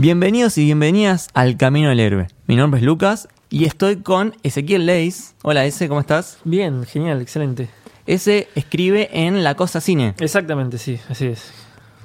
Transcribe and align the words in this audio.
Bienvenidos 0.00 0.56
y 0.58 0.64
bienvenidas 0.64 1.28
al 1.34 1.56
Camino 1.56 1.88
del 1.88 1.98
Héroe. 1.98 2.28
Mi 2.46 2.54
nombre 2.54 2.78
es 2.78 2.86
Lucas 2.86 3.28
y 3.50 3.64
estoy 3.64 3.96
con 3.96 4.32
Ezequiel 4.44 4.86
Leis. 4.86 5.34
Hola, 5.42 5.64
Ese, 5.64 5.88
¿cómo 5.88 5.98
estás? 6.00 6.38
Bien, 6.44 6.84
genial, 6.84 7.20
excelente. 7.20 7.68
Ese 8.06 8.46
escribe 8.54 9.10
en 9.12 9.42
La 9.42 9.56
Cosa 9.56 9.80
Cine. 9.80 10.14
Exactamente, 10.20 10.78
sí, 10.78 11.00
así 11.08 11.26
es. 11.26 11.50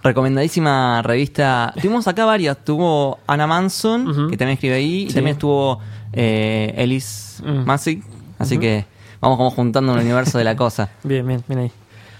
Recomendadísima 0.02 1.04
revista. 1.04 1.72
Tuvimos 1.80 2.08
acá 2.08 2.26
varias. 2.26 2.58
Tuvo 2.66 3.20
Anna 3.28 3.46
Manson, 3.46 4.30
que 4.30 4.38
también 4.38 4.56
escribe 4.56 4.74
ahí. 4.76 5.04
Y 5.10 5.14
también 5.14 5.36
estuvo 5.36 5.80
eh, 6.14 6.74
Ellis 6.78 7.42
Mm. 7.46 7.66
Massig. 7.66 8.04
Así 8.40 8.58
que 8.58 8.86
vamos 9.22 9.38
como 9.38 9.50
juntando 9.52 9.94
el 9.94 10.00
universo 10.02 10.38
de 10.38 10.44
la 10.46 10.56
cosa. 10.56 10.90
Bien, 11.04 11.26
bien, 11.28 11.44
bien 11.48 11.60
ahí. 11.60 11.72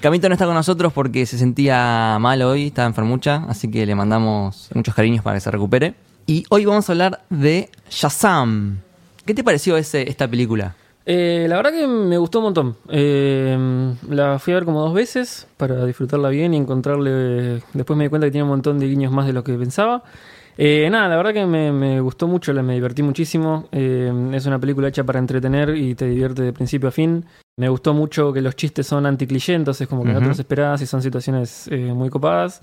Camito 0.04 0.28
no 0.28 0.34
está 0.34 0.46
con 0.46 0.54
nosotros 0.54 0.92
porque 0.92 1.26
se 1.26 1.38
sentía 1.38 2.18
mal 2.20 2.42
hoy, 2.42 2.68
estaba 2.68 2.90
enfermucha, 2.90 3.46
así 3.48 3.72
que 3.72 3.86
le 3.86 3.96
mandamos 3.96 4.70
muchos 4.74 4.94
cariños 4.94 5.24
para 5.24 5.38
que 5.38 5.40
se 5.40 5.50
recupere. 5.50 5.94
Y 6.28 6.44
hoy 6.50 6.66
vamos 6.66 6.90
a 6.90 6.92
hablar 6.92 7.22
de 7.30 7.70
Shazam. 7.90 8.80
¿Qué 9.26 9.34
te 9.34 9.46
pareció 9.46 9.78
ese, 9.78 10.10
esta 10.10 10.28
película? 10.28 10.76
Eh, 11.06 11.46
la 11.48 11.56
verdad 11.56 11.72
que 11.72 11.88
me 11.88 12.18
gustó 12.18 12.40
un 12.40 12.44
montón. 12.44 12.76
Eh, 12.90 13.94
la 14.10 14.40
fui 14.40 14.52
a 14.52 14.58
ver 14.58 14.66
como 14.66 14.82
dos 14.82 14.94
veces 14.94 15.48
para 15.56 15.86
disfrutarla 15.86 16.28
bien 16.28 16.54
y 16.54 16.58
encontrarle... 16.58 17.64
Después 17.72 17.96
me 17.96 18.04
di 18.04 18.10
cuenta 18.10 18.28
que 18.28 18.32
tiene 18.32 18.44
un 18.44 18.50
montón 18.50 18.80
de 18.80 18.90
guiños 18.90 19.14
más 19.14 19.26
de 19.26 19.32
lo 19.32 19.46
que 19.46 19.54
pensaba. 19.54 20.04
Eh, 20.58 20.88
nada, 20.92 21.08
la 21.10 21.16
verdad 21.18 21.34
que 21.34 21.46
me, 21.46 21.72
me 21.72 22.00
gustó 22.02 22.28
mucho, 22.28 22.54
la- 22.54 22.62
me 22.64 22.74
divertí 22.76 23.02
muchísimo. 23.04 23.68
Eh, 23.72 24.12
es 24.34 24.46
una 24.46 24.60
película 24.60 24.88
hecha 24.88 25.04
para 25.04 25.20
entretener 25.20 25.76
y 25.76 25.96
te 25.96 26.06
divierte 26.08 26.44
de 26.44 26.54
principio 26.54 26.90
a 26.90 26.92
fin. 26.92 27.26
Me 27.58 27.70
gustó 27.70 27.94
mucho 27.94 28.34
que 28.34 28.42
los 28.42 28.56
chistes 28.56 28.88
son 28.88 29.06
anticliché, 29.06 29.54
entonces 29.54 29.88
como 29.88 30.04
que 30.04 30.10
no 30.14 30.20
te 30.20 30.26
los 30.28 30.40
esperabas 30.40 30.82
y 30.82 30.86
son 30.86 31.02
situaciones 31.02 31.68
eh, 31.72 31.94
muy 31.94 32.10
copadas. 32.10 32.62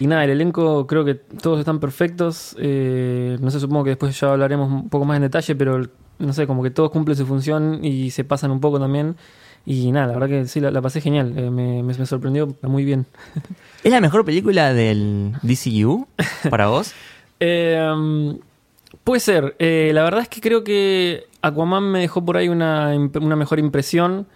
Y 0.00 0.06
nada, 0.06 0.24
el 0.24 0.30
elenco 0.30 0.86
creo 0.86 1.04
que 1.04 1.14
todos 1.14 1.58
están 1.60 1.78
perfectos. 1.78 2.56
Eh, 2.58 3.36
no 3.40 3.50
sé, 3.50 3.60
supongo 3.60 3.84
que 3.84 3.90
después 3.90 4.18
ya 4.18 4.32
hablaremos 4.32 4.70
un 4.70 4.88
poco 4.88 5.04
más 5.04 5.16
en 5.16 5.22
detalle, 5.22 5.54
pero 5.54 5.80
no 6.18 6.32
sé, 6.32 6.46
como 6.46 6.62
que 6.62 6.70
todos 6.70 6.90
cumplen 6.90 7.16
su 7.16 7.26
función 7.26 7.84
y 7.84 8.10
se 8.10 8.24
pasan 8.24 8.50
un 8.50 8.60
poco 8.60 8.80
también. 8.80 9.16
Y 9.64 9.92
nada, 9.92 10.08
la 10.08 10.14
verdad 10.14 10.28
que 10.28 10.46
sí, 10.46 10.58
la, 10.58 10.72
la 10.72 10.82
pasé 10.82 11.00
genial. 11.00 11.34
Eh, 11.36 11.50
me, 11.50 11.82
me- 11.84 11.94
me 11.94 12.06
sorprendió 12.06 12.48
muy 12.62 12.84
bien. 12.84 13.06
¿Es 13.84 13.92
la 13.92 14.00
mejor 14.00 14.24
película 14.24 14.72
del 14.74 15.34
DCU 15.42 16.06
para 16.50 16.66
vos? 16.68 16.92
Eh, 17.44 18.38
puede 19.04 19.20
ser. 19.20 19.56
Eh, 19.58 19.90
la 19.94 20.04
verdad 20.04 20.20
es 20.22 20.28
que 20.28 20.40
creo 20.40 20.62
que 20.64 21.24
Aquaman 21.42 21.90
me 21.90 22.00
dejó 22.00 22.24
por 22.24 22.36
ahí 22.36 22.48
una, 22.48 22.94
una 23.20 23.36
mejor 23.36 23.58
impresión. 23.58 24.26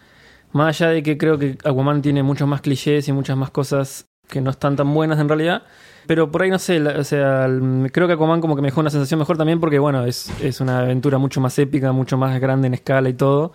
Más 0.53 0.81
allá 0.81 0.91
de 0.91 1.03
que 1.03 1.19
creo 1.19 1.39
que 1.39 1.59
Aquaman 1.65 2.03
tiene 2.03 2.23
muchos 2.23 2.49
más 2.49 2.61
clichés 2.61 3.09
y 3.09 3.13
muchas 3.13 3.37
más 3.37 3.51
cosas 3.51 4.07
que 4.29 4.41
no 4.41 4.51
están 4.51 4.77
tan 4.77 4.93
buenas 4.95 5.19
en 5.21 5.29
realidad. 5.29 5.63
Pero 6.07 6.31
por 6.31 6.43
ahí 6.43 6.51
no 6.51 6.59
sé, 6.59 6.79
la- 6.79 6.99
o 6.99 7.05
sea, 7.05 7.49
creo 7.93 8.07
que 8.07 8.13
Aquaman 8.15 8.41
como 8.41 8.55
que 8.57 8.63
me 8.63 8.69
dejó 8.69 8.81
una 8.81 8.91
sensación 8.91 9.19
mejor 9.19 9.37
también 9.37 9.61
porque 9.61 9.79
bueno, 9.79 10.05
es, 10.05 10.31
es 10.41 10.61
una 10.61 10.81
aventura 10.81 11.19
mucho 11.19 11.41
más 11.41 11.59
épica, 11.59 11.93
mucho 11.93 12.17
más 12.17 12.41
grande 12.41 12.69
en 12.69 12.75
escala 12.75 13.09
y 13.09 13.15
todo. 13.15 13.53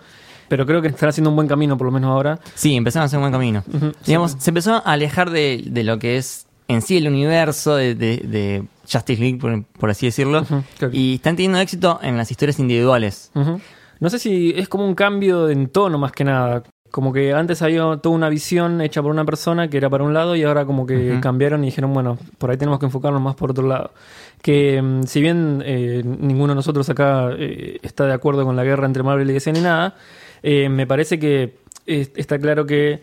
Pero 0.49 0.65
creo 0.65 0.81
que 0.81 0.89
están 0.89 1.07
haciendo 1.09 1.29
un 1.29 1.37
buen 1.37 1.47
camino, 1.47 1.77
por 1.77 1.85
lo 1.87 1.91
menos 1.91 2.09
ahora. 2.09 2.37
Sí, 2.55 2.75
empezaron 2.75 3.03
a 3.03 3.05
hacer 3.05 3.17
un 3.17 3.23
buen 3.23 3.31
camino. 3.31 3.63
Digamos, 4.05 4.31
sí. 4.33 4.37
se 4.41 4.49
empezó 4.49 4.73
a 4.75 4.79
alejar 4.79 5.29
de, 5.29 5.63
de 5.65 5.83
lo 5.85 5.97
que 5.97 6.17
es 6.17 6.45
en 6.67 6.81
sí 6.81 6.97
el 6.97 7.07
universo 7.07 7.75
de, 7.77 7.95
de- 7.95 8.17
de 8.17 8.63
Justice 8.91 9.21
League, 9.21 9.37
por, 9.37 9.63
por 9.63 9.89
así 9.89 10.05
decirlo. 10.05 10.45
Y 10.91 11.15
están 11.15 11.35
teniendo 11.35 11.59
éxito 11.59 11.99
en 12.01 12.17
las 12.17 12.31
historias 12.31 12.59
individuales. 12.59 13.31
No 13.99 14.09
sé 14.09 14.19
si 14.19 14.53
es 14.55 14.67
como 14.67 14.85
un 14.85 14.95
cambio 14.95 15.49
en 15.49 15.69
tono 15.69 15.97
más 15.97 16.11
que 16.11 16.23
nada. 16.23 16.63
Como 16.89 17.13
que 17.13 17.33
antes 17.33 17.61
había 17.61 17.83
toda 18.01 18.13
una 18.13 18.27
visión 18.27 18.81
hecha 18.81 19.01
por 19.01 19.11
una 19.11 19.23
persona 19.23 19.69
que 19.69 19.77
era 19.77 19.89
para 19.89 20.03
un 20.03 20.13
lado 20.13 20.35
y 20.35 20.43
ahora 20.43 20.65
como 20.65 20.85
que 20.85 21.19
cambiaron 21.21 21.63
y 21.63 21.67
dijeron, 21.67 21.93
bueno, 21.93 22.17
por 22.37 22.51
ahí 22.51 22.57
tenemos 22.57 22.79
que 22.79 22.87
enfocarnos 22.87 23.21
más 23.21 23.35
por 23.35 23.51
otro 23.51 23.65
lado. 23.65 23.91
Que 24.41 24.81
mm, 24.81 25.03
si 25.03 25.21
bien 25.21 25.63
eh, 25.65 26.01
ninguno 26.03 26.49
de 26.49 26.55
nosotros 26.55 26.89
acá 26.89 27.29
eh, 27.37 27.77
está 27.81 28.05
de 28.07 28.13
acuerdo 28.13 28.43
con 28.43 28.57
la 28.57 28.65
guerra 28.65 28.87
entre 28.87 29.03
Marvel 29.03 29.29
y 29.29 29.33
DC 29.33 29.53
ni 29.53 29.61
nada, 29.61 29.95
eh, 30.43 30.67
me 30.67 30.85
parece 30.85 31.17
que 31.17 31.55
está 31.85 32.39
claro 32.39 32.65
que 32.65 33.01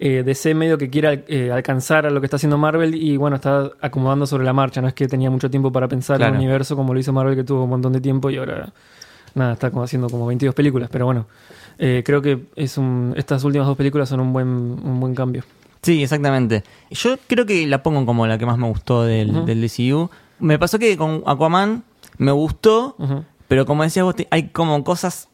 eh, 0.00 0.22
DC 0.24 0.54
medio 0.54 0.78
que 0.78 0.88
quiere 0.90 1.24
eh, 1.28 1.50
alcanzar 1.52 2.06
a 2.06 2.10
lo 2.10 2.20
que 2.20 2.26
está 2.26 2.36
haciendo 2.36 2.56
Marvel 2.58 2.94
y 2.94 3.16
bueno, 3.16 3.36
está 3.36 3.70
acomodando 3.80 4.26
sobre 4.26 4.44
la 4.44 4.52
marcha. 4.52 4.80
No 4.80 4.88
es 4.88 4.94
que 4.94 5.08
tenía 5.08 5.30
mucho 5.30 5.50
tiempo 5.50 5.72
para 5.72 5.88
pensar 5.88 6.18
Claro. 6.18 6.34
el 6.34 6.38
universo 6.38 6.76
como 6.76 6.94
lo 6.94 7.00
hizo 7.00 7.12
Marvel 7.12 7.34
que 7.36 7.44
tuvo 7.44 7.64
un 7.64 7.70
montón 7.70 7.92
de 7.92 8.00
tiempo 8.00 8.30
y 8.30 8.36
ahora 8.36 8.72
nada, 9.34 9.52
está 9.54 9.70
como 9.70 9.82
haciendo 9.82 10.08
como 10.08 10.26
22 10.26 10.54
películas, 10.54 10.88
pero 10.90 11.04
bueno, 11.06 11.26
eh, 11.78 12.02
creo 12.04 12.20
que 12.22 12.44
es 12.56 12.76
un, 12.78 13.14
estas 13.16 13.44
últimas 13.44 13.66
dos 13.68 13.76
películas 13.76 14.08
son 14.08 14.20
un 14.20 14.32
buen, 14.32 14.48
un 14.48 15.00
buen 15.00 15.14
cambio. 15.14 15.44
Sí, 15.82 16.02
exactamente. 16.02 16.64
Yo 16.90 17.16
creo 17.28 17.46
que 17.46 17.66
la 17.66 17.82
pongo 17.84 18.04
como 18.04 18.26
la 18.26 18.36
que 18.38 18.46
más 18.46 18.58
me 18.58 18.66
gustó 18.66 19.04
del, 19.04 19.44
del 19.46 19.60
DCU. 19.60 20.10
Me 20.40 20.58
pasó 20.58 20.78
que 20.78 20.96
con 20.96 21.22
Aquaman 21.24 21.84
me 22.18 22.32
gustó, 22.32 22.96
pero 23.46 23.64
como 23.64 23.84
decías 23.84 24.04
vos, 24.04 24.16
hay 24.30 24.48
como 24.48 24.82
cosas, 24.82 25.28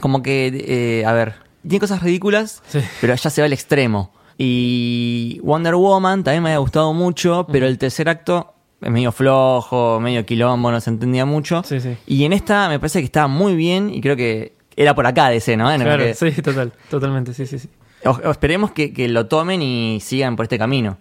como 0.00 0.22
que, 0.22 1.00
eh, 1.00 1.04
a 1.04 1.12
ver, 1.12 1.34
tiene 1.68 1.80
cosas 1.80 2.02
ridículas, 2.02 2.62
Sí. 2.68 2.80
pero 3.00 3.14
ya 3.14 3.30
se 3.30 3.40
va 3.40 3.46
al 3.46 3.52
extremo. 3.52 4.12
Y 4.36 5.40
Wonder 5.42 5.74
Woman 5.74 6.24
también 6.24 6.42
me 6.42 6.50
había 6.50 6.58
gustado 6.58 6.92
mucho, 6.92 7.46
pero 7.50 7.66
el 7.66 7.76
tercer 7.78 8.08
acto 8.08 8.54
es 8.80 8.90
medio 8.90 9.10
flojo, 9.12 9.98
medio 10.00 10.24
quilombo, 10.24 10.70
no 10.70 10.80
se 10.80 10.90
entendía 10.90 11.24
mucho. 11.26 11.62
Sí, 11.64 11.80
sí. 11.80 11.96
Y 12.06 12.24
en 12.24 12.32
esta 12.32 12.68
me 12.68 12.78
parece 12.78 13.00
que 13.00 13.04
estaba 13.06 13.26
muy 13.28 13.54
bien 13.56 13.90
y 13.92 14.00
creo 14.00 14.16
que 14.16 14.52
era 14.76 14.94
por 14.94 15.06
acá 15.06 15.28
DC, 15.28 15.56
¿no? 15.56 15.70
En 15.72 15.82
Claro, 15.82 16.04
que- 16.04 16.14
sí, 16.14 16.30
total, 16.42 16.72
totalmente, 16.88 17.34
sí, 17.34 17.46
sí, 17.46 17.58
sí. 17.58 17.68
o- 18.04 18.10
o 18.10 18.30
esperemos 18.30 18.70
que, 18.70 18.92
que 18.92 19.08
lo 19.08 19.26
tomen 19.26 19.60
y 19.62 19.98
sigan 20.00 20.36
por 20.36 20.44
este 20.44 20.58
camino. 20.58 20.98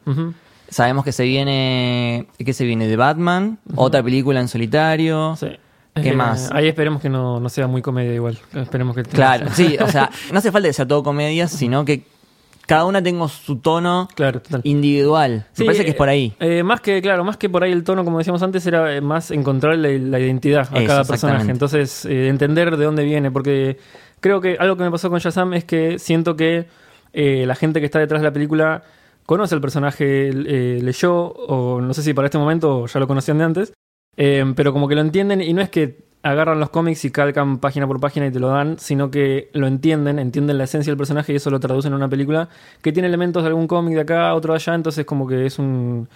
Sabemos 0.70 1.06
que 1.06 1.12
se 1.14 1.24
viene. 1.24 2.28
¿Qué 2.44 2.52
se 2.54 2.66
viene? 2.66 2.88
De 2.88 2.98
Batman, 2.98 3.60
otra 3.76 4.04
película 4.04 4.42
en 4.42 4.48
solitario. 4.50 5.36
Sí. 5.40 5.48
¿Qué 6.02 6.10
Eh, 6.10 6.14
más? 6.16 6.50
Ahí 6.52 6.68
esperemos 6.68 7.02
que 7.02 7.10
no, 7.10 7.40
no 7.40 7.50
sea 7.50 7.68
muy 7.68 7.82
comedia 7.82 8.14
igual. 8.14 8.38
Esperemos 8.54 8.96
que 8.96 9.04
Claro, 9.04 9.48
sí, 9.54 9.78
o 9.80 9.88
sea, 9.90 10.10
no 10.32 10.40
hace 10.40 10.52
falta 10.52 10.68
que 10.70 10.74
sea 10.74 10.88
todo 10.88 11.04
comedia, 11.04 11.48
sino 11.48 11.84
que 11.86 12.04
cada 12.66 12.84
una 12.86 13.02
tenga 13.02 13.28
su 13.30 13.58
tono 13.60 14.10
Claro, 14.16 14.42
total. 14.42 14.60
individual. 14.66 15.46
Sí, 15.54 15.64
Me 15.64 15.68
parece 15.68 15.84
que 15.86 15.90
es 15.92 15.96
eh, 15.96 15.98
por 15.98 16.10
ahí. 16.10 16.34
eh, 16.40 16.64
más 16.64 16.82
que, 16.82 17.02
claro, 17.02 17.24
más 17.24 17.38
que 17.38 17.50
por 17.50 17.64
ahí 17.64 17.72
el 17.72 17.84
tono, 17.84 18.04
como 18.04 18.18
decíamos 18.18 18.44
antes, 18.44 18.66
era 18.68 18.94
eh, 18.96 19.00
más 19.02 19.32
encontrar 19.32 19.78
la, 19.78 19.88
la 19.90 20.20
identidad 20.20 20.68
a 20.72 20.78
Eso, 20.80 20.88
cada 20.88 21.04
personaje. 21.06 21.50
Entonces, 21.50 22.04
eh, 22.06 22.28
entender 22.28 22.76
de 22.76 22.84
dónde 22.86 23.04
viene. 23.06 23.32
Porque 23.32 23.78
creo 24.20 24.42
que 24.42 24.58
algo 24.60 24.76
que 24.76 24.84
me 24.84 24.92
pasó 24.92 25.10
con 25.10 25.20
Shazam 25.20 25.54
es 25.54 25.64
que 25.64 25.98
siento 25.98 26.36
que 26.36 26.68
eh, 27.14 27.46
la 27.48 27.56
gente 27.56 27.80
que 27.80 27.86
está 27.86 28.00
detrás 28.00 28.22
de 28.22 28.28
la 28.28 28.34
película 28.34 28.84
conoce 29.26 29.56
el 29.56 29.62
personaje, 29.62 30.30
eh, 30.30 30.80
leyó, 30.82 31.14
o 31.16 31.80
no 31.82 31.94
sé 31.94 32.02
si 32.04 32.14
para 32.14 32.28
este 32.28 32.38
momento 32.38 32.86
ya 32.88 33.00
lo 33.00 33.08
conocían 33.08 33.38
de 33.38 33.44
antes, 33.46 33.74
eh, 34.18 34.44
pero 34.56 34.74
como 34.74 34.88
que 34.88 34.96
lo 34.96 35.02
entienden 35.02 35.42
y 35.42 35.54
no 35.54 35.62
es 35.62 35.70
que 35.70 36.08
agarran 36.24 36.60
los 36.60 36.70
cómics 36.70 37.06
y 37.06 37.12
calcan 37.12 37.60
página 37.60 37.88
por 37.88 38.00
página 38.00 38.28
y 38.28 38.32
te 38.32 38.40
lo 38.40 38.50
dan, 38.50 38.80
sino 38.80 39.10
que 39.10 39.50
lo 39.54 39.68
entienden, 39.68 40.20
entienden 40.20 40.58
la 40.58 40.66
esencia 40.66 40.92
del 40.92 40.98
personaje 40.98 41.34
y 41.34 41.38
eso 41.38 41.50
lo 41.50 41.60
traducen 41.60 41.92
en 41.92 41.98
una 41.98 42.10
película 42.10 42.50
que 42.82 42.92
tiene 42.92 43.08
elementos 43.08 43.44
de 43.44 43.48
algún 43.48 43.68
cómic 43.68 43.96
de 43.96 44.02
acá, 44.02 44.34
otro 44.34 44.54
de 44.54 44.58
allá, 44.58 44.76
entonces 44.76 45.06
como 45.06 45.28
que 45.28 45.46
es 45.46 45.60
un, 45.60 46.10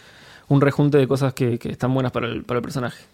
un 0.47 0.61
rejunte 0.61 0.97
de 0.97 1.07
cosas 1.07 1.33
que, 1.33 1.57
que 1.57 1.69
están 1.69 1.93
buenas 1.93 2.11
para 2.11 2.27
el, 2.27 2.43
para 2.43 2.57
el 2.57 2.63
personaje. 2.63 3.05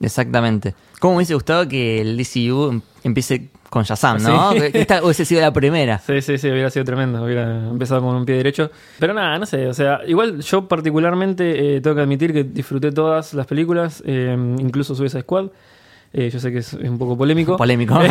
Exactamente. 0.00 0.74
¿Cómo 1.00 1.14
me 1.14 1.16
hubiese 1.18 1.34
gustado 1.34 1.68
que 1.68 2.00
el 2.00 2.16
DCU 2.16 2.70
em- 2.70 2.80
empiece 3.02 3.48
con 3.70 3.82
Shazam, 3.84 4.22
no? 4.22 4.52
Sí. 4.52 4.58
Esta 4.72 5.02
hubiese 5.02 5.24
sido 5.24 5.40
la 5.40 5.52
primera. 5.52 5.98
Sí, 5.98 6.20
sí, 6.22 6.38
sí, 6.38 6.48
hubiera 6.50 6.70
sido 6.70 6.84
tremendo, 6.84 7.24
hubiera 7.24 7.68
empezado 7.68 8.00
con 8.02 8.14
un 8.14 8.24
pie 8.24 8.36
derecho. 8.36 8.70
Pero 8.98 9.14
nada, 9.14 9.38
no 9.38 9.46
sé, 9.46 9.66
o 9.66 9.74
sea, 9.74 10.00
igual 10.06 10.40
yo 10.40 10.68
particularmente 10.68 11.76
eh, 11.76 11.80
tengo 11.80 11.96
que 11.96 12.02
admitir 12.02 12.32
que 12.32 12.44
disfruté 12.44 12.92
todas 12.92 13.34
las 13.34 13.46
películas, 13.46 14.02
eh, 14.06 14.36
incluso 14.58 14.94
Suicide 14.94 15.22
Squad. 15.22 15.48
Eh, 16.16 16.30
yo 16.30 16.38
sé 16.38 16.52
que 16.52 16.58
es, 16.58 16.72
un 16.74 16.96
poco 16.96 17.18
polémico. 17.18 17.56
Polémico. 17.58 17.98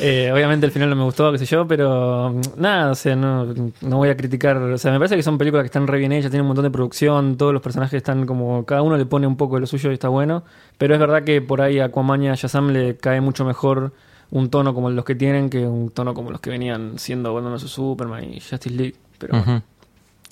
Eh, 0.00 0.30
obviamente 0.32 0.64
el 0.64 0.72
final 0.72 0.88
no 0.88 0.96
me 0.96 1.04
gustó, 1.04 1.30
qué 1.30 1.38
sé 1.38 1.44
yo, 1.44 1.66
pero 1.66 2.30
mm, 2.30 2.60
nada, 2.60 2.90
o 2.90 2.94
sea, 2.94 3.14
no, 3.14 3.44
no 3.82 3.96
voy 3.98 4.08
a 4.08 4.16
criticar. 4.16 4.56
O 4.56 4.78
sea, 4.78 4.90
me 4.90 4.98
parece 4.98 5.16
que 5.16 5.22
son 5.22 5.36
películas 5.36 5.62
que 5.62 5.66
están 5.66 5.86
re 5.86 5.98
bien 5.98 6.12
hechas, 6.12 6.30
tienen 6.30 6.42
un 6.42 6.48
montón 6.48 6.64
de 6.64 6.70
producción, 6.70 7.36
todos 7.36 7.52
los 7.52 7.60
personajes 7.60 7.94
están 7.94 8.24
como. 8.24 8.64
Cada 8.64 8.80
uno 8.80 8.96
le 8.96 9.04
pone 9.04 9.26
un 9.26 9.36
poco 9.36 9.56
de 9.56 9.60
lo 9.60 9.66
suyo 9.66 9.90
y 9.90 9.94
está 9.94 10.08
bueno. 10.08 10.44
Pero 10.78 10.94
es 10.94 11.00
verdad 11.00 11.24
que 11.24 11.42
por 11.42 11.60
ahí 11.60 11.78
a 11.78 11.86
Aquaman 11.86 12.22
y 12.22 12.28
a 12.28 12.34
Shazam 12.34 12.70
le 12.70 12.96
cae 12.96 13.20
mucho 13.20 13.44
mejor 13.44 13.92
un 14.30 14.48
tono 14.48 14.72
como 14.74 14.88
los 14.90 15.04
que 15.04 15.14
tienen 15.14 15.50
que 15.50 15.66
un 15.66 15.90
tono 15.90 16.14
como 16.14 16.30
los 16.30 16.40
que 16.40 16.50
venían 16.50 16.98
siendo 16.98 17.34
Batman 17.34 17.54
vs 17.54 17.70
Superman 17.70 18.24
y 18.24 18.40
Justice 18.40 18.70
League. 18.70 18.96
Pero. 19.18 19.62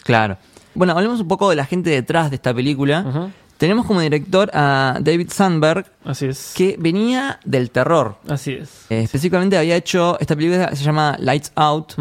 Claro. 0.05 0.39
Bueno, 0.75 0.95
hablemos 0.95 1.21
un 1.21 1.29
poco 1.29 1.51
de 1.51 1.57
la 1.57 1.67
gente 1.67 1.91
detrás 1.91 2.31
de 2.31 2.37
esta 2.37 2.55
película. 2.55 3.31
Tenemos 3.63 3.87
como 3.87 4.01
director 4.01 4.51
a 4.53 4.99
David 5.01 5.29
Sandberg, 5.31 5.87
Así 6.05 6.27
es. 6.27 6.53
que 6.57 6.75
venía 6.81 7.39
del 7.45 7.71
terror. 7.71 8.17
Así 8.29 8.55
es. 8.55 8.87
Eh, 8.91 9.03
específicamente 9.03 9.57
había 9.57 9.77
hecho 9.77 10.19
esta 10.19 10.35
película 10.35 10.75
se 10.75 10.83
llama 10.83 11.15
Lights 11.21 11.53
Out. 11.55 11.93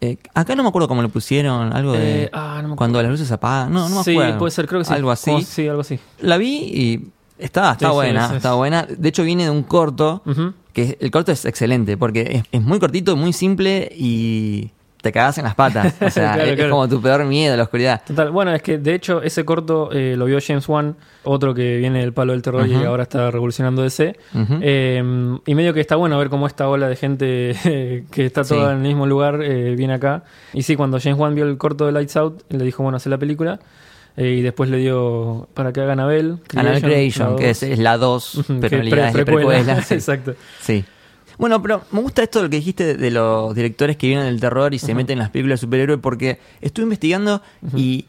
Eh, 0.00 0.16
acá 0.34 0.56
no 0.56 0.64
me 0.64 0.68
acuerdo 0.68 0.88
cómo 0.88 1.00
lo 1.00 1.08
pusieron, 1.08 1.72
algo 1.72 1.92
de 1.92 2.24
Eh, 2.24 2.30
ah, 2.32 2.58
no 2.60 2.70
me 2.70 2.74
cuando 2.74 3.00
las 3.00 3.08
luces 3.08 3.28
se 3.28 3.34
apagan. 3.34 3.72
No, 3.72 3.88
no 3.88 3.98
me 3.98 4.02
sí, 4.04 4.10
acuerdo. 4.10 4.38
puede 4.38 4.50
ser, 4.50 4.66
creo 4.66 4.80
que 4.80 4.86
sí. 4.86 4.92
Algo 4.92 5.12
así. 5.12 5.30
Como- 5.30 5.42
sí, 5.44 5.68
algo 5.68 5.82
así. 5.82 6.00
La 6.22 6.36
vi 6.38 6.56
y 6.56 7.08
está, 7.38 7.70
está 7.70 7.86
Sí, 7.86 7.90
sí, 7.90 7.94
buena, 7.94 8.28
sí, 8.30 8.34
está 8.34 8.50
sí. 8.50 8.56
buena. 8.56 8.82
De 8.88 9.08
hecho 9.10 9.22
viene 9.22 9.44
de 9.44 9.50
un 9.50 9.62
corto, 9.62 10.24
que 10.72 10.98
el 11.00 11.10
corto 11.12 11.30
es 11.30 11.44
excelente 11.44 11.96
porque 11.96 12.22
es, 12.22 12.42
es 12.50 12.62
muy 12.62 12.80
cortito, 12.80 13.14
muy 13.16 13.32
simple 13.32 13.92
y 13.96 14.72
te 15.00 15.12
cagás 15.12 15.38
en 15.38 15.44
las 15.44 15.54
patas. 15.54 15.94
O 16.00 16.10
sea, 16.10 16.32
Claro, 16.34 16.50
es, 16.50 16.56
claro. 16.56 16.70
como 16.70 16.88
tu 16.88 17.00
peor 17.00 17.24
miedo, 17.24 17.56
la 17.56 17.62
oscuridad. 17.64 18.02
Total. 18.06 18.30
Bueno, 18.30 18.52
es 18.54 18.62
que 18.62 18.78
de 18.78 18.94
hecho 18.94 19.22
ese 19.22 19.44
corto 19.44 19.90
eh, 19.92 20.14
lo 20.16 20.26
vio 20.26 20.38
James 20.46 20.68
Wan, 20.68 20.96
otro 21.24 21.54
que 21.54 21.78
viene 21.78 22.00
del 22.00 22.12
palo 22.12 22.32
del 22.32 22.42
terror 22.42 22.66
y 22.66 22.74
Ujú. 22.76 22.86
ahora 22.86 23.04
está 23.04 23.30
revolucionando 23.30 23.82
DC. 23.82 24.16
Eh, 24.60 25.02
y 25.46 25.54
medio 25.54 25.72
que 25.74 25.80
está 25.80 25.96
bueno 25.96 26.18
ver 26.18 26.28
cómo 26.28 26.46
esta 26.46 26.68
ola 26.68 26.88
de 26.88 26.96
gente 26.96 27.54
que 28.10 28.26
está 28.26 28.44
toda 28.44 28.66
Sí. 28.68 28.72
en 28.72 28.76
el 28.82 28.88
mismo 28.88 29.06
lugar 29.06 29.40
eh, 29.42 29.74
viene 29.76 29.94
acá. 29.94 30.24
Y 30.52 30.62
sí, 30.62 30.76
cuando 30.76 30.98
James 31.00 31.18
Wan 31.18 31.34
vio 31.34 31.44
el 31.46 31.56
corto 31.58 31.86
de 31.86 31.92
Lights 31.92 32.16
Out, 32.16 32.42
le 32.50 32.64
dijo, 32.64 32.82
bueno, 32.82 32.96
hace 32.96 33.08
la 33.08 33.18
película. 33.18 33.58
Eh, 34.16 34.34
y 34.38 34.42
después 34.42 34.68
le 34.68 34.78
dio 34.78 35.48
para 35.54 35.72
que 35.72 35.80
haga 35.80 35.92
Anabel. 35.92 36.38
Annabelle 36.54 36.82
Creation, 36.82 37.36
que 37.36 37.50
es, 37.50 37.62
es 37.62 37.78
la 37.78 37.96
2, 37.96 38.44
pero 38.48 38.54
en 38.58 38.70
realidad 38.90 39.08
es 39.08 39.14
de 39.14 39.24
precuela. 39.24 39.82
sí. 39.82 39.94
Exacto. 39.94 40.34
Sí. 40.60 40.84
Bueno, 41.40 41.60
pero 41.62 41.82
me 41.90 42.00
gusta 42.00 42.22
esto 42.22 42.42
lo 42.42 42.50
que 42.50 42.56
dijiste 42.56 42.96
de 42.96 43.10
los 43.10 43.54
directores 43.54 43.96
que 43.96 44.06
vienen 44.06 44.26
del 44.26 44.38
terror 44.40 44.74
y 44.74 44.78
se 44.78 44.94
meten 44.94 45.14
en 45.14 45.20
las 45.20 45.30
películas 45.30 45.58
de 45.58 45.66
superhéroes 45.66 45.98
porque 46.00 46.38
estuve 46.60 46.84
investigando 46.84 47.40
y 47.74 48.04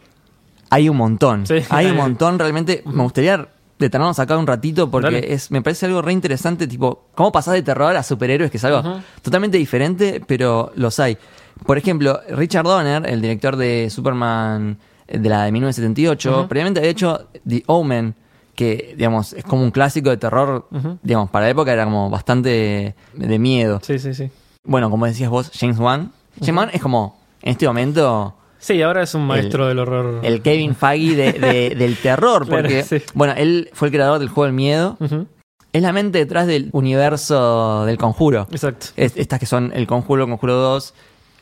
hay 0.70 0.90
un 0.90 0.98
montón. 0.98 1.48
Sí. 1.48 1.56
Hay 1.70 1.88
un 1.88 1.96
montón, 1.98 2.38
realmente. 2.38 2.84
Me 2.86 3.04
gustaría 3.04 3.48
detenernos 3.80 4.20
acá 4.20 4.38
un 4.38 4.46
ratito 4.46 4.92
porque 4.92 5.06
Dale. 5.06 5.34
es 5.34 5.50
me 5.50 5.62
parece 5.62 5.86
algo 5.88 6.02
re 6.02 6.14
interesante, 6.14 6.68
tipo, 6.68 7.06
cómo 7.16 7.32
pasás 7.32 7.54
de 7.56 7.62
terror 7.64 7.96
a 7.96 8.04
superhéroes, 8.04 8.52
que 8.52 8.58
es 8.58 8.64
algo 8.66 9.02
totalmente 9.22 9.58
diferente, 9.58 10.22
pero 10.28 10.72
los 10.76 11.00
hay. 11.00 11.18
Por 11.66 11.78
ejemplo, 11.78 12.20
Richard 12.30 12.66
Donner, 12.66 13.10
el 13.10 13.22
director 13.22 13.56
de 13.56 13.90
Superman 13.90 14.78
eh, 15.08 15.18
de 15.20 15.30
la 15.30 15.44
de 15.46 15.52
1978, 15.52 16.40
Ujú. 16.40 16.48
previamente 16.48 16.80
había 16.80 16.92
hecho 16.92 17.28
The 17.48 17.64
Omen, 17.68 18.14
que, 18.62 18.94
digamos, 18.98 19.34
es 19.34 19.44
como 19.44 19.64
un 19.64 19.72
clásico 19.72 20.10
de 20.12 20.18
terror, 20.18 20.68
digamos, 21.02 21.30
para 21.30 21.46
la 21.46 21.52
época 21.52 21.74
era 21.74 21.84
como 21.86 22.10
bastante 22.10 22.96
de 23.14 23.40
miedo. 23.40 23.80
Sí, 23.84 23.98
sí, 24.00 24.14
sí. 24.14 24.30
Bueno, 24.64 24.90
como 24.90 25.06
decías 25.08 25.30
vos, 25.30 25.52
James 25.58 25.80
Wan. 25.80 26.12
James 26.40 26.56
Wan 26.58 26.70
es 26.74 26.82
como, 26.82 27.20
en 27.42 27.52
este 27.52 27.66
momento, 27.68 28.36
Sí, 28.60 28.80
ahora 28.84 29.02
es 29.02 29.16
un 29.16 29.26
maestro 29.26 29.68
del 29.68 29.80
horror. 29.80 30.20
el 30.24 30.42
Kevin 30.44 30.76
Feige 30.76 31.16
de- 31.16 31.34
de- 31.34 31.76
del 31.76 31.98
terror, 31.98 32.46
Claro, 32.46 32.62
porque, 32.62 32.84
sí. 32.84 32.98
bueno, 33.16 33.34
él 33.36 33.70
fue 33.74 33.88
el 33.88 33.92
creador 33.94 34.20
del 34.20 34.30
juego 34.30 34.46
del 34.46 34.54
miedo. 34.54 34.98
Es 35.74 35.82
la 35.82 35.94
mente 35.94 36.20
detrás 36.20 36.46
del 36.48 36.70
universo 36.74 37.86
del 37.86 37.98
conjuro. 37.98 38.48
Exacto. 38.52 38.88
Es- 38.96 39.18
estas 39.18 39.40
que 39.40 39.46
son 39.46 39.72
el 39.74 39.88
conjuro, 39.88 40.24
el 40.26 40.30
conjuro 40.30 40.54
2, 40.56 40.94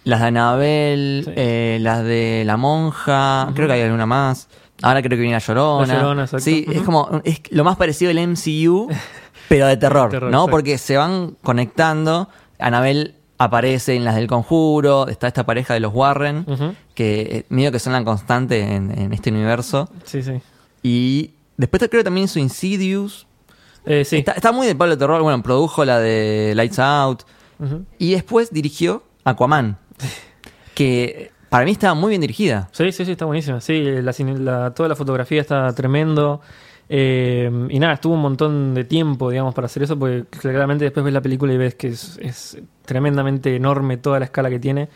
las 0.05 0.21
de 0.21 0.27
Anabel, 0.27 1.21
Sí. 1.25 1.31
eh, 1.35 1.77
las 1.81 2.03
de 2.03 2.43
la 2.45 2.55
monja, 2.55 3.51
creo 3.53 3.67
que 3.67 3.73
hay 3.73 3.81
alguna 3.81 4.05
más. 4.05 4.47
Ahora 4.81 5.01
creo 5.01 5.17
que 5.17 5.21
viene 5.21 5.33
la 5.33 5.39
Llorona. 5.39 5.87
La 5.87 5.93
Llorona, 6.01 6.23
exacto. 6.23 6.43
Sí, 6.43 6.65
es 6.71 6.81
como 6.81 7.21
es 7.23 7.41
lo 7.51 7.63
más 7.63 7.75
parecido 7.77 8.11
al 8.11 8.27
MCU, 8.27 8.87
pero 9.49 9.67
de 9.67 9.77
terror, 9.77 10.09
Terror, 10.09 10.31
¿no? 10.31 10.39
exacto. 10.39 10.51
Porque 10.51 10.77
se 10.77 10.97
van 10.97 11.35
conectando. 11.43 12.29
Anabel 12.59 13.15
aparece 13.37 13.95
en 13.95 14.03
las 14.03 14.15
del 14.15 14.27
conjuro, 14.27 15.07
está 15.07 15.27
esta 15.27 15.45
pareja 15.45 15.73
de 15.73 15.79
los 15.79 15.93
Warren, 15.93 16.45
que 16.93 17.21
eh, 17.21 17.45
medio 17.49 17.71
que 17.71 17.79
son 17.79 17.93
la 17.93 18.03
constante 18.03 18.61
en, 18.61 18.97
en 18.97 19.13
este 19.13 19.29
universo. 19.29 19.89
Sí, 20.03 20.21
sí. 20.21 20.41
Y 20.83 21.31
después 21.57 21.87
creo 21.89 22.03
también 22.03 22.25
hizo 22.25 22.39
Insidious. 22.39 23.27
Eh, 23.85 24.03
sí. 24.05 24.17
Está, 24.17 24.33
está 24.33 24.51
muy 24.51 24.67
del 24.67 24.75
palo 24.77 24.91
de 24.91 24.97
terror. 24.97 25.21
Bueno, 25.21 25.41
produjo 25.41 25.85
la 25.85 25.99
de 25.99 26.53
Lights 26.55 26.79
Out. 26.79 27.23
Y 27.97 28.11
después 28.11 28.51
dirigió 28.51 29.03
Aquaman. 29.23 29.77
Que 30.75 31.31
para 31.49 31.65
mí 31.65 31.71
estaba 31.71 31.93
muy 31.93 32.09
bien 32.09 32.21
dirigida. 32.21 32.69
Sí, 32.71 32.91
sí, 32.91 33.05
sí, 33.05 33.11
está 33.11 33.25
buenísima. 33.25 33.59
Sí, 33.61 33.81
la 34.01 34.13
la- 34.39 34.71
toda 34.73 34.89
la 34.89 34.95
fotografía 34.95 35.41
está 35.41 35.73
tremendo. 35.73 36.41
Eh, 36.91 37.51
y 37.69 37.79
nada, 37.79 37.93
estuvo 37.93 38.15
un 38.15 38.21
montón 38.21 38.73
de 38.73 38.83
tiempo, 38.83 39.29
digamos, 39.29 39.53
para 39.53 39.65
hacer 39.67 39.83
eso, 39.83 39.97
porque 39.99 40.23
claramente 40.39 40.85
después 40.85 41.03
ves 41.03 41.13
la 41.13 41.21
película 41.21 41.53
y 41.53 41.57
ves 41.57 41.75
que 41.75 41.89
es, 41.89 42.17
es 42.21 42.57
tremendamente 42.85 43.55
enorme 43.55 43.97
toda 43.97 44.17
la 44.19 44.25
escala 44.25 44.49
que 44.49 44.59
tiene. 44.59 44.89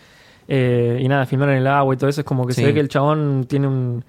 Eh, 0.48 0.98
y 1.02 1.08
nada, 1.08 1.26
filmar 1.26 1.50
en 1.50 1.58
el 1.58 1.68
agua 1.68 1.94
y 1.94 1.98
todo 1.98 2.10
eso 2.10 2.22
es 2.22 2.26
como 2.26 2.46
que 2.48 2.54
Sí. 2.54 2.62
se 2.62 2.68
ve 2.68 2.74
que 2.74 2.80
el 2.80 2.90
chabón 2.90 3.46
tiene 3.48 3.68
un. 3.68 4.04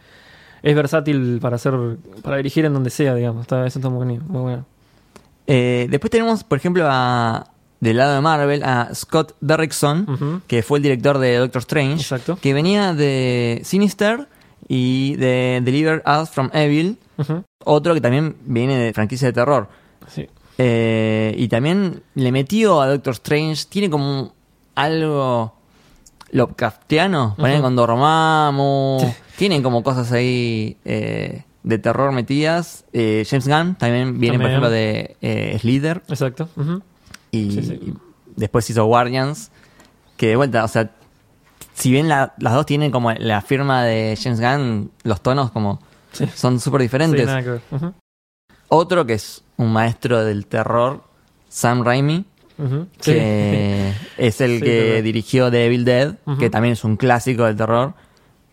Es 0.62 0.74
versátil 0.74 1.38
para 1.42 1.56
hacer, 1.56 1.74
para 2.22 2.38
dirigir 2.38 2.64
en 2.64 2.72
donde 2.72 2.88
sea, 2.88 3.14
digamos. 3.14 3.42
Está, 3.42 3.66
eso 3.66 3.78
está 3.78 3.90
muy, 3.90 4.06
muy 4.18 4.40
bueno. 4.40 4.64
Eh, 5.46 5.86
después 5.90 6.10
tenemos, 6.10 6.42
por 6.42 6.56
ejemplo, 6.56 6.86
a, 6.88 7.46
del 7.84 7.98
lado 7.98 8.14
de 8.14 8.20
Marvel, 8.20 8.62
a 8.64 8.94
Scott 8.94 9.34
Derrickson, 9.40 10.42
que 10.46 10.62
fue 10.62 10.78
el 10.78 10.82
director 10.82 11.18
de 11.18 11.36
Doctor 11.36 11.60
Strange, 11.60 12.00
Exacto. 12.02 12.38
que 12.40 12.54
venía 12.54 12.94
de 12.94 13.60
Sinister 13.64 14.26
y 14.66 15.14
de 15.16 15.60
Deliver 15.62 16.02
Us 16.06 16.30
from 16.30 16.48
Evil, 16.54 16.98
otro 17.64 17.94
que 17.94 18.00
también 18.00 18.36
viene 18.46 18.76
de 18.78 18.92
franquicia 18.94 19.28
de 19.28 19.32
terror. 19.32 19.68
Sí. 20.08 20.26
Eh, 20.56 21.34
y 21.36 21.48
también 21.48 22.02
le 22.14 22.32
metió 22.32 22.80
a 22.80 22.88
Doctor 22.88 23.12
Strange, 23.14 23.64
tiene 23.68 23.90
como 23.90 24.32
algo 24.74 25.54
Lovecraftiano, 26.30 27.34
ponen 27.36 27.54
Ujú. 27.56 27.62
con 27.62 27.76
Dormammu, 27.76 28.98
Sí. 29.00 29.06
tienen 29.36 29.62
como 29.62 29.82
cosas 29.82 30.10
ahí 30.12 30.76
eh, 30.84 31.44
de 31.62 31.78
terror 31.78 32.12
metidas. 32.12 32.84
Eh, 32.92 33.24
James 33.28 33.46
Gunn 33.48 33.74
también 33.76 34.18
viene, 34.20 34.38
por 34.38 34.46
ejemplo, 34.48 34.70
de 34.70 35.16
Slither 35.60 36.02
Exacto. 36.08 36.48
Y, 37.34 37.50
Sí, 37.52 37.62
sí. 37.62 37.72
y 37.82 37.94
después 38.36 38.68
hizo 38.70 38.84
Guardians, 38.84 39.50
que 40.16 40.28
de 40.28 40.36
vuelta, 40.36 40.64
o 40.64 40.68
sea, 40.68 40.90
si 41.74 41.90
bien 41.90 42.08
la- 42.08 42.34
las 42.38 42.54
dos 42.54 42.66
tienen 42.66 42.90
como 42.90 43.12
la 43.12 43.40
firma 43.42 43.82
de 43.84 44.16
James 44.20 44.40
Gunn, 44.40 44.90
los 45.02 45.20
tonos 45.22 45.50
como 45.50 45.80
Sí. 46.12 46.26
son 46.34 46.60
súper 46.60 46.82
diferentes. 46.82 47.20
Sí, 47.20 47.26
nada 47.26 47.42
que 47.42 47.50
ver. 47.50 47.60
Ujú. 47.72 47.92
Otro 48.68 49.04
que 49.06 49.14
es 49.14 49.42
un 49.56 49.72
maestro 49.72 50.24
del 50.24 50.46
terror, 50.46 51.02
Sam 51.48 51.82
Raimi, 51.84 52.24
que 53.02 53.92
es 54.18 54.40
el 54.40 54.60
que 54.62 55.02
dirigió 55.02 55.50
The 55.50 55.66
Evil 55.66 55.84
Dead, 55.84 56.14
que 56.38 56.50
también 56.50 56.72
es 56.72 56.84
un 56.84 56.96
clásico 56.96 57.44
del 57.44 57.56
terror. 57.56 57.94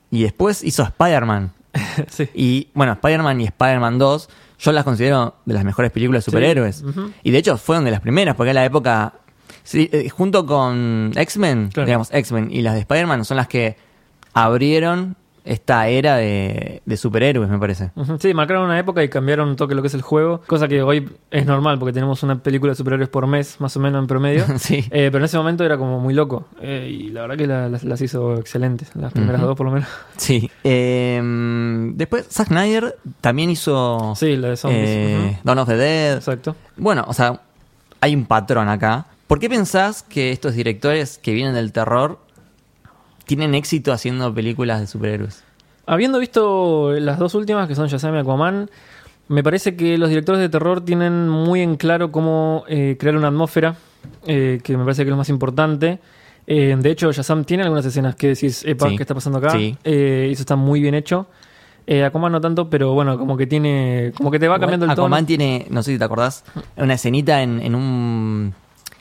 Y 0.10 0.24
después 0.24 0.64
hizo 0.64 0.84
Spider-Man. 0.84 1.54
sí. 2.10 2.30
Y 2.34 2.68
bueno, 2.74 2.94
Spider-Man 2.94 3.42
y 3.42 3.46
Spider-Man 3.46 3.98
2, 4.00 4.30
yo 4.62 4.72
las 4.72 4.84
considero 4.84 5.36
de 5.46 5.54
las 5.54 5.64
mejores 5.66 5.92
películas 5.92 6.24
de 6.24 6.32
superhéroes. 6.32 6.78
Sí. 6.78 6.86
Y 7.24 7.32
de 7.32 7.38
hecho 7.40 7.58
fueron 7.58 7.84
de 7.84 7.92
las 7.92 8.00
primeras, 8.00 8.36
porque 8.36 8.52
en 8.52 8.56
la 8.56 8.66
época, 8.66 9.14
sí, 9.64 9.90
eh, 9.92 10.08
junto 10.10 10.46
con 10.46 11.12
X-Men, 11.16 11.70
Claro. 11.74 11.86
digamos, 11.88 12.10
X-Men 12.14 12.50
y 12.52 12.62
las 12.62 12.76
de 12.76 12.82
Spider-Man 12.82 13.26
son 13.26 13.38
las 13.38 13.48
que 13.48 13.76
abrieron 14.34 15.16
esta 15.44 15.88
era 15.88 16.18
de, 16.18 16.82
de 16.86 16.98
superhéroes, 16.98 17.50
me 17.50 17.58
parece. 17.58 17.92
Sí, 18.20 18.34
marcaron 18.34 18.64
una 18.66 18.78
época 18.78 19.04
y 19.04 19.10
cambiaron 19.10 19.50
un 19.50 19.56
toque 19.56 19.74
lo 19.76 19.82
que 19.82 19.88
es 19.88 19.94
el 19.94 20.02
juego, 20.02 20.42
cosa 20.48 20.68
que 20.68 20.82
hoy 20.84 21.10
es 21.32 21.46
normal 21.46 21.80
porque 21.80 21.94
tenemos 21.94 22.22
una 22.24 22.38
película 22.44 22.72
de 22.72 22.76
superhéroes 22.76 23.10
por 23.10 23.26
mes, 23.28 23.60
más 23.60 23.76
o 23.76 23.80
menos 23.80 24.00
en 24.02 24.08
promedio. 24.08 24.46
sí. 24.60 24.86
Eh, 24.92 25.10
pero 25.12 25.18
en 25.20 25.24
ese 25.24 25.38
momento 25.38 25.64
era 25.64 25.78
como 25.78 26.00
muy 26.00 26.14
loco. 26.14 26.46
Eh, 26.62 26.90
y 26.92 27.10
la 27.10 27.22
verdad 27.22 27.38
que 27.38 27.48
la- 27.48 27.70
las, 27.70 27.84
las 27.84 28.02
hizo 28.02 28.36
excelentes, 28.38 28.90
las 28.96 29.14
primeras 29.14 29.42
dos 29.42 29.56
por 29.56 29.66
lo 29.66 29.72
menos. 29.74 29.90
Sí. 30.18 30.50
Eh, 30.64 31.20
después, 31.96 32.28
Zack 32.30 32.48
Snyder 32.50 32.96
también 33.22 33.50
hizo 33.50 34.14
Sí, 34.16 34.36
la 34.38 34.50
de 34.50 34.58
zombies. 34.58 35.20
Ujú. 35.20 35.38
Dawn 35.44 35.60
of 35.60 35.68
the 35.68 35.76
Dead. 35.78 36.16
Exacto. 36.18 36.56
Bueno, 36.78 37.04
o 37.08 37.14
sea, 37.14 37.42
hay 38.02 38.16
un 38.16 38.26
patrón 38.26 38.70
acá. 38.70 39.06
¿Por 39.28 39.40
qué 39.40 39.50
pensás 39.50 40.04
que 40.04 40.32
estos 40.32 40.54
directores 40.56 41.18
que 41.18 41.34
vienen 41.34 41.54
del 41.56 41.72
terror 41.72 42.20
tienen 43.38 43.56
éxito 43.56 43.94
haciendo 43.94 44.34
películas 44.34 44.82
de 44.82 44.88
superhéroes? 44.88 45.42
Habiendo 45.86 46.20
visto 46.20 46.92
las 47.00 47.18
dos 47.18 47.34
últimas, 47.34 47.66
que 47.70 47.76
son 47.76 47.88
Shazam 47.88 48.14
y 48.16 48.18
Aquaman, 48.20 48.70
me 49.30 49.42
parece 49.42 49.78
que 49.78 49.98
los 49.98 50.10
directores 50.10 50.42
de 50.42 50.50
terror 50.50 50.84
tienen 50.84 51.30
muy 51.30 51.62
en 51.62 51.78
claro 51.78 52.12
cómo 52.12 52.66
eh, 52.68 52.98
crear 53.00 53.16
una 53.16 53.30
atmósfera, 53.30 53.76
eh, 54.28 54.60
que 54.62 54.76
me 54.76 54.84
parece 54.84 55.04
que 55.04 55.08
es 55.08 55.12
lo 55.12 55.16
más 55.18 55.30
importante. 55.30 56.00
Eh, 56.46 56.76
de 56.78 56.92
hecho, 56.92 57.10
Shazam 57.14 57.46
tiene 57.46 57.64
algunas 57.64 57.86
escenas 57.86 58.16
que 58.16 58.28
decís, 58.28 58.66
epa, 58.66 58.90
Sí. 58.90 58.98
¿qué 58.98 59.04
está 59.04 59.16
pasando 59.16 59.38
acá? 59.38 59.52
Sí. 59.52 59.78
Eso 59.86 60.42
está 60.42 60.58
muy 60.58 60.82
bien 60.82 60.94
hecho. 60.94 61.28
Aquaman 62.06 62.34
no 62.34 62.42
tanto, 62.42 62.70
pero 62.70 62.94
bueno, 62.94 63.18
como 63.18 63.38
que 63.38 63.48
tiene, 63.48 64.12
como 64.18 64.30
que 64.30 64.40
te 64.40 64.50
va 64.50 64.60
cambiando 64.60 64.86
el 64.88 64.92
tono. 64.92 65.04
Aquaman 65.04 65.26
tiene, 65.26 65.68
no 65.70 65.82
sé 65.84 65.94
si 65.94 65.98
te 65.98 66.04
acordás, 66.04 66.44
una 66.76 66.96
escenita 66.96 67.42
en, 67.42 67.62
en 67.62 67.76
un 67.76 68.54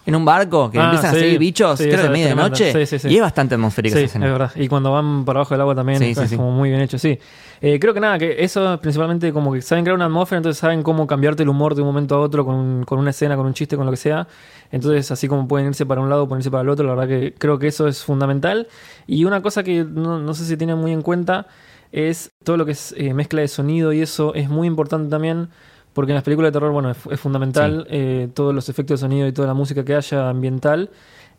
en 0.07 0.15
un 0.17 0.25
barco 0.25 0.71
que 0.71 0.79
Ah, 0.79 0.85
empiezan 0.87 1.11
sí. 1.13 1.17
a 1.17 1.21
salir 1.21 1.39
bichos, 1.39 1.79
Sí, 1.79 1.85
creo 1.85 1.99
de 1.99 2.05
es 2.05 2.11
media 2.11 2.27
tremenda. 2.29 2.49
noche. 2.49 2.87
Sí. 2.87 3.09
Y 3.09 3.17
es 3.17 3.21
bastante 3.23 3.55
atmosférica 3.55 3.93
Sí, 3.97 3.99
esa 3.99 4.05
es 4.07 4.11
escena. 4.11 4.33
verdad. 4.33 4.53
Y 4.57 4.67
cuando 4.69 4.93
van 4.93 5.25
para 5.25 5.41
abajo 5.41 5.55
del 5.55 5.61
agua 5.61 5.75
también 5.75 6.03
es 6.03 6.19
como 6.37 6.51
muy 6.51 6.71
bien 6.71 6.81
hecho, 6.81 6.99
sí. 6.99 7.19
Eh, 7.63 7.79
creo 7.79 7.93
que 7.93 8.01
nada, 8.01 8.19
que 8.19 8.43
eso 8.43 8.73
es 8.75 8.81
principalmente 8.81 9.31
como 9.35 9.53
que 9.53 9.61
saben 9.61 9.85
crear 9.85 9.95
una 9.95 10.07
atmósfera, 10.07 10.39
entonces 10.39 10.59
saben 10.59 10.83
cómo 10.83 11.07
cambiarte 11.07 11.43
el 11.43 11.51
humor 11.51 11.75
de 11.75 11.83
un 11.83 11.89
momento 11.89 12.15
a 12.15 12.21
otro 12.21 12.47
con, 12.47 12.55
un- 12.55 12.85
con 12.85 12.99
una 12.99 13.11
escena, 13.11 13.37
con 13.37 13.45
un 13.45 13.53
chiste, 13.53 13.77
con 13.77 13.85
lo 13.85 13.93
que 13.93 13.99
sea. 13.99 14.27
Entonces, 14.73 15.11
así 15.11 15.29
como 15.29 15.47
pueden 15.47 15.69
irse 15.69 15.85
para 15.85 16.01
un 16.01 16.09
lado, 16.09 16.27
pueden 16.27 16.41
irse 16.41 16.51
para 16.51 16.63
el 16.63 16.71
otro, 16.71 16.87
la 16.87 16.95
verdad 16.95 17.09
que 17.09 17.35
creo 17.37 17.59
que 17.59 17.67
eso 17.67 17.87
es 17.87 18.03
fundamental. 18.03 18.67
Y 19.07 19.27
una 19.27 19.43
cosa 19.43 19.63
que 19.63 19.85
no, 19.85 20.19
no 20.19 20.33
sé 20.33 20.45
si 20.47 20.57
tienen 20.57 20.79
muy 20.79 20.93
en 20.93 21.03
cuenta 21.03 21.47
es 21.93 22.31
todo 22.45 22.57
lo 22.57 22.65
que 22.65 22.73
es 22.73 22.95
eh, 22.97 23.13
mezcla 23.13 23.41
de 23.43 23.49
sonido 23.49 23.93
y 23.93 24.01
eso 24.01 24.33
es 24.35 24.49
muy 24.49 24.67
importante 24.67 25.11
también. 25.11 25.49
Porque 25.93 26.13
en 26.13 26.15
las 26.15 26.25
películas 26.25 26.49
de 26.49 26.53
terror, 26.53 26.73
bueno, 26.73 26.91
es, 26.91 26.99
es 27.11 27.19
fundamental 27.21 27.87
eh, 27.91 28.29
todos 28.33 28.55
los 28.55 28.69
efectos 28.69 29.01
de 29.01 29.07
sonido 29.07 29.27
y 29.27 29.33
toda 29.33 29.49
la 29.49 29.55
música 29.55 29.85
que 29.85 29.95
haya 29.97 30.29
ambiental. 30.31 30.91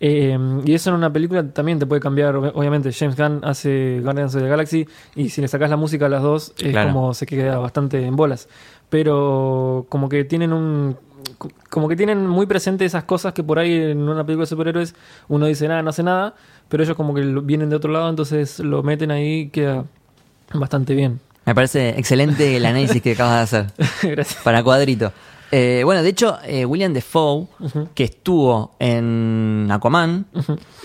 Eh, 0.03 0.37
y 0.65 0.73
eso 0.73 0.89
en 0.89 0.95
una 0.95 1.13
película 1.13 1.47
también 1.53 1.77
te 1.79 1.85
puede 1.85 2.01
cambiar. 2.01 2.35
ob- 2.35 2.51
Obviamente, 2.55 2.91
James 2.91 3.15
Gunn 3.15 3.41
hace 3.43 3.99
Guardians 4.03 4.35
of 4.35 4.41
the 4.41 4.47
Galaxy 4.49 4.87
y 5.15 5.29
si 5.29 5.41
le 5.41 5.47
sacas 5.47 5.69
la 5.69 5.77
música 5.77 6.07
a 6.07 6.09
las 6.09 6.21
dos, 6.23 6.53
es 6.57 6.71
Claro. 6.71 6.91
como 6.91 7.13
se 7.13 7.25
queda 7.25 7.57
bastante 7.59 8.05
en 8.05 8.15
bolas. 8.15 8.49
Pero 8.89 9.85
como 9.89 10.09
que 10.09 10.23
tienen 10.25 10.51
un. 10.53 10.97
co- 11.37 11.49
como 11.69 11.87
que 11.87 11.95
tienen 11.95 12.27
muy 12.27 12.45
presente 12.45 12.83
esas 12.83 13.03
cosas 13.05 13.33
que 13.33 13.43
por 13.43 13.57
ahí 13.57 13.73
en 13.73 13.99
una 14.09 14.25
película 14.25 14.43
de 14.43 14.47
superhéroes 14.47 14.95
uno 15.29 15.45
dice 15.45 15.67
nada, 15.67 15.81
no 15.81 15.91
hace 15.91 16.03
nada, 16.03 16.33
pero 16.67 16.83
ellos 16.83 16.97
como 16.97 17.13
que 17.13 17.21
vienen 17.21 17.69
de 17.69 17.75
otro 17.77 17.91
lado, 17.91 18.09
entonces 18.09 18.59
lo 18.59 18.83
meten 18.83 19.11
ahí 19.11 19.41
y 19.41 19.49
queda 19.49 19.85
bastante 20.53 20.93
bien. 20.95 21.19
Me 21.45 21.55
parece 21.55 21.89
excelente 21.97 22.55
el 22.57 22.65
análisis 22.65 23.01
que 23.01 23.13
acabas 23.13 23.51
de 23.51 23.57
hacer. 23.57 23.73
Gracias. 24.11 24.41
Para 24.43 24.63
cuadrito. 24.63 25.11
Eh, 25.51 25.81
bueno, 25.83 26.01
de 26.03 26.09
hecho, 26.09 26.37
eh, 26.45 26.65
William 26.65 26.93
Defoe, 26.93 27.47
que 27.93 28.05
estuvo 28.05 28.75
en 28.79 29.67
Aquaman 29.71 30.25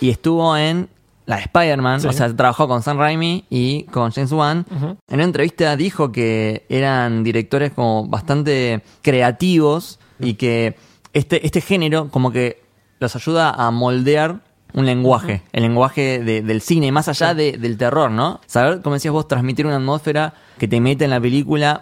y 0.00 0.10
estuvo 0.10 0.56
en 0.56 0.88
la 1.26 1.36
de 1.36 1.42
Spider-Man, 1.42 2.00
Sí. 2.00 2.08
o 2.08 2.12
sea, 2.12 2.34
trabajó 2.34 2.66
con 2.66 2.82
Sam 2.82 2.98
Raimi 2.98 3.44
y 3.50 3.84
con 3.84 4.10
James 4.12 4.32
Wan. 4.32 4.64
En 5.08 5.14
una 5.14 5.24
entrevista 5.24 5.76
dijo 5.76 6.10
que 6.10 6.64
eran 6.68 7.22
directores 7.22 7.72
como 7.72 8.06
bastante 8.08 8.82
creativos 9.02 9.98
y 10.18 10.34
que 10.34 10.76
este, 11.12 11.44
este 11.46 11.60
género 11.60 12.08
como 12.10 12.30
que 12.32 12.62
los 12.98 13.14
ayuda 13.16 13.50
a 13.50 13.70
moldear 13.70 14.40
un 14.76 14.86
lenguaje, 14.86 15.42
el 15.52 15.62
lenguaje 15.64 16.20
de- 16.20 16.42
del 16.42 16.60
cine, 16.60 16.92
más 16.92 17.08
allá 17.08 17.34
de- 17.34 17.58
del 17.58 17.76
terror, 17.76 18.10
¿no? 18.10 18.40
Saber, 18.46 18.80
como 18.82 18.94
decías 18.94 19.10
vos, 19.12 19.26
transmitir 19.26 19.66
una 19.66 19.76
atmósfera 19.76 20.32
que 20.58 20.68
te 20.68 20.80
mete 20.80 21.04
en 21.04 21.10
la 21.10 21.20
película. 21.20 21.80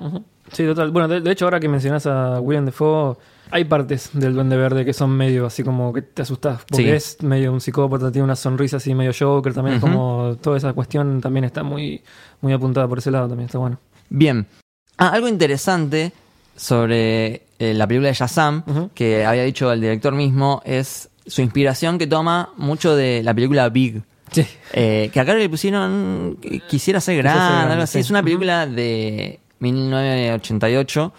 Sí, 0.52 0.64
total. 0.64 0.90
Bueno, 0.90 1.08
de, 1.08 1.20
de 1.20 1.30
hecho, 1.32 1.44
ahora 1.44 1.60
que 1.60 1.68
mencionas 1.68 2.06
a 2.06 2.40
William 2.40 2.64
Defoe, 2.64 3.16
hay 3.50 3.64
partes 3.64 4.10
del 4.14 4.34
Duende 4.34 4.56
Verde 4.56 4.84
que 4.84 4.92
son 4.92 5.10
medio 5.10 5.46
así 5.46 5.62
como 5.62 5.92
que 5.92 6.02
te 6.02 6.22
asustas. 6.22 6.62
Porque 6.68 6.84
Sí. 6.84 6.90
es 6.90 7.22
medio 7.22 7.52
un 7.52 7.60
psicópata, 7.60 8.10
tiene 8.10 8.24
una 8.24 8.36
sonrisa 8.36 8.78
así 8.78 8.94
medio 8.94 9.12
Joker. 9.18 9.52
También 9.52 9.76
es 9.76 9.80
como 9.82 10.36
toda 10.40 10.56
esa 10.56 10.72
cuestión 10.72 11.20
también 11.20 11.44
está 11.44 11.62
muy, 11.62 12.02
muy 12.40 12.52
apuntada 12.52 12.88
por 12.88 12.98
ese 12.98 13.10
lado. 13.10 13.28
También 13.28 13.46
está 13.46 13.58
bueno. 13.58 13.78
Bien. 14.08 14.46
Ah, 14.98 15.08
algo 15.08 15.28
interesante 15.28 16.12
sobre 16.56 17.42
eh, 17.58 17.74
la 17.74 17.86
película 17.86 18.08
de 18.08 18.14
Shazam, 18.14 18.62
que 18.94 19.24
había 19.24 19.42
dicho 19.44 19.70
el 19.72 19.80
director 19.80 20.14
mismo, 20.14 20.62
es 20.64 21.08
su 21.26 21.42
inspiración 21.42 21.98
que 21.98 22.06
toma 22.06 22.50
mucho 22.56 22.94
de 22.96 23.22
la 23.22 23.34
película 23.34 23.68
Big. 23.68 24.02
Sí. 24.30 24.46
Eh, 24.72 25.10
que 25.12 25.20
acá 25.20 25.34
le 25.34 25.48
pusieron 25.48 26.38
Quisiera 26.68 27.00
ser 27.00 27.16
ser 27.16 27.22
grande, 27.22 27.40
grande, 27.54 27.72
algo 27.72 27.84
así. 27.84 27.92
sí. 27.94 27.98
Es 28.00 28.10
una 28.10 28.22
película 28.22 28.66
de 28.66 29.38
1988 29.60 31.12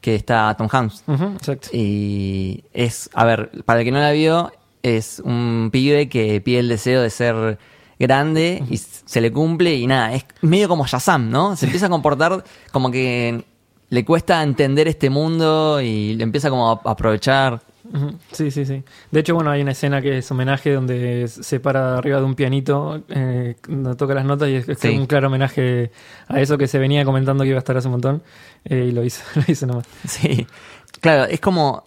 que 0.00 0.14
está 0.14 0.54
Tom 0.56 0.68
Hanks. 0.70 1.04
Exacto. 1.08 1.68
Y 1.72 2.64
es, 2.72 3.10
a 3.12 3.24
ver, 3.24 3.50
para 3.64 3.80
el 3.80 3.84
que 3.84 3.92
no 3.92 3.98
la 3.98 4.12
vio, 4.12 4.52
es 4.82 5.20
un 5.24 5.70
pibe 5.72 6.08
que 6.08 6.40
pide 6.40 6.60
el 6.60 6.68
deseo 6.68 7.02
de 7.02 7.10
ser 7.10 7.58
grande 7.98 8.62
y 8.70 8.76
se 8.76 9.20
le 9.20 9.32
cumple 9.32 9.74
y 9.74 9.86
nada, 9.86 10.14
es 10.14 10.24
medio 10.42 10.68
como 10.68 10.86
Shazam, 10.86 11.30
¿no? 11.30 11.56
Se 11.56 11.66
empieza 11.66 11.86
a 11.86 11.88
comportar 11.88 12.44
como 12.70 12.90
que 12.90 13.44
le 13.88 14.04
cuesta 14.04 14.42
entender 14.42 14.86
este 14.86 15.10
mundo 15.10 15.80
y 15.80 16.14
le 16.14 16.22
empieza 16.22 16.50
como 16.50 16.70
a 16.70 16.80
aprovechar. 16.84 17.62
Sí, 18.32 18.50
sí, 18.50 18.64
sí. 18.66 18.82
De 19.10 19.20
hecho, 19.20 19.34
bueno, 19.34 19.50
hay 19.50 19.62
una 19.62 19.72
escena 19.72 20.00
que 20.02 20.18
es 20.18 20.30
homenaje 20.30 20.72
donde 20.72 21.28
se 21.28 21.60
para 21.60 21.96
arriba 21.98 22.18
de 22.18 22.24
un 22.24 22.34
pianito, 22.34 23.02
eh, 23.08 23.56
toca 23.96 24.14
las 24.14 24.24
notas 24.24 24.48
y 24.48 24.56
es, 24.56 24.68
es 24.68 24.78
Sí. 24.78 24.88
un 24.96 25.06
claro 25.06 25.28
homenaje 25.28 25.90
a 26.28 26.40
eso 26.40 26.58
que 26.58 26.66
se 26.66 26.78
venía 26.78 27.04
comentando 27.04 27.44
que 27.44 27.48
iba 27.50 27.58
a 27.58 27.60
estar 27.60 27.76
hace 27.76 27.88
un 27.88 27.92
montón. 27.92 28.22
eh, 28.64 28.86
y 28.88 28.92
lo 28.92 29.04
hizo, 29.04 29.22
lo 29.34 29.42
hizo 29.46 29.66
nomás. 29.66 29.86
Sí. 30.06 30.46
Claro, 31.00 31.24
es 31.24 31.40
como 31.40 31.84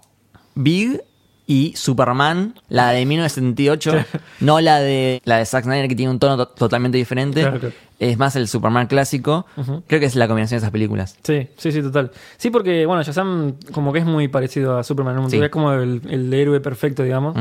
Big 0.55 1.01
y 1.47 1.73
Superman, 1.75 2.53
la 2.69 2.91
de 2.91 3.05
1978, 3.05 4.05
no 4.41 4.59
la 4.61 4.79
de 4.79 5.19
la 5.25 5.37
de 5.37 5.45
Zack 5.45 5.63
Snyder 5.63 5.87
que 5.87 5.95
tiene 5.95 6.11
un 6.11 6.19
tono 6.19 6.37
to- 6.37 6.47
totalmente 6.49 6.97
diferente. 6.97 7.41
Claro, 7.41 7.59
claro. 7.59 7.75
Es 7.99 8.17
más 8.17 8.35
el 8.37 8.47
Superman 8.47 8.87
clásico. 8.87 9.45
Creo 9.87 9.99
que 9.99 10.05
es 10.05 10.15
la 10.15 10.27
combinación 10.27 10.57
de 10.57 10.59
esas 10.59 10.71
películas. 10.71 11.17
Sí, 11.21 11.49
sí, 11.57 11.71
sí, 11.73 11.81
total. 11.81 12.11
Sí, 12.37 12.49
porque, 12.49 12.85
bueno, 12.85 13.03
Shazam 13.03 13.55
como 13.73 13.91
que 13.91 13.99
es 13.99 14.05
muy 14.05 14.29
parecido 14.29 14.77
a 14.77 14.83
Superman, 14.85 15.15
¿no? 15.17 15.29
Sí. 15.29 15.37
Es 15.37 15.49
como 15.49 15.73
el, 15.73 16.01
el 16.09 16.33
héroe 16.33 16.61
perfecto, 16.61 17.03
digamos. 17.03 17.35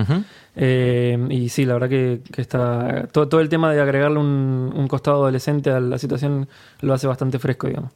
Eh, 0.56 1.16
y 1.30 1.48
sí, 1.48 1.64
la 1.64 1.74
verdad 1.74 1.88
que, 1.88 2.22
que 2.32 2.42
está... 2.42 3.06
Todo, 3.12 3.28
todo 3.28 3.40
el 3.40 3.48
tema 3.48 3.72
de 3.72 3.80
agregarle 3.80 4.18
un, 4.18 4.72
un 4.74 4.88
costado 4.88 5.18
adolescente 5.18 5.70
a 5.70 5.78
la 5.78 5.96
situación 5.96 6.48
lo 6.80 6.92
hace 6.92 7.06
bastante 7.06 7.38
fresco, 7.38 7.68
digamos. 7.68 7.92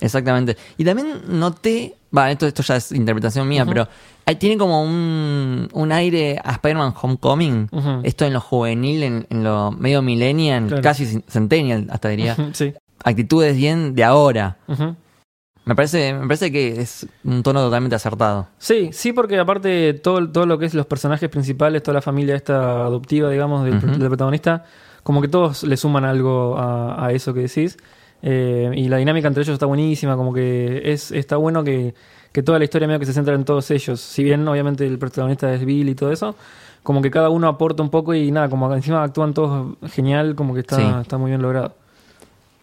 Exactamente. 0.00 0.56
Y 0.76 0.84
también 0.84 1.20
noté, 1.28 1.94
va, 2.16 2.28
esto, 2.30 2.48
esto 2.48 2.64
ya 2.64 2.74
es 2.76 2.90
interpretación 2.90 3.46
mía, 3.46 3.64
pero 3.64 3.86
ahí 4.26 4.36
tiene 4.36 4.56
como 4.58 4.82
un, 4.82 5.68
un 5.72 5.92
aire 5.92 6.40
a 6.44 6.52
Spider-Man 6.52 6.94
Homecoming. 7.00 7.68
Esto 8.02 8.24
en 8.24 8.32
lo 8.32 8.40
juvenil, 8.40 9.02
en, 9.02 9.26
en 9.30 9.44
lo 9.44 9.70
medio 9.72 10.02
millennial, 10.02 10.66
Claro. 10.66 10.82
casi 10.82 11.22
centennial, 11.28 11.86
hasta 11.90 12.08
diría. 12.08 12.36
Sí. 12.52 12.72
Actitudes 13.02 13.56
bien 13.56 13.94
de 13.94 14.04
ahora. 14.04 14.56
Me 15.66 15.74
parece, 15.74 16.12
me 16.12 16.26
parece 16.26 16.52
que 16.52 16.80
es 16.80 17.06
un 17.24 17.42
tono 17.42 17.60
totalmente 17.62 17.96
acertado. 17.96 18.48
Sí, 18.58 18.90
sí, 18.92 19.12
porque 19.14 19.38
aparte 19.38 19.94
todo, 19.94 20.30
todo 20.30 20.44
lo 20.44 20.58
que 20.58 20.66
es 20.66 20.74
los 20.74 20.84
personajes 20.84 21.30
principales, 21.30 21.82
toda 21.82 21.94
la 21.94 22.02
familia 22.02 22.36
esta 22.36 22.84
adoptiva, 22.84 23.30
digamos, 23.30 23.64
del, 23.64 23.78
protagonista, 23.80 24.64
como 25.02 25.22
que 25.22 25.28
todos 25.28 25.62
le 25.62 25.76
suman 25.78 26.04
algo 26.04 26.58
a, 26.58 27.06
a 27.06 27.12
eso 27.12 27.32
que 27.32 27.40
decís. 27.40 27.78
Eh, 28.22 28.72
y 28.74 28.88
la 28.88 28.98
dinámica 28.98 29.28
entre 29.28 29.42
ellos 29.42 29.54
está 29.54 29.66
buenísima, 29.66 30.16
como 30.16 30.32
que 30.34 30.82
es 30.92 31.10
está 31.10 31.36
bueno 31.36 31.64
que, 31.64 31.94
que 32.34 32.42
toda 32.42 32.58
la 32.58 32.64
historia 32.64 32.88
medio 32.88 32.98
que 32.98 33.06
se 33.06 33.12
centra 33.12 33.32
en 33.36 33.44
todos 33.44 33.70
ellos. 33.70 34.00
Si 34.00 34.24
bien 34.24 34.46
obviamente 34.48 34.84
el 34.84 34.98
protagonista 34.98 35.54
es 35.54 35.64
Bill 35.64 35.88
y 35.88 35.94
todo 35.94 36.10
eso, 36.10 36.34
como 36.82 37.00
que 37.00 37.08
cada 37.08 37.28
uno 37.30 37.46
aporta 37.46 37.80
un 37.84 37.90
poco 37.90 38.12
y 38.12 38.32
nada, 38.32 38.48
como 38.48 38.74
encima 38.74 39.04
actúan 39.04 39.32
todos 39.32 39.76
genial, 39.92 40.34
como 40.34 40.52
que 40.52 40.60
está, 40.60 40.76
Sí. 40.76 40.82
está 41.00 41.16
muy 41.16 41.30
bien 41.30 41.40
logrado. 41.42 41.76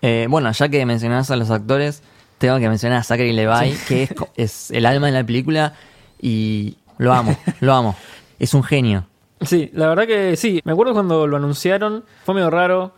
Eh, 0.02 0.28
bueno, 0.30 0.52
ya 0.52 0.68
que 0.68 0.86
mencionás 0.86 1.32
a 1.32 1.38
los 1.38 1.50
actores, 1.52 2.04
tengo 2.38 2.60
que 2.60 2.68
mencionar 2.68 3.00
a 3.00 3.04
Zachary 3.04 3.32
Levi, 3.32 3.74
que 3.88 4.10
es 4.36 4.72
el 4.72 4.86
alma 4.86 5.08
de 5.08 5.14
la 5.14 5.24
película 5.24 5.74
y 6.22 6.76
lo 6.98 7.14
amo, 7.14 7.38
lo 7.62 7.74
amo. 7.74 7.96
Es 8.40 8.54
un 8.54 8.64
genio. 8.64 9.06
Sí, 9.40 9.72
la 9.74 9.88
verdad 9.88 10.06
que 10.06 10.36
sí. 10.36 10.60
Me 10.66 10.74
acuerdo 10.74 10.94
cuando 10.94 11.28
lo 11.28 11.38
anunciaron, 11.38 12.04
fue 12.26 12.36
medio 12.36 12.50
raro. 12.50 12.94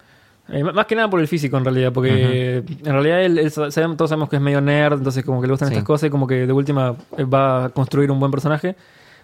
Eh, 0.49 0.63
más 0.63 0.85
que 0.85 0.95
nada 0.95 1.09
por 1.09 1.19
el 1.21 1.27
físico, 1.27 1.57
en 1.57 1.63
realidad, 1.63 1.93
porque 1.93 2.57
en 2.57 2.83
realidad 2.93 3.23
él, 3.23 3.51
todos 3.53 3.73
sabemos 4.09 4.27
que 4.29 4.35
es 4.35 4.41
medio 4.41 4.59
nerd, 4.59 4.97
entonces 4.97 5.23
como 5.23 5.39
que 5.41 5.47
le 5.47 5.53
gustan 5.53 5.69
Sí. 5.69 5.75
estas 5.75 5.85
cosas 5.87 6.07
y 6.07 6.09
como 6.09 6.27
que 6.27 6.45
de 6.45 6.51
última 6.53 6.95
eh, 7.17 7.23
va 7.23 7.65
a 7.65 7.69
construir 7.69 8.11
un 8.11 8.19
buen 8.19 8.31
personaje. 8.31 8.75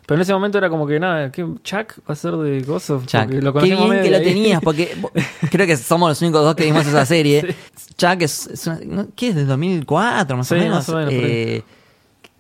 Pero 0.06 0.16
en 0.16 0.22
ese 0.22 0.34
momento 0.34 0.58
era 0.58 0.70
como 0.70 0.88
que 0.88 1.00
nada, 1.00 1.32
¿qué, 1.32 1.46
Chuck 1.64 2.00
va 2.10 2.14
a 2.14 2.16
ser 2.16 2.36
de 2.38 2.62
Gozo. 2.62 3.04
Chuck. 3.06 3.30
Lo 3.32 3.54
Qué 3.54 3.62
bien 3.66 3.88
medio 3.90 4.02
que 4.02 4.10
lo 4.10 4.18
ahí. 4.18 4.24
tenías, 4.24 4.62
porque 4.62 4.96
creo 5.52 5.68
que 5.68 5.78
somos 5.78 6.10
los 6.10 6.22
únicos 6.22 6.42
dos 6.42 6.56
que 6.56 6.64
vimos 6.66 6.88
esa 6.88 7.06
serie. 7.06 7.54
Chuck 7.98 8.22
es, 8.22 8.48
es 8.48 8.66
una-. 8.68 9.06
¿qué 9.16 9.28
es? 9.30 9.36
¿De 9.36 9.46
2004 9.46 10.36
más 10.38 10.52
o 10.52 10.56
Sí, 10.56 10.62
menos? 10.62 10.78
más 10.78 10.90
o 10.90 10.96
menos. 10.96 11.14
Eh, 11.14 11.64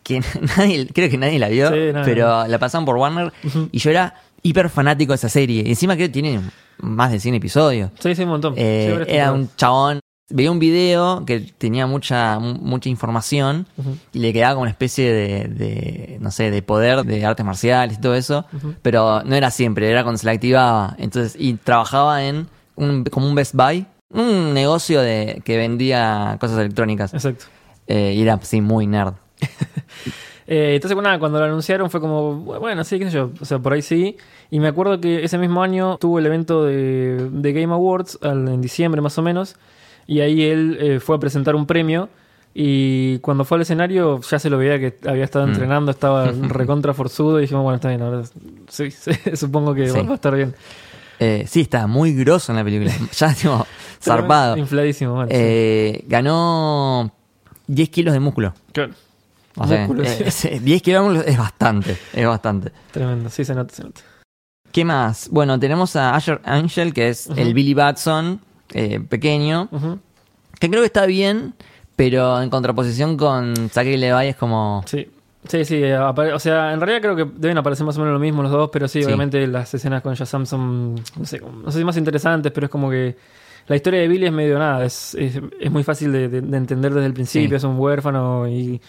que 0.01 0.21
nadie, 0.57 0.88
creo 0.88 1.09
que 1.09 1.17
nadie 1.19 1.38
la 1.38 1.50
vio, 1.50 1.69
Sí, 1.69 1.91
no, 1.93 2.01
pero 2.03 2.48
la 2.48 2.57
pasaron 2.57 2.86
por 2.86 2.95
Warner 2.95 3.31
y 3.71 3.77
yo 3.77 3.91
era 3.91 4.15
hiper 4.43 4.69
fanático 4.69 5.12
de 5.13 5.15
esa 5.15 5.29
serie. 5.29 5.63
Encima 5.67 5.96
creo 5.96 6.08
que 6.08 6.13
tiene 6.13 6.39
más 6.79 7.12
de 7.12 7.19
100 7.19 7.36
episodios. 7.36 7.91
Sí, 8.00 8.15
sí, 8.15 8.24
un 8.24 8.29
montón. 8.29 8.53
Eh, 8.58 9.03
Sí, 9.08 9.13
era 9.13 9.31
un 9.31 9.50
chabón. 9.55 10.00
Veía 10.31 10.51
un 10.51 10.60
video 10.60 11.25
que 11.25 11.39
tenía 11.39 11.88
mucha 11.88 12.38
mu- 12.38 12.53
mucha 12.53 12.88
información 12.88 13.65
y 14.13 14.19
le 14.19 14.31
quedaba 14.31 14.53
como 14.53 14.62
una 14.62 14.69
especie 14.72 15.12
de, 15.12 15.46
de, 15.48 16.17
no 16.22 16.29
sé, 16.29 16.51
de 16.51 16.62
poder 16.62 17.03
de 17.03 17.25
artes 17.25 17.43
marciales 17.43 17.98
y 17.98 18.01
todo 18.01 18.13
eso, 18.13 18.46
pero 18.84 19.24
no 19.24 19.34
era 19.36 19.50
siempre, 19.50 19.89
era 19.89 20.03
cuando 20.03 20.19
se 20.19 20.25
le 20.27 20.31
activaba. 20.34 20.96
Entonces, 21.00 21.36
y 21.39 21.55
trabajaba 21.55 22.24
en 22.25 22.48
un, 22.75 23.05
como 23.05 23.27
un 23.27 23.34
Best 23.34 23.55
Buy, 23.55 23.88
un 24.13 24.53
negocio 24.53 25.01
de 25.01 25.41
que 25.43 25.58
vendía 25.58 26.38
cosas 26.39 26.60
electrónicas. 26.60 27.12
Exacto. 27.15 27.46
Eh, 27.88 28.13
y 28.15 28.22
era, 28.22 28.39
sí, 28.43 28.62
muy 28.62 28.86
nerd. 28.86 29.15
Eh, 30.51 30.74
entonces, 30.74 30.96
bueno, 30.96 31.10
nada, 31.10 31.20
cuando 31.20 31.38
lo 31.38 31.46
anunciaron 31.46 31.91
fue 31.91 32.01
como, 32.01 32.38
bueno, 32.38 32.84
sí, 32.84 32.98
qué 32.98 33.06
sé 33.06 33.12
yo, 33.12 33.29
o 33.39 33.46
sea, 33.46 33.60
por 33.60 33.74
ahí 33.74 33.84
sí. 33.84 34.18
Y 34.50 34.60
me 34.60 34.68
acuerdo 34.68 35.00
que 35.00 35.24
ese 35.24 35.38
mismo 35.38 35.62
año 35.62 35.98
tuvo 36.00 36.18
el 36.18 36.25
evento 36.25 36.63
de, 36.65 37.29
de 37.32 37.53
Game 37.53 37.72
Awards, 37.72 38.18
al- 38.24 38.48
en 38.48 38.60
diciembre 38.60 39.00
más 39.00 39.15
o 39.20 39.22
menos, 39.22 39.56
y 40.08 40.22
ahí 40.22 40.41
él 40.41 40.77
eh, 40.82 41.00
fue 41.00 41.18
a 41.18 41.20
presentar 41.20 41.56
un 41.56 41.68
premio. 41.68 42.10
Y 42.51 43.20
cuando 43.20 43.46
fue 43.46 43.58
al 43.58 43.62
escenario 43.62 44.20
ya 44.22 44.39
se 44.39 44.50
lo 44.50 44.58
veía 44.58 44.79
que 44.79 44.98
había 45.08 45.24
estado 45.24 45.46
Mm. 45.46 45.50
entrenando, 45.51 45.91
estaba 45.91 46.32
recontra 46.48 46.96
forzudo 46.96 47.38
y 47.38 47.44
dijimos, 47.44 47.62
bueno, 47.62 47.75
está 47.75 47.89
bien, 47.89 48.01
ahora 48.01 48.24
sí, 48.70 48.89
sí, 48.91 49.12
supongo 49.36 49.75
que 49.75 49.88
Sí. 49.88 50.00
va 50.01 50.12
a 50.13 50.15
estar 50.15 50.36
bien. 50.36 50.56
Eh, 51.20 51.44
sí, 51.48 51.62
estaba 51.62 51.86
muy 51.86 52.13
grosso 52.15 52.51
en 52.51 52.56
la 52.58 52.63
película. 52.63 52.91
ya, 53.15 53.34
tipo, 53.36 53.68
zarpado. 54.01 54.58
Infladísimo, 54.58 55.13
bueno. 55.13 55.27
sí. 55.29 55.38
Eh, 55.38 56.06
ganó 56.08 57.12
10 57.68 57.89
kilos 57.89 58.13
de 58.15 58.20
músculo. 58.20 58.53
Claro. 58.72 58.94
O 59.58 59.68
sea, 59.68 59.79
Músculo, 59.79 60.03
eh, 60.03 60.32
sí. 60.32 60.48
es- 60.51 60.63
10 60.63 61.38
bastante, 61.38 61.98
es 62.13 62.25
bastante. 62.27 62.72
Tremendo, 62.91 63.29
sí, 63.29 63.44
se 63.44 63.53
nota, 63.56 63.75
se 63.75 63.84
nota. 63.84 64.01
¿Qué 64.72 64.86
más? 64.86 65.29
Bueno, 65.32 65.60
tenemos 65.60 65.96
a 65.96 66.15
Asher 66.15 66.39
Angel, 66.46 66.94
que 66.94 67.10
es 67.10 67.27
el 67.36 67.53
Billy 67.53 67.74
Batson 67.74 68.39
eh, 68.74 69.00
pequeño, 69.00 69.68
que 70.60 70.70
creo 70.70 70.82
que 70.82 70.86
está 70.88 71.06
bien, 71.08 71.56
pero 71.96 72.41
en 72.41 72.50
contraposición 72.50 73.18
con 73.18 73.56
Zachary 73.70 73.98
Levi 73.98 74.27
es 74.27 74.36
como... 74.36 74.84
Sí, 74.86 75.08
sí, 75.48 75.65
sí. 75.65 75.82
o 75.84 76.39
sea, 76.39 76.72
en 76.74 76.79
realidad 76.79 77.01
creo 77.01 77.15
que 77.15 77.25
deben 77.36 77.58
aparecer 77.58 77.86
más 77.86 77.98
o 77.98 78.01
menos 78.01 78.13
lo 78.13 78.20
mismo 78.20 78.44
los 78.44 78.51
dos, 78.51 78.70
pero 78.72 78.88
sí, 78.88 79.00
Sí. 79.01 79.06
obviamente 79.08 79.46
las 79.48 79.74
escenas 79.74 80.03
con 80.03 80.13
Shazam 80.13 80.46
son, 80.46 80.94
no 80.96 81.25
sé, 81.25 81.39
no 81.41 81.72
sé 81.72 81.79
si 81.79 81.84
más 81.84 81.98
interesantes, 81.98 82.51
pero 82.51 82.65
es 82.68 82.72
como 82.72 82.89
que 82.91 83.18
la 83.68 83.75
historia 83.75 84.01
de 84.01 84.08
Billy 84.08 84.27
es 84.27 84.32
medio 84.32 84.60
nada, 84.60 84.86
es, 84.86 85.15
es, 85.15 85.39
es 85.60 85.72
muy 85.72 85.84
fácil 85.84 86.12
de, 86.12 86.29
de- 86.29 86.41
de 86.41 86.58
entender 86.58 86.94
desde 86.94 87.08
el 87.08 87.13
principio, 87.13 87.50
Sí. 87.50 87.56
es 87.56 87.63
un 87.63 87.79
huérfano 87.79 88.48
y 88.48 88.79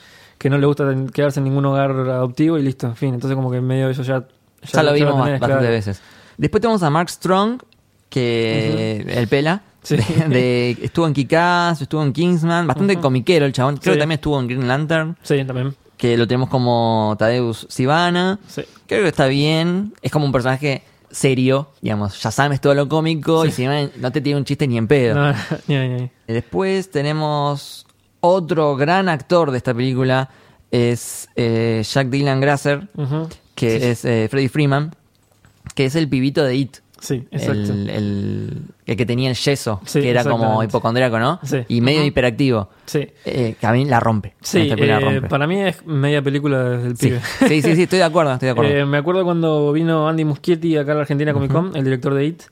que 0.40 0.49
no 0.49 0.56
le 0.56 0.66
gusta 0.66 0.85
quedarse 1.12 1.38
en 1.38 1.44
ningún 1.44 1.66
hogar 1.66 1.90
adoptivo 1.90 2.56
y 2.59 2.62
listo, 2.62 2.87
en 2.87 2.97
fin. 2.97 3.12
Entonces 3.14 3.37
como 3.37 3.50
que 3.50 3.61
medio 3.61 3.90
eso 3.90 4.02
ya... 4.02 4.25
Ya, 4.73 4.82
lo 4.82 4.92
vimos 4.94 5.12
bastantes 5.18 5.47
claro. 5.47 5.61
veces. 5.62 6.00
Después 6.38 6.61
tenemos 6.62 6.82
a 6.82 6.88
Mark 6.90 7.11
Strong, 7.11 7.61
que 8.09 9.04
el 9.06 9.28
pela. 9.28 9.62
Sí. 9.82 9.97
de- 9.97 10.28
de- 10.28 10.76
estuvo 10.82 11.06
en 11.06 11.14
Kick-Ass, 11.14 11.80
estuvo 11.80 12.02
en 12.02 12.12
Kingsman, 12.12 12.66
bastante 12.66 12.92
Ujú. 12.94 13.02
comiquero 13.02 13.47
el 13.47 13.52
chabón. 13.54 13.78
Creo 13.78 13.94
Sí. 13.94 13.97
que 13.97 14.00
también 14.02 14.16
estuvo 14.18 14.38
en 14.38 14.47
Green 14.47 14.68
Lantern, 14.68 15.16
Sí, 15.23 15.42
también. 15.44 15.75
que 15.97 16.18
lo 16.18 16.26
tenemos 16.28 16.50
como 16.50 17.16
Tadeusz 17.18 17.64
Sivana. 17.70 18.38
Sí. 18.47 18.62
Creo 18.87 19.02
que 19.02 19.09
está 19.09 19.26
bien. 19.26 19.94
Es 20.02 20.12
como 20.12 20.26
un 20.26 20.32
personaje 20.32 20.82
serio, 21.11 21.68
digamos. 21.80 22.14
Shazam 22.14 22.52
es 22.52 22.61
todo 22.61 22.75
lo 22.75 22.90
cómico 22.90 23.47
y 23.47 23.52
Sivana 23.52 23.88
no 23.97 24.12
te 24.12 24.20
tiene 24.20 24.38
un 24.38 24.44
chiste 24.44 24.66
ni 24.68 24.76
en 24.76 24.87
pedo. 24.87 25.14
No, 25.32 25.35
ni 25.66 25.75
ahí. 25.76 26.11
Después 26.26 26.90
tenemos 26.90 27.87
otro 28.20 28.76
gran 28.76 29.08
actor 29.08 29.50
de 29.50 29.56
esta 29.58 29.74
película, 29.74 30.28
es 30.70 31.28
eh, 31.36 31.82
Jack 31.84 32.08
Dylan 32.08 32.40
Grasser, 32.40 32.88
que 33.54 33.80
Sí, 33.80 33.86
es 33.86 34.04
eh, 34.04 34.28
Freddy 34.30 34.48
Freeman, 34.48 34.94
que 35.74 35.86
es 35.86 35.94
el 35.96 36.08
pibito 36.08 36.44
de 36.44 36.54
It. 36.56 36.76
Sí, 37.00 37.24
exacto. 37.30 37.72
El, 37.72 37.88
el- 37.88 38.62
el 38.84 38.96
que 38.96 39.06
tenía 39.06 39.30
el 39.30 39.36
yeso, 39.36 39.80
Sí, 39.86 40.00
que 40.02 40.10
era 40.10 40.22
como 40.22 40.62
hipocondríaco, 40.62 41.18
¿no? 41.18 41.40
Sí. 41.42 41.58
Y 41.68 41.80
medio 41.80 42.04
hiperactivo. 42.04 42.68
Sí. 42.84 43.08
Eh, 43.24 43.54
que 43.58 43.66
a 43.66 43.72
mí 43.72 43.86
la 43.86 44.00
rompe. 44.00 44.34
Sí, 44.42 44.68
eh, 44.70 44.98
rompe. 45.00 45.22
para 45.28 45.46
mí 45.46 45.62
es 45.62 45.84
media 45.86 46.20
película 46.20 46.62
del 46.62 46.96
sí. 46.98 47.06
pibe. 47.08 47.20
sí, 47.48 47.62
sí, 47.62 47.74
sí, 47.76 47.82
estoy 47.84 48.00
de 48.00 48.04
acuerdo, 48.04 48.34
estoy 48.34 48.46
de 48.48 48.52
acuerdo. 48.52 48.70
Eh, 48.76 48.84
me 48.84 48.98
acuerdo 48.98 49.24
cuando 49.24 49.72
vino 49.72 50.08
Andy 50.08 50.24
Muschietti 50.26 50.76
acá 50.76 50.92
a 50.92 50.96
la 50.96 51.00
Argentina 51.02 51.32
Comic 51.32 51.50
Con, 51.52 51.74
el 51.74 51.84
director 51.84 52.12
de 52.12 52.26
IT, 52.26 52.42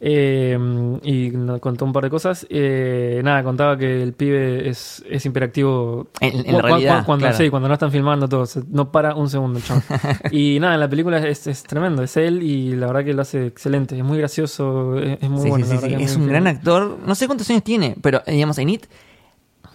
eh, 0.00 0.56
y 1.02 1.30
nos 1.30 1.60
contó 1.60 1.84
un 1.84 1.92
par 1.92 2.04
de 2.04 2.10
cosas. 2.10 2.46
Eh, 2.50 3.20
nada, 3.24 3.42
contaba 3.42 3.76
que 3.76 4.02
el 4.02 4.12
pibe 4.12 4.68
es, 4.68 5.04
es 5.10 5.26
hiperactivo. 5.26 6.08
En- 6.20 6.36
en 6.36 6.44
Cu- 6.44 6.52
cu- 6.52 6.60
realidad, 6.60 7.04
cuando, 7.04 7.24
claro. 7.24 7.36
sí, 7.36 7.50
cuando 7.50 7.68
no 7.68 7.74
están 7.74 7.90
filmando 7.90 8.28
todo, 8.28 8.44
no 8.70 8.92
para 8.92 9.14
un 9.14 9.28
segundo 9.28 9.60
chabón. 9.60 9.82
y 10.30 10.58
nada, 10.60 10.74
en 10.74 10.80
la 10.80 10.88
película 10.88 11.18
es, 11.26 11.46
es 11.46 11.62
tremendo, 11.64 12.02
es 12.02 12.16
él 12.16 12.42
y 12.42 12.76
la 12.76 12.86
verdad 12.86 13.04
que 13.04 13.12
lo 13.14 13.22
hace 13.22 13.46
excelente, 13.46 13.96
es 13.98 14.04
muy 14.04 14.18
gracioso, 14.18 14.96
es, 14.98 15.18
es 15.20 15.28
muy 15.28 15.42
Sí, 15.42 15.48
bueno. 15.48 15.66
sí, 15.66 15.74
la 15.74 15.80
sí, 15.80 15.94
Es 16.04 16.16
un 16.16 16.28
gran 16.28 16.44
bien. 16.44 16.56
actor. 16.56 16.98
No 17.04 17.14
sé 17.14 17.26
cuántos 17.26 17.48
años 17.50 17.64
tiene, 17.64 17.96
pero 18.00 18.22
eh, 18.26 18.32
digamos, 18.32 18.56
en 18.58 18.68
It 18.70 18.86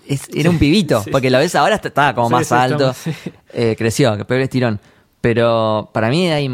es- 0.08 0.30
era 0.34 0.50
un 0.50 0.58
pibito. 0.60 1.03
porque 1.12 1.30
lo 1.30 1.38
ves 1.38 1.56
ahora, 1.56 1.75
estaba 1.75 2.13
como 2.15 2.30
más 2.30 2.51
alto. 2.51 2.94
eh, 3.53 3.75
creció, 3.77 4.15
que 4.18 4.25
peor 4.25 4.42
estirón. 4.42 4.80
Pero 5.22 5.89
para 5.94 6.10
mí 6.10 6.27
hay 6.30 6.50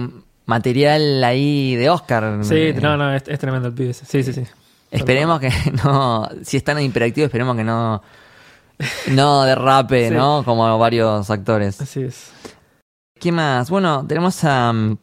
material 0.49 1.23
ahí 1.23 1.75
de 1.75 1.89
Oscar. 1.89 2.39
Sí, 2.43 2.55
Eh, 2.55 2.79
no, 2.81 2.97
no, 2.97 3.13
es, 3.13 3.23
es 3.27 3.39
tremendo 3.39 3.67
el 3.69 3.73
pibe. 3.73 3.93
Sí, 3.93 4.23
sí, 4.23 4.33
sí. 4.33 4.43
Esperemos 4.91 5.39
que 5.39 5.49
no. 5.83 6.27
Si 6.43 6.57
es 6.57 6.63
tan 6.63 6.81
hiperactivo, 6.81 7.25
esperemos 7.25 7.55
que 7.55 7.63
no. 7.63 8.01
No 9.11 9.43
derrape, 9.43 10.09
Sí. 10.09 10.13
¿no? 10.15 10.41
Como 10.43 10.77
varios 10.79 11.29
actores. 11.29 11.79
Así 11.81 12.01
es. 12.01 12.31
¿Qué 13.19 13.31
más? 13.31 13.69
Bueno, 13.69 14.05
tenemos 14.07 14.43
a 14.45 14.71
um, 14.71 14.95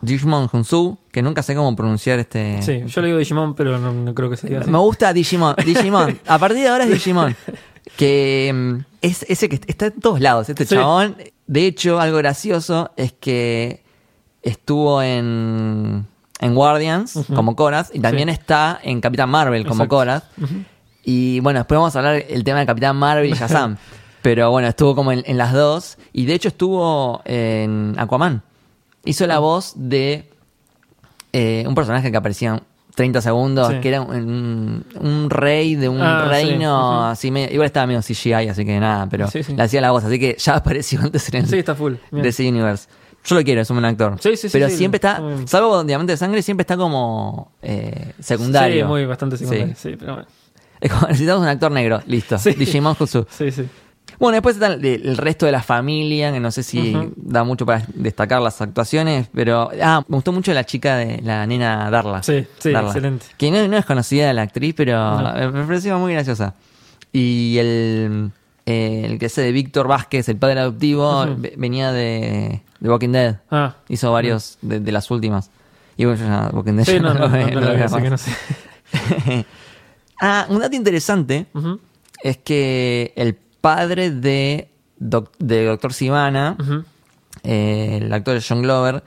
Digimon 0.00 0.48
Hunsu, 0.50 0.98
que 1.12 1.20
nunca 1.22 1.42
sé 1.42 1.54
cómo 1.54 1.76
pronunciar 1.76 2.18
este. 2.18 2.62
Sí, 2.62 2.82
yo 2.86 3.00
le 3.02 3.08
digo 3.08 3.18
Digimon, 3.18 3.54
pero 3.54 3.78
no, 3.78 3.92
no 3.92 4.14
creo 4.14 4.30
que 4.30 4.36
se 4.38 4.46
diga 4.48 4.60
así. 4.60 4.70
Me 4.70 4.78
gusta 4.78 5.12
Digimon. 5.12 5.54
Digimon. 5.64 6.18
A 6.26 6.38
partir 6.38 6.60
de 6.62 6.68
ahora 6.68 6.84
es 6.84 6.90
Digimon. 6.90 7.36
Que 7.96 8.50
mm, 8.54 8.78
es 9.02 9.24
ese 9.28 9.48
que 9.48 9.60
está 9.66 9.86
en 9.86 10.00
todos 10.00 10.20
lados, 10.20 10.48
este 10.48 10.64
Sí. 10.64 10.74
chabón. 10.74 11.16
De 11.46 11.66
hecho, 11.66 12.00
algo 12.00 12.16
gracioso 12.18 12.90
es 12.96 13.12
que 13.12 13.84
estuvo 14.50 15.02
en, 15.02 16.06
en 16.40 16.54
Guardians 16.54 17.18
como 17.34 17.54
Korath 17.56 17.94
y 17.94 18.00
también 18.00 18.28
Sí. 18.28 18.34
está 18.34 18.78
en 18.82 19.00
Capitán 19.00 19.28
Marvel 19.30 19.66
como 19.66 19.84
Exacto. 19.84 20.26
Y 21.04 21.40
bueno, 21.40 21.60
después 21.60 21.78
vamos 21.78 21.94
a 21.94 21.98
hablar 22.00 22.24
el 22.28 22.42
tema 22.44 22.58
de 22.60 22.66
Capitán 22.66 22.96
Marvel 22.96 23.30
y 23.30 23.32
Shazam. 23.38 23.76
Pero 24.22 24.50
bueno, 24.50 24.66
estuvo 24.68 24.94
como 24.96 25.12
en, 25.12 25.22
en 25.26 25.38
las 25.38 25.52
dos. 25.52 25.98
Y 26.12 26.26
de 26.26 26.34
hecho 26.34 26.48
estuvo 26.48 27.22
en 27.24 27.94
Aquaman. 27.96 28.42
Hizo 29.04 29.24
la 29.28 29.38
voz 29.38 29.72
de 29.76 30.28
eh, 31.32 31.64
un 31.68 31.74
personaje 31.76 32.10
que 32.10 32.16
aparecía 32.16 32.54
en 32.54 32.62
30 32.96 33.20
segundos, 33.20 33.68
Sí. 33.68 33.80
que 33.80 33.88
era 33.90 34.00
un, 34.00 34.84
un 34.98 35.30
rey 35.30 35.74
de 35.76 35.88
un 35.88 36.00
Ah, 36.00 36.26
reino 36.28 37.04
así 37.06 37.30
medio- 37.30 37.52
Igual 37.52 37.66
estaba 37.66 37.86
medio 37.86 38.00
CGI, 38.00 38.48
así 38.48 38.64
que 38.64 38.80
nada, 38.80 39.06
pero 39.08 39.28
le 39.54 39.62
hacía 39.62 39.80
la 39.80 39.90
voz. 39.92 40.02
Así 40.04 40.18
que 40.18 40.34
ya 40.38 40.56
apareció 40.56 41.00
antes 41.02 41.28
en 41.32 41.44
el 41.44 41.54
está 41.54 41.74
full. 41.74 41.94
Bien. 42.10 42.22
DC 42.24 42.48
Universe. 42.48 42.88
Yo 43.26 43.34
lo 43.34 43.42
quiero, 43.42 43.60
es 43.60 43.70
un 43.70 43.76
buen 43.76 43.84
actor. 43.84 44.16
Sí, 44.20 44.30
sí, 44.36 44.48
sí, 44.48 44.52
Pero 44.52 44.68
sí, 44.68 44.76
siempre 44.76 44.96
está, 44.96 45.20
salvo 45.46 45.82
Diamante 45.84 46.12
de 46.12 46.16
Sangre, 46.16 46.42
siempre 46.42 46.62
está 46.62 46.76
como 46.76 47.52
eh, 47.62 48.12
secundario. 48.20 48.84
Sí, 48.84 48.88
muy 48.88 49.04
bastante 49.04 49.36
secundario. 49.36 49.74
Sí. 49.76 49.90
Sí, 49.90 49.96
pero 49.98 50.14
bueno. 50.14 50.28
Es 50.80 50.92
como, 50.92 51.06
necesitamos 51.08 51.42
un 51.42 51.48
actor 51.48 51.70
negro, 51.72 52.02
listo. 52.06 52.38
Sí. 52.46 52.52
Digimon 52.52 52.94
Jutsu. 52.94 53.26
Sí, 53.30 53.50
sí. 53.50 53.64
Bueno, 54.18 54.34
después 54.36 54.56
está 54.56 54.68
el, 54.68 54.84
el 54.84 55.16
resto 55.16 55.44
de 55.44 55.52
la 55.52 55.62
familia, 55.62 56.32
que 56.32 56.40
no 56.40 56.50
sé 56.50 56.62
si 56.62 56.96
da 57.16 57.44
mucho 57.44 57.66
para 57.66 57.84
destacar 57.94 58.40
las 58.40 58.60
actuaciones, 58.62 59.28
pero... 59.34 59.70
Ah, 59.82 60.02
me 60.08 60.14
gustó 60.16 60.32
mucho 60.32 60.54
la 60.54 60.64
chica 60.64 60.96
de 60.96 61.20
la 61.22 61.46
nena 61.46 61.90
Darla. 61.90 62.22
Sí, 62.22 62.46
sí, 62.58 62.70
Darla. 62.70 62.90
excelente. 62.90 63.26
Que 63.36 63.50
no, 63.50 63.66
no 63.68 63.76
es 63.76 63.84
conocida 63.84 64.32
la 64.32 64.42
actriz, 64.42 64.74
pero 64.76 65.20
No. 65.20 65.52
me 65.52 65.64
pareció 65.64 65.98
muy 65.98 66.12
graciosa. 66.14 66.54
Y 67.12 67.58
el, 67.58 68.30
eh, 68.66 69.02
el 69.04 69.18
que 69.18 69.26
es 69.26 69.34
de 69.36 69.50
Víctor 69.52 69.86
Vázquez, 69.88 70.28
el 70.28 70.36
padre 70.36 70.60
adoptivo, 70.60 71.24
venía 71.56 71.92
de, 71.92 72.60
de 72.80 72.88
Walking 72.90 73.10
Dead. 73.12 73.36
Ah, 73.50 73.76
Hizo 73.88 74.12
varios 74.12 74.58
de, 74.62 74.80
de 74.80 74.92
las 74.92 75.10
últimas. 75.10 75.50
Y 75.96 76.04
bueno, 76.04 76.20
yo 76.20 76.26
ya 76.26 76.50
Walking 76.52 76.72
Dead 76.74 76.84
sí, 76.84 77.00
no, 77.00 77.14
no, 77.14 78.18
sé. 78.18 78.32
ah, 80.20 80.46
un 80.48 80.58
dato 80.60 80.76
interesante 80.76 81.46
es 82.22 82.36
que 82.38 83.12
el 83.16 83.34
padre 83.60 84.10
de, 84.10 84.68
doc- 84.98 85.32
de 85.38 85.64
Doctor 85.66 85.92
Sivana, 85.92 86.56
eh, 87.42 88.00
el 88.02 88.12
actor 88.12 88.40
John 88.46 88.62
Glover, 88.62 89.02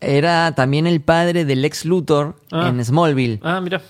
era 0.00 0.52
también 0.54 0.86
el 0.86 1.00
padre 1.00 1.44
del 1.44 1.64
ex 1.64 1.84
Luthor 1.84 2.36
Ah. 2.50 2.68
en 2.68 2.84
Smallville. 2.84 3.40
Ah, 3.42 3.60
mira. 3.60 3.80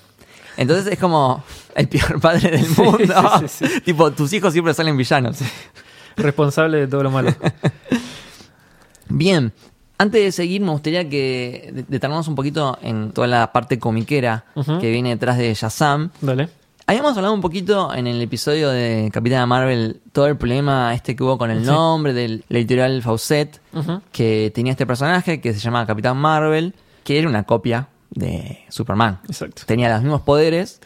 Entonces 0.57 0.93
es 0.93 0.99
como 0.99 1.43
el 1.75 1.89
peor 1.89 2.21
padre 2.21 2.51
del 2.51 2.69
mundo. 2.77 3.15
sí, 3.41 3.49
sí, 3.49 3.67
sí. 3.67 3.81
tipo, 3.81 4.11
tus 4.13 4.33
hijos 4.33 4.53
siempre 4.53 4.75
salen 4.75 4.97
villanos. 4.97 5.39
Responsable 6.17 6.79
de 6.79 6.87
todo 6.89 7.03
lo 7.03 7.11
malo. 7.11 7.35
Bien, 9.09 9.53
antes 9.99 10.23
de 10.23 10.33
seguir 10.33 10.61
me 10.63 10.71
gustaría 10.71 11.09
que 11.09 11.71
de- 11.73 11.85
detenamos 11.89 12.29
un 12.29 12.35
poquito 12.35 12.79
en 12.83 13.13
toda 13.13 13.27
la 13.27 13.53
parte 13.53 13.79
comiquera 13.79 14.45
que 14.81 14.91
viene 14.91 15.11
detrás 15.11 15.39
de 15.39 15.53
Shazam. 15.55 16.11
Dale. 16.21 16.49
Habíamos 16.87 17.17
hablado 17.17 17.33
un 17.33 17.41
poquito 17.41 17.95
en 17.95 18.07
el 18.07 18.21
episodio 18.21 18.69
de 18.69 19.09
Capitana 19.13 19.47
Marvel, 19.47 20.01
todo 20.13 20.27
el 20.27 20.37
problema 20.37 20.93
este 20.95 21.15
que 21.15 21.23
hubo 21.23 21.39
con 21.39 21.51
el 21.51 21.65
nombre 21.65 22.13
del 22.13 22.45
la 22.49 22.59
editorial 22.59 23.01
Fawcett, 23.03 23.61
que 24.11 24.51
tenía 24.55 24.73
este 24.73 24.85
personaje 24.87 25.41
que 25.41 25.53
se 25.55 25.61
llamaba 25.61 25.87
Capitán 25.87 26.17
Marvel, 26.17 26.75
que 27.05 27.19
era 27.19 27.29
una 27.29 27.45
copia 27.45 27.89
de 28.15 28.65
Superman. 28.69 29.21
Exacto. 29.27 29.63
Tenía 29.67 29.89
los 29.91 30.03
mismos 30.03 30.23
poderes 30.23 30.81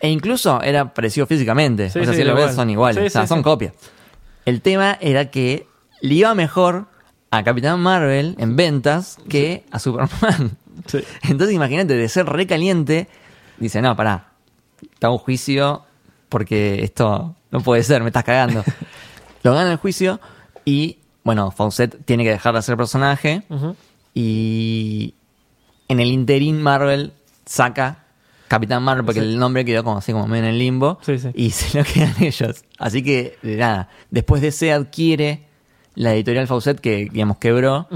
e 0.00 0.08
incluso 0.08 0.62
era 0.62 0.92
parecido 0.94 1.26
físicamente. 1.26 1.90
Sí, 1.90 1.98
o 1.98 2.04
sea, 2.04 2.12
sí, 2.14 2.20
si 2.20 2.24
lo 2.24 2.34
ves 2.34 2.44
igual. 2.44 2.54
son 2.56 2.70
iguales, 2.70 3.02
Sí, 3.02 3.06
o 3.06 3.10
sea, 3.10 3.26
son 3.26 3.42
copias. 3.42 3.74
El 4.46 4.62
tema 4.62 4.96
era 5.00 5.30
que 5.30 5.66
le 6.00 6.14
iba 6.14 6.34
mejor 6.34 6.86
a 7.30 7.44
Capitán 7.44 7.80
Marvel 7.80 8.34
en 8.38 8.56
ventas 8.56 9.18
que 9.28 9.64
a 9.70 9.78
Superman. 9.78 10.56
Entonces 11.22 11.54
imagínate, 11.54 11.94
de 11.94 12.08
ser 12.08 12.26
recaliente, 12.26 13.08
dice, 13.58 13.82
no, 13.82 13.94
pará, 13.94 14.30
hago 15.00 15.14
un 15.14 15.18
juicio 15.18 15.84
porque 16.28 16.82
esto 16.82 17.34
no 17.50 17.60
puede 17.60 17.82
ser, 17.82 18.02
me 18.02 18.08
estás 18.08 18.24
cagando. 18.24 18.64
Lo 19.42 19.54
gana 19.54 19.72
el 19.72 19.78
juicio 19.78 20.20
y, 20.64 20.98
bueno, 21.24 21.50
Fawcett 21.50 22.04
tiene 22.04 22.24
que 22.24 22.30
dejar 22.30 22.54
de 22.54 22.62
ser 22.62 22.76
personaje 22.76 23.42
y 24.14 25.14
en 25.90 26.00
el 26.00 26.08
interín 26.10 26.62
Marvel 26.62 27.12
saca 27.44 28.04
Capitán 28.48 28.82
Marvel 28.82 29.04
porque 29.04 29.20
Sí. 29.20 29.26
el 29.26 29.38
nombre 29.38 29.64
quedó 29.64 29.84
como 29.84 29.98
así 29.98 30.12
como 30.12 30.26
medio 30.26 30.44
en 30.44 30.50
el 30.50 30.58
limbo 30.58 30.98
Sí, 31.02 31.18
sí. 31.18 31.28
y 31.34 31.50
se 31.50 31.78
lo 31.78 31.84
quedan 31.84 32.14
ellos. 32.20 32.64
Así 32.78 33.02
que, 33.02 33.36
nada, 33.42 33.88
después 34.10 34.42
de 34.42 34.48
ese 34.48 34.72
adquiere 34.72 35.46
la 35.94 36.14
editorial 36.14 36.46
Fawcett 36.46 36.80
que, 36.80 37.08
digamos, 37.12 37.36
quebró 37.38 37.86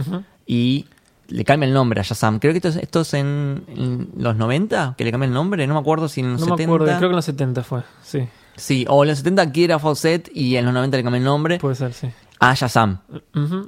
y 0.46 0.87
le 1.28 1.44
cambia 1.44 1.66
el 1.66 1.72
nombre 1.74 2.00
a 2.00 2.02
Shazam. 2.04 2.38
Creo 2.38 2.52
que 2.52 2.59
esto 2.59 2.68
es, 2.68 2.76
esto 2.76 3.00
es 3.00 3.14
en, 3.14 3.64
en 3.68 4.09
los 4.16 4.37
90 4.37 4.94
que 4.98 5.04
le 5.04 5.11
cambia 5.11 5.26
el 5.26 5.33
nombre, 5.33 5.66
no 5.66 5.74
me 5.74 5.80
acuerdo 5.80 6.07
si 6.09 6.20
en 6.20 6.33
los 6.33 6.40
No 6.40 6.46
70. 6.46 6.59
me 6.59 6.64
acuerdo, 6.64 6.87
creo 6.98 7.00
que 7.09 7.12
en 7.12 7.16
los 7.16 7.24
70 7.24 7.62
fue. 7.64 7.83
Sí, 8.02 8.20
Sí, 8.57 8.85
o 8.88 9.02
en 9.02 9.09
los 9.09 9.18
70 9.18 9.42
adquiere 9.42 9.72
a 9.72 9.78
Fawcett 9.80 10.30
y 10.33 10.54
en 10.57 10.64
los 10.66 10.72
90 10.74 10.96
le 10.98 11.02
cambia 11.02 11.18
el 11.18 11.24
nombre 11.24 11.59
puede 11.59 11.74
ser, 11.74 11.92
sí. 11.92 12.09
a 12.38 12.54
Shazam. 12.54 12.98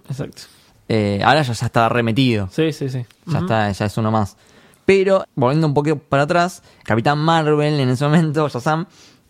Exacto. 0.09 0.43
Eh, 0.89 1.21
ahora 1.25 1.43
ya, 1.43 1.53
ya 1.53 1.67
está 1.67 1.89
remetido. 1.89 2.49
Sí, 2.51 2.73
sí, 2.73 2.89
sí. 2.89 3.05
Ya 3.27 3.39
está, 3.41 3.71
ya 3.71 3.87
es 3.87 3.99
uno 3.99 4.11
más. 4.11 4.37
Pero, 4.85 5.25
volviendo 5.35 5.67
un 5.67 5.75
poco 5.75 5.97
para 5.97 6.25
atrás, 6.25 6.63
Capitán 6.85 7.19
Marvel 7.19 7.81
en 7.81 7.89
ese 7.89 8.05
momento, 8.05 8.49
Shazam, 8.53 8.87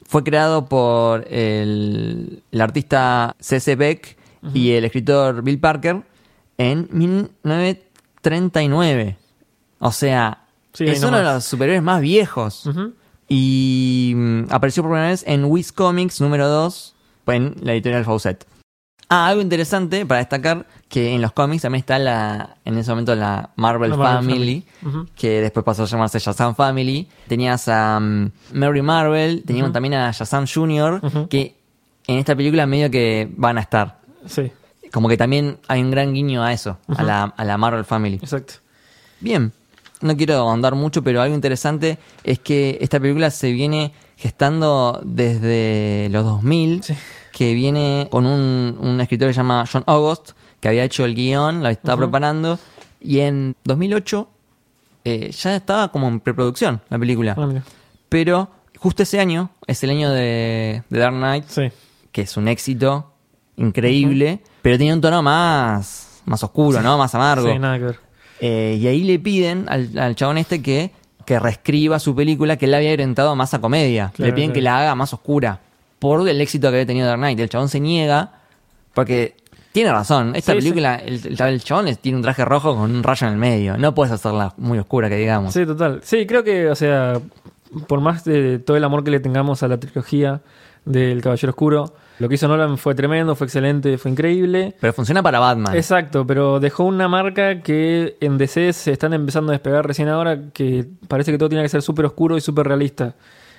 fue 0.06 0.22
creado 0.22 0.66
por 0.66 1.26
el, 1.30 2.42
el 2.52 2.60
artista 2.60 3.34
C.C. 3.40 3.76
Beck 3.76 4.16
y 4.54 4.72
el 4.72 4.84
escritor 4.84 5.42
Bill 5.42 5.58
Parker 5.58 6.02
en 6.58 6.88
1939. 6.92 9.16
O 9.80 9.90
sea, 9.90 10.46
Sí, 10.76 10.84
es 10.84 11.02
uno 11.02 11.16
de 11.16 11.24
los 11.24 11.44
superhéroes 11.44 11.82
más 11.82 12.02
viejos. 12.02 12.68
Y 13.28 14.12
mm, 14.14 14.44
apareció 14.50 14.82
por 14.82 14.92
primera 14.92 15.08
vez 15.08 15.24
en 15.26 15.46
Wiz 15.46 15.72
Comics 15.72 16.20
número 16.20 16.48
2 16.48 16.94
en 17.28 17.54
la 17.62 17.72
editorial 17.72 18.04
Fawcett. 18.04 18.46
Ah, 19.08 19.28
algo 19.28 19.40
interesante 19.40 20.04
para 20.04 20.18
destacar 20.18 20.66
que 20.88 21.14
en 21.14 21.22
los 21.22 21.30
cómics 21.32 21.62
también 21.62 21.80
está 21.80 21.98
la 21.98 22.56
en 22.64 22.76
ese 22.76 22.90
momento 22.90 23.14
la 23.14 23.50
Marvel, 23.54 23.90
La 23.90 23.96
Marvel 23.96 24.24
Family, 24.24 24.64
que 25.14 25.40
después 25.42 25.64
pasó 25.64 25.84
a 25.84 25.86
llamarse 25.86 26.18
Shazam 26.18 26.56
Family. 26.56 27.06
Tenías 27.28 27.68
a 27.68 27.98
um, 27.98 28.30
Mary 28.52 28.82
Marvel, 28.82 29.44
teníamos 29.46 29.72
también 29.72 29.94
a 29.94 30.10
Shazam 30.10 30.46
Jr., 30.46 31.28
que 31.28 31.54
en 32.08 32.18
esta 32.18 32.34
película 32.34 32.66
medio 32.66 32.90
que 32.90 33.28
van 33.36 33.58
a 33.58 33.60
estar. 33.60 34.00
Sí, 34.26 34.50
Como 34.92 35.08
que 35.08 35.16
también 35.16 35.58
hay 35.68 35.82
un 35.82 35.90
gran 35.92 36.12
guiño 36.12 36.42
a 36.42 36.52
eso, 36.52 36.78
a, 36.88 37.02
la, 37.04 37.22
a 37.36 37.44
la 37.44 37.56
Marvel 37.58 37.84
Family. 37.84 38.16
exacto. 38.16 38.54
Bien, 39.20 39.52
no 40.00 40.16
quiero 40.16 40.34
ahondar 40.34 40.74
mucho, 40.74 41.02
pero 41.02 41.22
algo 41.22 41.34
interesante 41.34 41.98
es 42.24 42.38
que 42.38 42.78
esta 42.80 43.00
película 43.00 43.30
se 43.30 43.52
viene 43.52 43.92
gestando 44.16 45.00
desde 45.04 46.08
los 46.10 46.24
2000, 46.24 46.82
Sí. 46.82 46.94
que 47.32 47.54
viene 47.54 48.08
con 48.10 48.26
un, 48.26 48.76
un 48.80 49.00
escritor 49.00 49.28
que 49.28 49.34
se 49.34 49.38
llama 49.40 49.64
John 49.70 49.84
August, 49.86 50.30
que 50.60 50.68
había 50.68 50.84
hecho 50.84 51.04
el 51.04 51.14
guion, 51.14 51.62
lo 51.62 51.68
estaba 51.68 51.98
preparando, 51.98 52.58
y 53.00 53.20
en 53.20 53.54
2008 53.64 54.28
eh, 55.04 55.30
ya 55.30 55.54
estaba 55.56 55.92
como 55.92 56.08
en 56.08 56.20
preproducción 56.20 56.80
la 56.88 56.98
película. 56.98 57.34
Ah. 57.38 57.48
Pero 58.08 58.48
justo 58.78 59.02
ese 59.02 59.20
año, 59.20 59.50
es 59.66 59.82
el 59.84 59.90
año 59.90 60.10
de, 60.10 60.82
de 60.88 60.98
Dark 60.98 61.14
Knight, 61.14 61.44
Sí, 61.48 61.70
que 62.12 62.22
es 62.22 62.36
un 62.36 62.48
éxito 62.48 63.12
increíble, 63.56 64.40
pero 64.62 64.78
tenía 64.78 64.94
un 64.94 65.00
tono 65.00 65.22
más, 65.22 66.20
más 66.24 66.42
oscuro, 66.42 66.80
¿no? 66.82 66.96
Más 66.98 67.14
amargo. 67.14 67.50
sí, 67.52 67.58
nada 67.58 67.78
que 67.78 67.84
ver. 67.84 68.00
Eh, 68.40 68.78
y 68.80 68.86
ahí 68.86 69.02
le 69.04 69.18
piden 69.18 69.66
al, 69.68 69.96
al 69.98 70.14
chabón 70.14 70.38
este 70.38 70.62
que, 70.62 70.90
que 71.24 71.38
reescriba 71.38 71.98
su 71.98 72.14
película 72.14 72.56
que 72.56 72.66
él 72.66 72.74
había 72.74 72.92
orientado 72.92 73.34
más 73.36 73.54
a 73.54 73.60
comedia. 73.60 74.12
Claro, 74.14 74.28
le 74.30 74.34
piden 74.34 74.48
claro. 74.50 74.54
que 74.54 74.62
la 74.62 74.78
haga 74.80 74.94
más 74.94 75.12
oscura 75.14 75.60
por 75.98 76.28
el 76.28 76.40
éxito 76.40 76.68
que 76.68 76.76
había 76.76 76.86
tenido 76.86 77.06
Dark 77.06 77.18
Knight. 77.20 77.38
El 77.40 77.48
chabón 77.48 77.68
se 77.68 77.80
niega 77.80 78.32
porque 78.94 79.36
tiene 79.72 79.90
razón. 79.92 80.34
Esta 80.36 80.52
Sí, 80.52 80.58
película, 80.58 80.96
El, 80.96 81.14
el- 81.26 81.40
el 81.40 81.62
chabón 81.64 81.86
tiene 82.00 82.16
un 82.16 82.22
traje 82.22 82.44
rojo 82.44 82.74
con 82.76 82.90
un 82.94 83.02
rayo 83.02 83.26
en 83.26 83.32
el 83.34 83.38
medio. 83.38 83.76
No 83.78 83.94
puedes 83.94 84.12
hacerla 84.12 84.52
muy 84.58 84.78
oscura, 84.78 85.08
que 85.08 85.16
digamos. 85.16 85.52
Sí, 85.54 85.64
total. 85.66 86.00
Sí, 86.02 86.26
creo 86.26 86.44
que, 86.44 86.68
o 86.68 86.74
sea, 86.74 87.20
por 87.86 88.00
más 88.00 88.24
de 88.24 88.58
todo 88.58 88.76
el 88.76 88.84
amor 88.84 89.02
que 89.04 89.10
le 89.10 89.20
tengamos 89.20 89.62
a 89.62 89.68
la 89.68 89.78
trilogía 89.78 90.40
del 90.84 91.20
Caballero 91.22 91.50
Oscuro, 91.50 91.94
lo 92.18 92.28
que 92.28 92.36
hizo 92.36 92.48
Nolan 92.48 92.78
fue 92.78 92.94
tremendo, 92.94 93.34
fue 93.34 93.46
excelente, 93.46 93.98
fue 93.98 94.10
increíble. 94.10 94.74
Pero 94.80 94.92
funciona 94.92 95.22
para 95.22 95.38
Batman. 95.38 95.74
Exacto, 95.74 96.26
pero 96.26 96.60
dejó 96.60 96.84
una 96.84 97.08
marca 97.08 97.60
que 97.60 98.16
en 98.20 98.38
DC 98.38 98.72
se 98.72 98.92
están 98.92 99.12
empezando 99.12 99.52
a 99.52 99.54
despegar 99.54 99.86
recién 99.86 100.08
ahora, 100.08 100.50
que 100.52 100.86
parece 101.08 101.32
que 101.32 101.38
todo 101.38 101.48
tiene 101.48 101.62
que 101.62 101.68
ser 101.68 101.82
súper 101.82 102.06
oscuro 102.06 102.36
y 102.36 102.40
súper 102.40 102.66
realista. 102.66 103.14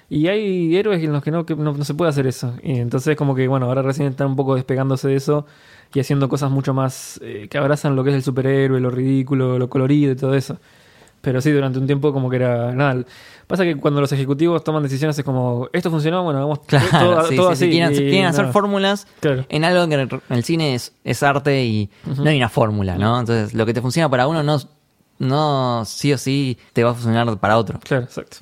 Y 0.10 0.28
hay 0.28 0.76
héroes 0.76 1.04
en 1.04 1.12
los 1.12 1.22
que 1.22 1.32
no, 1.32 1.46
que 1.46 1.56
no, 1.56 1.74
no 1.74 1.84
se 1.84 1.94
puede 1.94 2.10
hacer 2.10 2.28
eso. 2.28 2.54
Y 2.64 2.80
entonces 2.80 3.16
como 3.16 3.36
que, 3.36 3.48
bueno, 3.48 3.66
ahora 3.66 3.82
recién 3.82 4.08
están 4.08 4.28
un 4.28 4.36
poco 4.36 4.56
despegándose 4.56 5.10
de 5.10 5.16
eso 5.16 5.46
y 5.94 6.00
haciendo 6.00 6.30
cosas 6.30 6.50
mucho 6.50 6.74
más 6.74 7.20
eh, 7.24 7.48
que 7.50 7.58
abrazan 7.58 7.96
lo 7.96 8.04
que 8.04 8.12
es 8.12 8.16
el 8.16 8.24
superhéroe, 8.24 8.80
lo 8.80 8.90
ridículo, 8.90 9.60
lo 9.60 9.70
colorido 9.70 10.14
y 10.14 10.16
todo 10.16 10.34
eso. 10.34 10.60
Pero 11.22 11.42
sí, 11.42 11.52
durante 11.52 11.80
un 11.80 11.88
tiempo 11.88 12.14
como 12.14 12.30
que 12.30 12.38
era 12.38 12.72
nada. 12.72 13.04
Pasa 13.48 13.64
que 13.64 13.78
cuando 13.78 14.02
los 14.02 14.12
ejecutivos 14.12 14.62
toman 14.64 14.84
decisiones 14.84 15.18
es 15.18 15.24
como, 15.24 15.70
esto 15.72 15.90
funcionó, 15.90 16.22
bueno, 16.24 16.40
vamos 16.42 16.60
Claro, 16.68 16.88
todo, 16.92 17.28
sí, 17.28 17.36
todo 17.38 17.50
sí, 17.52 17.56
sí, 17.58 17.64
así. 17.66 17.72
quieren, 17.72 17.94
y 17.94 17.98
quieren 18.10 18.26
hacer 18.26 18.48
fórmulas 18.52 19.08
Claro. 19.22 19.46
en 19.48 19.64
algo 19.64 19.88
que 19.88 19.94
en 19.94 20.22
el- 20.30 20.44
cine 20.44 20.76
es, 20.76 20.92
es 21.06 21.24
arte 21.24 21.64
y 21.64 21.90
no 22.06 22.30
hay 22.30 22.36
una 22.38 22.50
fórmula, 22.50 22.98
¿no? 22.98 23.18
Entonces, 23.20 23.54
lo 23.54 23.66
que 23.66 23.74
te 23.74 23.82
funciona 23.82 24.10
para 24.10 24.28
uno 24.28 24.44
no, 24.44 24.60
no 25.20 25.84
sí 25.86 26.12
o 26.14 26.18
sí 26.18 26.58
te 26.74 26.84
va 26.84 26.92
a 26.92 26.94
funcionar 26.94 27.38
para 27.38 27.58
otro. 27.58 27.80
Claro, 27.84 28.04
exacto. 28.04 28.38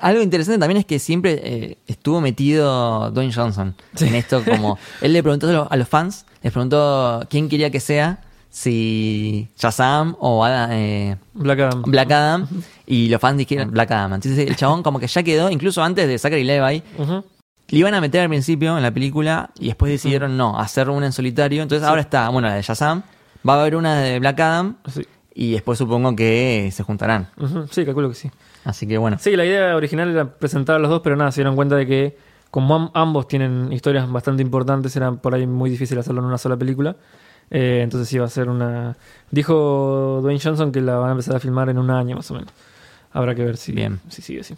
Algo 0.00 0.22
interesante 0.22 0.58
también 0.58 0.78
es 0.78 0.86
que 0.86 0.98
siempre 0.98 1.40
eh, 1.44 1.78
estuvo 1.86 2.20
metido 2.20 3.10
Dwayne 3.10 3.32
Johnson 3.32 3.74
en 4.00 4.14
esto 4.14 4.42
como... 4.44 4.78
Él 5.02 5.12
le 5.12 5.22
preguntó 5.22 5.48
a 5.48 5.52
los, 5.52 5.70
a 5.70 5.76
los 5.76 5.88
fans, 5.88 6.24
les 6.42 6.52
preguntó 6.52 7.24
quién 7.28 7.48
quería 7.50 7.70
que 7.70 7.80
sea, 7.80 8.20
si 8.50 9.48
Shazam 9.56 10.16
o 10.20 10.44
Adam- 10.44 10.70
eh, 10.72 11.16
Black 11.34 11.60
Adam. 11.60 11.82
Black 11.82 12.10
Adam, 12.10 12.46
y 12.86 13.08
los 13.08 13.20
fans 13.20 13.38
dijeron 13.38 13.70
Black 13.70 13.90
Adam. 13.92 14.14
Entonces 14.14 14.46
el 14.48 14.56
chabón 14.56 14.82
como 14.82 14.98
que 14.98 15.06
ya 15.06 15.22
quedó, 15.22 15.50
incluso 15.50 15.82
antes 15.82 16.06
de 16.08 16.18
Zachary 16.18 16.44
Levi, 16.44 16.82
le 17.68 17.78
iban 17.78 17.94
a 17.94 18.00
meter 18.00 18.22
al 18.22 18.28
principio 18.28 18.76
en 18.76 18.82
la 18.82 18.90
película 18.90 19.50
y 19.58 19.66
después 19.68 19.92
decidieron 19.92 20.36
no, 20.36 20.58
hacer 20.58 20.90
una 20.90 21.06
en 21.06 21.12
solitario. 21.12 21.62
Entonces 21.62 21.86
ahora 21.86 22.00
está, 22.00 22.28
bueno, 22.28 22.48
la 22.48 22.54
de 22.54 22.62
Shazam, 22.62 23.02
va 23.48 23.54
a 23.54 23.60
haber 23.60 23.76
una 23.76 24.00
de 24.00 24.18
Black 24.18 24.40
Adam 24.40 24.76
Sí. 24.92 25.06
y 25.34 25.52
después 25.52 25.78
supongo 25.78 26.14
que 26.16 26.68
se 26.72 26.82
juntarán. 26.82 27.28
Sí, 27.70 27.84
calculo 27.84 28.08
que 28.08 28.16
sí. 28.16 28.30
Así 28.64 28.86
que 28.86 28.98
bueno. 28.98 29.16
Sí, 29.20 29.36
la 29.36 29.44
idea 29.46 29.76
original 29.76 30.10
era 30.10 30.24
presentar 30.38 30.76
a 30.76 30.78
los 30.80 30.90
dos, 30.90 31.00
pero 31.02 31.16
nada, 31.16 31.30
se 31.30 31.40
dieron 31.40 31.54
cuenta 31.54 31.76
de 31.76 31.86
que 31.86 32.18
como 32.50 32.74
am- 32.74 32.90
ambos 32.94 33.28
tienen 33.28 33.72
historias 33.72 34.10
bastante 34.10 34.42
importantes, 34.42 34.94
era 34.96 35.12
por 35.12 35.34
ahí 35.34 35.46
muy 35.46 35.70
difícil 35.70 35.96
hacerlo 36.00 36.20
en 36.20 36.26
una 36.26 36.36
sola 36.38 36.56
película. 36.56 36.96
Eh, 37.50 37.80
entonces 37.82 38.12
iba 38.12 38.24
a 38.24 38.28
ser 38.28 38.48
una... 38.48 38.96
Dijo 39.30 40.20
Dwayne 40.22 40.40
Johnson 40.42 40.72
que 40.72 40.80
la 40.80 40.96
van 40.96 41.08
a 41.08 41.12
empezar 41.12 41.36
a 41.36 41.40
filmar 41.40 41.68
en 41.68 41.78
un 41.78 41.90
año 41.90 42.16
más 42.16 42.30
o 42.30 42.34
menos. 42.34 42.50
Habrá 43.12 43.34
que 43.34 43.44
ver 43.44 43.56
si, 43.56 43.72
Bien. 43.72 44.00
si 44.08 44.22
sigue 44.22 44.40
así. 44.40 44.54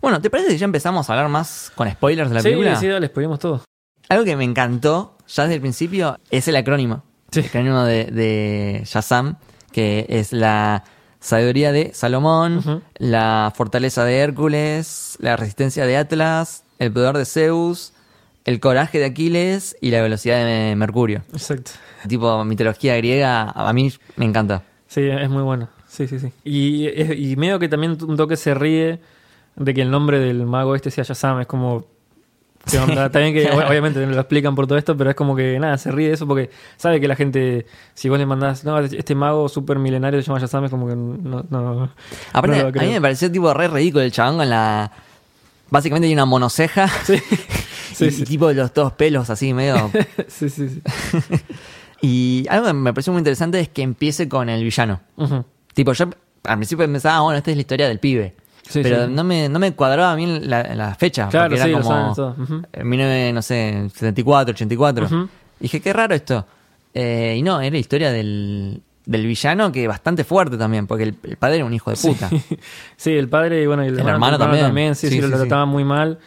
Bueno, 0.00 0.20
¿te 0.20 0.30
parece 0.30 0.50
que 0.50 0.58
ya 0.58 0.64
empezamos 0.64 1.08
a 1.08 1.14
hablar 1.14 1.28
más 1.28 1.72
con 1.74 1.90
spoilers 1.90 2.28
de 2.30 2.34
la 2.34 2.40
sí, 2.40 2.48
película? 2.48 2.76
sí, 2.76 2.86
dale, 2.86 3.08
spoilemos 3.08 3.38
todo. 3.40 3.62
Algo 4.08 4.24
que 4.24 4.36
me 4.36 4.44
encantó 4.44 5.16
ya 5.26 5.42
desde 5.44 5.56
el 5.56 5.60
principio 5.60 6.18
es 6.30 6.46
el 6.46 6.56
acrónimo. 6.56 7.02
Sí. 7.32 7.40
El 7.40 7.46
acrónimo 7.46 7.82
de, 7.82 8.04
de 8.04 8.82
Shazam, 8.84 9.36
que 9.72 10.06
es 10.08 10.32
la 10.32 10.84
sabiduría 11.18 11.72
de 11.72 11.92
Salomón, 11.92 12.84
la 12.98 13.52
fortaleza 13.56 14.04
de 14.04 14.18
Hércules, 14.18 15.16
la 15.18 15.36
resistencia 15.36 15.84
de 15.84 15.96
Atlas, 15.96 16.62
el 16.78 16.92
poder 16.92 17.16
de 17.16 17.24
Zeus, 17.24 17.92
el 18.44 18.60
coraje 18.60 19.00
de 19.00 19.06
Aquiles 19.06 19.76
y 19.80 19.90
la 19.90 20.02
velocidad 20.02 20.36
de 20.44 20.76
Mercurio. 20.76 21.22
Exacto. 21.32 21.72
Tipo 22.06 22.44
mitología 22.44 22.96
griega, 22.96 23.50
a 23.50 23.72
mí 23.72 23.92
me 24.16 24.24
encanta. 24.24 24.62
Sí, 24.88 25.02
es 25.02 25.28
muy 25.30 25.42
bueno. 25.42 25.68
Sí, 25.88 26.06
sí, 26.06 26.18
sí. 26.18 26.30
Y, 26.44 26.88
y 26.88 27.36
medio 27.36 27.58
que 27.58 27.68
también 27.68 27.96
un 28.06 28.16
toque 28.16 28.36
se 28.36 28.54
ríe 28.54 29.00
de 29.56 29.74
que 29.74 29.82
el 29.82 29.90
nombre 29.90 30.18
del 30.18 30.44
mago 30.46 30.74
este 30.74 30.90
sea 30.90 31.04
Shazam. 31.04 31.40
Es 31.40 31.46
como. 31.46 31.84
¿qué 32.70 32.78
onda? 32.78 33.08
También 33.12 33.32
que 33.32 33.48
ob- 33.50 33.68
obviamente 33.68 34.04
lo 34.04 34.18
explican 34.20 34.54
por 34.56 34.66
todo 34.66 34.76
esto, 34.76 34.96
pero 34.96 35.10
es 35.10 35.16
como 35.16 35.36
que 35.36 35.58
nada, 35.60 35.78
se 35.78 35.92
ríe 35.92 36.08
de 36.08 36.14
eso 36.14 36.26
porque 36.26 36.50
sabe 36.76 37.00
que 37.00 37.06
la 37.06 37.14
gente, 37.14 37.64
si 37.94 38.08
vos 38.08 38.18
le 38.18 38.26
mandás, 38.26 38.64
no, 38.64 38.76
este 38.80 39.14
mago 39.14 39.48
super 39.48 39.78
milenario 39.78 40.20
se 40.20 40.26
llama 40.26 40.40
Shazam, 40.40 40.64
es 40.64 40.70
como 40.72 40.88
que 40.88 40.96
no. 40.96 41.44
no 41.48 41.90
Aparte, 42.32 42.62
no 42.62 42.68
a 42.80 42.84
mí 42.84 42.92
me 42.92 43.00
pareció 43.00 43.30
tipo 43.30 43.54
re 43.54 43.68
ridículo 43.68 44.02
el 44.02 44.10
chabón 44.12 44.38
con 44.38 44.50
la... 44.50 44.90
Básicamente 45.70 46.06
tiene 46.06 46.20
una 46.22 46.26
monoceja 46.26 46.86
Sí, 47.04 47.16
sí, 47.94 48.04
y, 48.06 48.10
sí. 48.12 48.24
tipo 48.24 48.52
los 48.52 48.72
dos 48.74 48.92
pelos 48.92 49.30
así 49.30 49.52
medio 49.54 49.90
sí, 50.28 50.48
sí, 50.48 50.68
sí. 50.68 50.82
Y 52.02 52.46
algo 52.50 52.66
que 52.66 52.72
me 52.72 52.92
pareció 52.92 53.12
muy 53.12 53.20
interesante 53.20 53.58
es 53.60 53.68
que 53.68 53.82
empiece 53.82 54.28
con 54.28 54.48
el 54.48 54.62
villano. 54.62 55.00
Tipo, 55.74 55.92
yo 55.92 56.06
al 56.44 56.56
principio 56.56 56.86
pensaba, 56.90 57.16
ah, 57.16 57.20
bueno, 57.22 57.38
esta 57.38 57.50
es 57.50 57.56
la 57.56 57.60
historia 57.62 57.88
del 57.88 57.98
pibe. 57.98 58.34
Sí, 58.68 58.80
pero 58.82 59.06
sí. 59.06 59.12
No, 59.12 59.22
me, 59.24 59.48
no 59.48 59.58
me 59.58 59.72
cuadraba 59.74 60.14
bien 60.16 60.50
la, 60.50 60.62
la 60.74 60.94
fecha. 60.94 61.28
Claro, 61.28 61.46
porque 61.50 61.56
era 61.56 61.64
sí, 61.66 61.70
lo 61.70 61.80
como 61.82 62.14
todo. 62.14 62.36
Ujú. 62.38 62.54
en 62.72 62.90
19, 62.90 63.32
no 63.32 63.42
sé, 63.42 63.88
74, 63.94 64.52
84. 64.54 65.06
Ujú. 65.06 65.28
Dije, 65.60 65.80
qué 65.80 65.92
raro 65.92 66.14
esto. 66.14 66.46
Eh, 66.92 67.36
y 67.38 67.42
no, 67.42 67.60
era 67.60 67.70
la 67.70 67.78
historia 67.78 68.10
del, 68.10 68.82
del 69.04 69.26
villano 69.26 69.70
que 69.70 69.86
bastante 69.86 70.24
fuerte 70.24 70.56
también, 70.58 70.86
porque 70.86 71.04
el, 71.04 71.14
el 71.22 71.36
padre 71.36 71.56
era 71.56 71.64
un 71.64 71.74
hijo 71.74 71.90
de 71.90 71.96
puta. 71.96 72.28
Sí, 72.96 73.12
el 73.16 73.28
padre 73.28 73.62
y 73.62 73.66
bueno, 73.66 73.82
el, 73.82 73.94
El 73.94 74.00
hermano, 74.08 74.36
hermano 74.36 74.58
también. 74.58 74.94
sí, 74.94 75.08
Sí, 75.08 75.14
sí, 75.14 75.22
sí, 75.22 75.28
lo 75.30 75.36
sí. 75.36 75.42
trataban 75.42 75.68
muy 75.68 75.84
mal. 75.84 76.18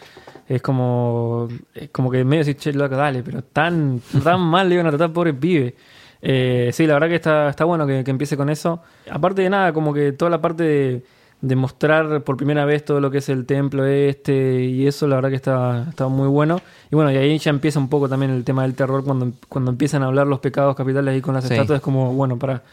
Es 0.50 0.62
como, 0.62 1.48
es 1.76 1.90
como 1.92 2.10
que 2.10 2.26
medio 2.26 2.44
decís, 2.44 2.62
che, 2.62 2.74
loco, 2.74 2.96
dale, 2.96 3.22
pero 3.24 3.44
tan, 3.44 4.02
tan 4.24 4.42
mal 4.42 4.68
le 4.68 4.76
iban 4.76 4.88
a 4.88 4.90
tratar, 4.90 5.14
pobre 5.14 5.34
pibe. 5.34 5.76
Eh, 6.22 6.72
sí, 6.74 6.86
la 6.88 6.96
verdad 6.96 7.08
que 7.08 7.16
está, 7.16 7.50
está 7.50 7.64
bueno 7.66 7.86
que, 7.88 8.04
que 8.04 8.12
empiece 8.12 8.36
con 8.36 8.50
eso. 8.50 8.82
Aparte 9.12 9.44
de 9.44 9.50
nada, 9.52 9.72
como 9.74 9.94
que 9.94 10.12
toda 10.12 10.32
la 10.32 10.42
parte 10.42 10.64
de, 10.64 11.04
de 11.42 11.56
mostrar 11.56 12.24
por 12.24 12.36
primera 12.36 12.66
vez 12.66 12.84
todo 12.84 13.00
lo 13.00 13.12
que 13.12 13.20
es 13.20 13.30
el 13.30 13.46
templo 13.46 13.86
este 13.86 14.64
y 14.66 14.88
eso, 14.88 15.08
la 15.08 15.16
verdad 15.18 15.30
que 15.30 15.36
está, 15.36 15.86
está 15.88 16.08
muy 16.08 16.28
bueno. 16.28 16.60
Y 16.92 16.96
bueno, 16.96 17.12
y 17.12 17.18
ahí 17.18 17.38
ya 17.38 17.52
empieza 17.52 17.78
un 17.80 17.88
poco 17.88 18.10
también 18.10 18.32
el 18.32 18.44
tema 18.44 18.64
del 18.64 18.74
terror 18.74 19.04
cuando, 19.06 19.32
cuando 19.48 19.70
empiezan 19.72 20.02
a 20.02 20.08
hablar 20.08 20.26
los 20.28 20.40
pecados 20.40 20.76
capitales 20.76 21.14
ahí 21.14 21.22
con 21.22 21.36
las 21.36 21.46
Sí. 21.46 21.54
estatuas. 21.54 21.78
Es 21.78 21.84
como, 21.84 22.12
bueno, 22.14 22.38
para, 22.40 22.64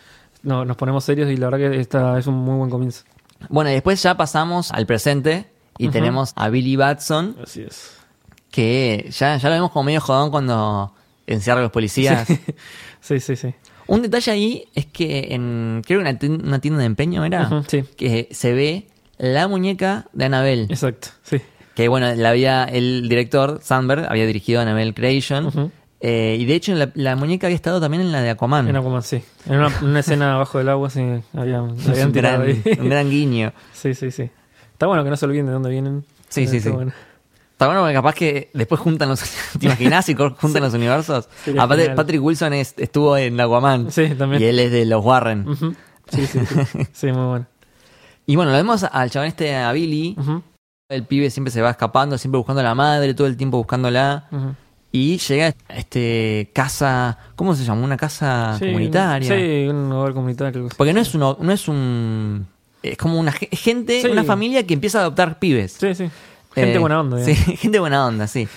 no, 0.43 0.65
nos 0.65 0.77
ponemos 0.79 1.05
serios 1.05 1.31
y 1.31 1.37
la 1.37 1.51
verdad 1.51 1.71
que 1.71 1.79
está, 1.79 2.19
es 2.19 2.27
un 2.27 2.35
muy 2.37 2.57
buen 2.57 2.71
comienzo. 2.71 3.05
Bueno, 3.51 3.69
y 3.71 3.75
después 3.75 4.03
ya 4.03 4.17
pasamos 4.17 4.73
al 4.73 4.87
presente 4.87 5.45
y 5.79 5.89
tenemos 5.89 6.33
a 6.37 6.49
Billy 6.49 6.77
Batson, 6.77 7.37
Así 7.43 7.63
es. 7.63 7.97
que 8.51 9.09
ya, 9.11 9.37
ya 9.37 9.49
lo 9.49 9.55
vemos 9.55 9.71
como 9.71 9.85
medio 9.85 10.01
jodón 10.01 10.31
cuando 10.31 10.93
encierra 11.27 11.61
a 11.61 11.63
los 11.65 11.73
policías. 11.73 12.27
Sí, 13.01 13.21
sí, 13.21 13.37
sí. 13.37 13.55
Un 13.89 14.03
detalle 14.03 14.33
ahí 14.33 14.65
es 14.75 14.87
que 14.87 15.29
en, 15.31 15.83
creo 15.87 16.03
que 16.03 16.27
una, 16.27 16.39
una 16.45 16.59
tienda 16.61 16.81
de 16.81 16.87
empeño 16.87 17.25
era, 17.25 17.63
sí. 17.69 17.85
que 17.97 18.29
se 18.33 18.53
ve 18.53 18.89
la 19.19 19.47
muñeca 19.49 20.07
de 20.13 20.25
Annabelle. 20.25 20.65
Exacto, 20.65 21.09
sí. 21.23 21.41
Que 21.75 21.89
bueno, 21.89 22.13
la 22.15 22.31
había, 22.31 22.65
el 22.65 23.09
director, 23.09 23.61
Sandberg, 23.63 24.07
había 24.11 24.27
dirigido 24.27 24.61
Annabelle 24.61 24.95
Creation. 24.95 25.71
Eh, 26.01 26.37
y 26.39 26.45
de 26.45 26.55
hecho 26.55 26.75
la, 26.75 26.91
la 26.95 27.17
muñeca 27.17 27.47
había 27.47 27.57
estado 27.57 27.81
también 27.81 28.03
en 28.03 28.13
la 28.13 28.21
de 28.23 28.31
Aquaman. 28.31 28.69
En 28.69 28.77
Aquaman, 28.77 29.03
sí. 29.03 29.23
En 29.47 29.57
una, 29.57 29.73
una 29.83 30.01
escena 30.01 30.35
abajo 30.35 30.59
del 30.59 30.69
agua, 30.69 30.91
sí, 30.91 31.01
había, 31.35 31.59
habían 31.89 32.07
un, 32.09 32.13
gran, 32.13 32.43
ahí. 32.43 32.63
un 32.79 32.89
gran 32.89 33.11
guiño. 33.11 33.53
Sí, 33.73 33.95
sí, 33.95 34.11
sí. 34.11 34.31
Está 34.77 34.87
bueno 34.87 35.03
que 35.05 35.09
no 35.11 35.17
se 35.17 35.25
olviden 35.25 35.47
de 35.47 35.53
dónde 35.53 35.71
vienen. 35.71 36.05
Sí, 36.29 36.47
sí, 36.47 36.61
sí. 36.61 36.69
bueno. 36.69 36.93
Está 37.53 37.65
bueno 37.65 37.81
porque 37.81 37.95
capaz 37.95 38.15
que 38.15 38.51
después 38.53 38.79
juntan 38.79 39.09
los. 39.09 39.21
¿Te 39.59 39.65
imaginas 39.65 40.05
si 40.05 40.15
juntan 40.15 40.63
los 40.63 40.75
universos? 40.75 41.31
Sería 41.43 41.63
Aparte, 41.63 41.85
genial. 41.85 41.97
Patrick 41.97 42.23
Wilson 42.23 42.53
es- 42.53 42.75
estuvo 42.77 43.17
en 43.17 43.41
Aquaman. 43.41 43.91
Sí, 43.91 44.11
también. 44.19 44.43
Y 44.43 44.45
él 44.45 44.59
es 44.59 44.71
de 44.71 44.85
los 44.85 45.03
Warren. 45.03 45.47
Sí, 46.11 46.27
sí, 46.27 46.41
sí. 46.45 46.79
Sí, 46.93 47.07
muy 47.07 47.25
bueno. 47.25 47.47
Y 48.27 48.37
bueno, 48.37 48.51
lo 48.51 48.59
vemos 48.59 48.85
al 48.85 49.11
chabón 49.11 49.29
este, 49.29 49.57
a 49.57 49.73
Billy. 49.73 50.15
El 50.91 51.05
pibe 51.05 51.31
siempre 51.31 51.51
se 51.51 51.63
va 51.63 51.71
escapando, 51.71 52.19
siempre 52.19 52.37
buscando 52.37 52.61
a 52.61 52.65
la 52.65 52.75
madre, 52.75 53.15
todo 53.15 53.27
el 53.29 53.39
tiempo 53.39 53.57
buscándola. 53.57 54.29
Y 54.93 55.17
llega 55.17 55.55
a 55.69 55.75
este 55.77 56.51
casa. 56.55 57.17
¿Cómo 57.35 57.55
se 57.55 57.65
llama? 57.65 57.83
Una 57.83 57.97
casa 57.97 58.57
Sí, 58.59 58.67
comunitaria. 58.67 59.35
Sí, 59.35 59.67
un 59.71 59.91
hogar 59.93 60.13
comunitario. 60.13 60.69
Porque 60.77 60.93
no 60.93 61.01
es 61.01 61.15
uno, 61.15 61.39
no 61.41 61.53
es 61.53 61.67
un. 61.69 62.47
Es 62.93 62.99
como 62.99 63.19
una 63.19 63.33
ge- 63.33 63.49
gente, 63.53 64.01
Sí. 64.03 64.09
una 64.09 64.25
familia 64.25 64.67
que 64.67 64.75
empieza 64.75 64.99
a 64.99 65.01
adoptar 65.03 65.39
pibes. 65.39 65.73
Sí, 65.73 65.95
sí. 65.95 66.09
Gente 66.55 66.75
Eh, 66.75 66.79
buena 66.79 67.01
onda. 67.01 67.23
Sí, 67.25 67.35
gente 67.57 67.79
buena 67.79 68.07
onda, 68.07 68.27
sí. 68.27 68.49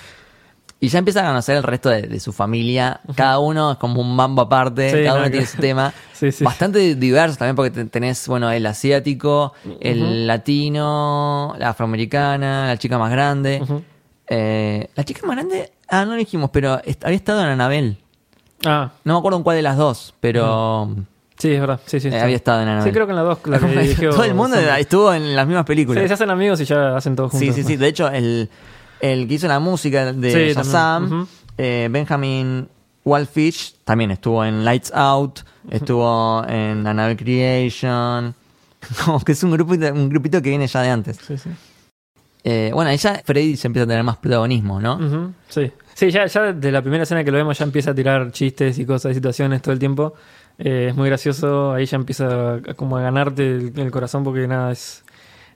Y 0.82 0.88
ya 0.88 1.00
empieza 1.00 1.26
a 1.26 1.28
conocer 1.28 1.58
el 1.58 1.64
resto 1.64 1.90
de, 1.90 2.04
de 2.04 2.20
su 2.22 2.32
familia. 2.32 3.02
Cada 3.16 3.40
uno 3.40 3.74
es 3.74 3.78
como 3.78 4.00
un 4.00 4.16
mambo 4.16 4.44
aparte, 4.44 4.90
Sí, 4.90 5.04
cada 5.04 5.20
uno 5.20 5.30
tiene 5.30 5.46
su 5.46 5.58
tema. 5.58 5.94
Sí, 6.14 6.32
sí. 6.34 6.44
Bastante 6.44 6.96
diverso 6.96 7.38
también 7.38 7.56
porque 7.56 7.72
te- 7.72 7.86
tenés, 7.86 8.28
bueno, 8.28 8.52
el 8.52 8.66
asiático, 8.66 9.54
el 9.80 10.28
latino, 10.28 11.56
la 11.58 11.70
afroamericana, 11.70 12.68
la 12.68 12.78
chica 12.78 12.98
más 12.98 13.10
grande. 13.12 13.62
Eh, 14.28 14.90
la 14.96 15.04
chica 15.06 15.26
más 15.26 15.36
grande, 15.38 15.72
ah, 15.88 16.06
no 16.06 16.12
lo 16.12 16.18
dijimos, 16.18 16.50
pero 16.52 16.74
había 16.74 17.16
estado 17.16 17.42
en 17.42 17.48
Anabel. 17.48 17.98
Ah, 18.66 18.92
No 19.06 19.14
me 19.14 19.20
acuerdo 19.20 19.38
en 19.38 19.44
cuál 19.44 19.56
de 19.58 19.62
las 19.64 19.78
dos, 19.78 20.14
pero 20.20 20.94
sí, 21.40 21.52
es 21.54 21.60
verdad. 21.60 21.80
Sí, 21.86 22.00
sí. 22.00 22.10
eh, 22.10 22.12
sí. 22.12 22.18
había 22.18 22.36
estado 22.36 22.62
en 22.62 22.68
Sí, 22.68 22.72
Anabel. 22.72 22.94
creo 22.94 23.06
que 23.08 23.12
en 23.12 23.16
las 23.16 23.26
dos. 23.26 23.40
La 23.46 23.60
que 23.74 23.80
dirigió 23.82 24.10
Todo 24.12 24.24
el 24.26 24.36
mundo 24.36 24.58
estuvo 24.58 25.14
en 25.14 25.36
las 25.36 25.48
mismas 25.48 25.66
películas. 25.66 26.04
Sí, 26.04 26.08
se 26.08 26.14
hacen 26.14 26.30
amigos 26.30 26.62
y 26.62 26.66
ya 26.66 26.96
hacen 26.96 27.16
todo 27.16 27.30
juntos. 27.30 27.56
Sí, 27.56 27.64
sí, 27.64 27.64
sí. 27.64 27.76
De 27.78 27.88
hecho, 27.88 28.08
el, 28.10 28.50
el 29.02 29.28
que 29.28 29.34
hizo 29.34 29.48
la 29.48 29.60
música 29.60 30.14
de 30.14 30.32
Sí, 30.32 30.54
Shazam, 30.54 31.28
eh, 31.58 31.88
Benjamin 31.90 32.68
Wallfish, 33.06 33.76
también 33.84 34.12
estuvo 34.12 34.44
en 34.46 34.64
Lights 34.64 34.92
Out, 34.94 35.40
estuvo 35.72 36.46
en 36.48 36.86
Annabelle 36.86 37.18
Creation. 37.18 38.36
Como 39.06 39.20
que 39.22 39.32
es 39.34 39.44
un 39.44 39.52
grupito, 39.52 39.92
un 39.94 40.10
grupito 40.10 40.42
que 40.42 40.50
viene 40.50 40.68
ya 40.68 40.82
de 40.82 40.90
antes. 40.90 41.18
Sí, 41.26 41.38
sí. 41.38 41.50
Eh, 42.44 42.72
bueno, 42.74 42.90
ahí 42.90 42.98
ya 42.98 43.22
Freddy 43.26 43.58
se 43.58 43.68
empieza 43.68 43.84
a 43.84 43.88
tener 43.88 44.04
más 44.04 44.16
protagonismo, 44.18 44.80
¿no? 44.80 45.34
Sí, 45.50 45.70
sí 45.94 46.10
ya, 46.10 46.26
ya 46.26 46.54
desde 46.54 46.72
la 46.72 46.82
primera 46.82 47.04
escena 47.04 47.24
que 47.24 47.32
lo 47.32 47.38
vemos 47.38 47.58
ya 47.58 47.66
empieza 47.66 47.92
a 47.92 47.94
tirar 47.96 48.32
chistes 48.32 48.80
y 48.80 48.86
cosas 48.86 49.12
y 49.12 49.16
situaciones 49.16 49.62
todo 49.62 49.74
el 49.74 49.80
tiempo. 49.80 50.14
Eh, 50.60 50.88
es 50.90 50.96
muy 50.96 51.08
gracioso, 51.10 51.72
ahí 51.74 51.86
ya 51.86 51.96
empieza 51.98 52.56
a, 52.56 52.74
como 52.76 52.98
a 52.98 53.02
ganarte 53.02 53.44
el, 53.50 53.74
el 53.78 53.92
corazón 53.92 54.24
porque 54.24 54.48
nada 54.48 54.72
es... 54.72 55.04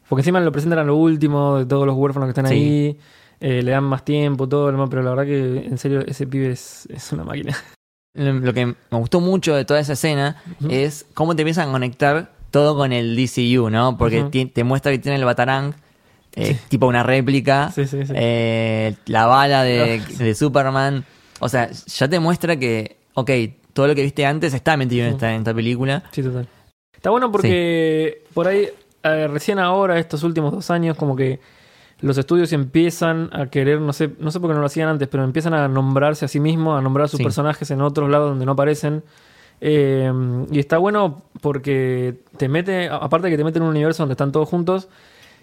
Porque 0.09 0.21
encima 0.21 0.39
lo 0.39 0.51
presentan 0.51 0.79
a 0.79 0.83
lo 0.83 0.95
último 0.95 1.57
de 1.59 1.65
todos 1.65 1.85
los 1.85 1.95
huérfanos 1.95 2.27
que 2.27 2.31
están 2.31 2.47
Sí. 2.47 2.53
ahí, 2.55 2.99
eh, 3.39 3.61
le 3.63 3.71
dan 3.71 3.83
más 3.83 4.05
tiempo, 4.05 4.47
todo 4.47 4.67
lo 4.67 4.71
demás, 4.73 4.87
pero 4.89 5.01
la 5.03 5.09
verdad 5.11 5.25
que 5.25 5.65
en 5.65 5.77
serio 5.77 6.01
ese 6.07 6.25
pibe 6.27 6.51
es, 6.51 6.87
es 6.89 7.11
una 7.11 7.23
máquina. 7.23 7.55
Lo 8.15 8.53
que 8.53 8.67
me 8.67 8.75
gustó 8.91 9.19
mucho 9.21 9.55
de 9.55 9.65
toda 9.65 9.79
esa 9.79 9.93
escena 9.93 10.37
es 10.69 11.05
cómo 11.15 11.35
te 11.35 11.41
empiezan 11.41 11.69
a 11.69 11.71
conectar 11.71 12.31
todo 12.51 12.75
con 12.77 12.93
el 12.93 13.15
DCU, 13.15 13.69
¿no? 13.71 13.97
Porque 13.97 14.49
te 14.53 14.63
muestra 14.63 14.91
que 14.91 14.99
tiene 14.99 15.17
el 15.17 15.25
Batarang, 15.25 15.73
eh, 16.35 16.57
tipo 16.69 16.85
una 16.85 17.01
réplica, 17.01 17.71
Sí, 17.71 17.87
sí, 17.87 18.05
sí. 18.05 18.13
eh, 18.15 18.95
la 19.07 19.25
bala 19.25 19.63
de, 19.63 19.99
Ah, 20.05 20.13
de 20.23 20.35
Superman. 20.35 21.03
O 21.39 21.49
sea, 21.49 21.71
ya 21.71 22.07
te 22.07 22.19
muestra 22.19 22.55
que, 22.57 22.97
ok, 23.15 23.31
todo 23.73 23.87
lo 23.87 23.95
que 23.95 24.03
viste 24.03 24.25
antes 24.25 24.53
está 24.53 24.77
metido 24.77 25.05
en 25.07 25.13
esta, 25.13 25.31
en 25.33 25.39
esta 25.39 25.53
película. 25.53 26.03
Sí, 26.11 26.21
total. 26.23 26.47
Está 26.95 27.09
bueno 27.09 27.31
porque 27.31 28.23
por 28.33 28.47
ahí, 28.47 28.69
eh, 29.03 29.27
recién 29.27 29.59
ahora, 29.59 29.99
estos 29.99 30.23
últimos 30.23 30.53
dos 30.53 30.69
años, 30.71 30.95
como 30.95 31.15
que 31.15 31.39
los 31.99 32.17
estudios 32.17 32.51
empiezan 32.53 33.29
a 33.33 33.47
querer, 33.47 33.79
no 33.81 33.93
sé, 33.93 34.11
no 34.19 34.29
sé 34.31 34.39
por 34.39 34.49
qué 34.49 34.53
no 34.55 34.59
lo 34.61 34.65
hacían 34.67 34.89
antes, 34.89 35.07
pero 35.07 35.23
empiezan 35.23 35.53
a 35.53 35.67
nombrarse 35.67 36.25
a 36.25 36.27
sí 36.27 36.39
mismos, 36.39 36.77
a 36.77 36.81
nombrar 36.81 37.05
a 37.05 37.07
sus 37.07 37.17
Sí. 37.17 37.23
personajes 37.23 37.69
en 37.71 37.81
otros 37.81 38.09
lados 38.09 38.29
donde 38.29 38.45
no 38.45 38.53
aparecen. 38.53 39.03
Eh, 39.61 40.11
y 40.51 40.59
está 40.59 40.77
bueno 40.77 41.21
porque 41.41 42.15
te 42.37 42.49
mete, 42.49 42.89
aparte 42.89 43.27
de 43.27 43.31
que 43.31 43.37
te 43.37 43.43
mete 43.45 43.59
en 43.59 43.63
un 43.63 43.69
universo 43.69 44.03
donde 44.03 44.13
están 44.13 44.31
todos 44.33 44.49
juntos, 44.49 44.89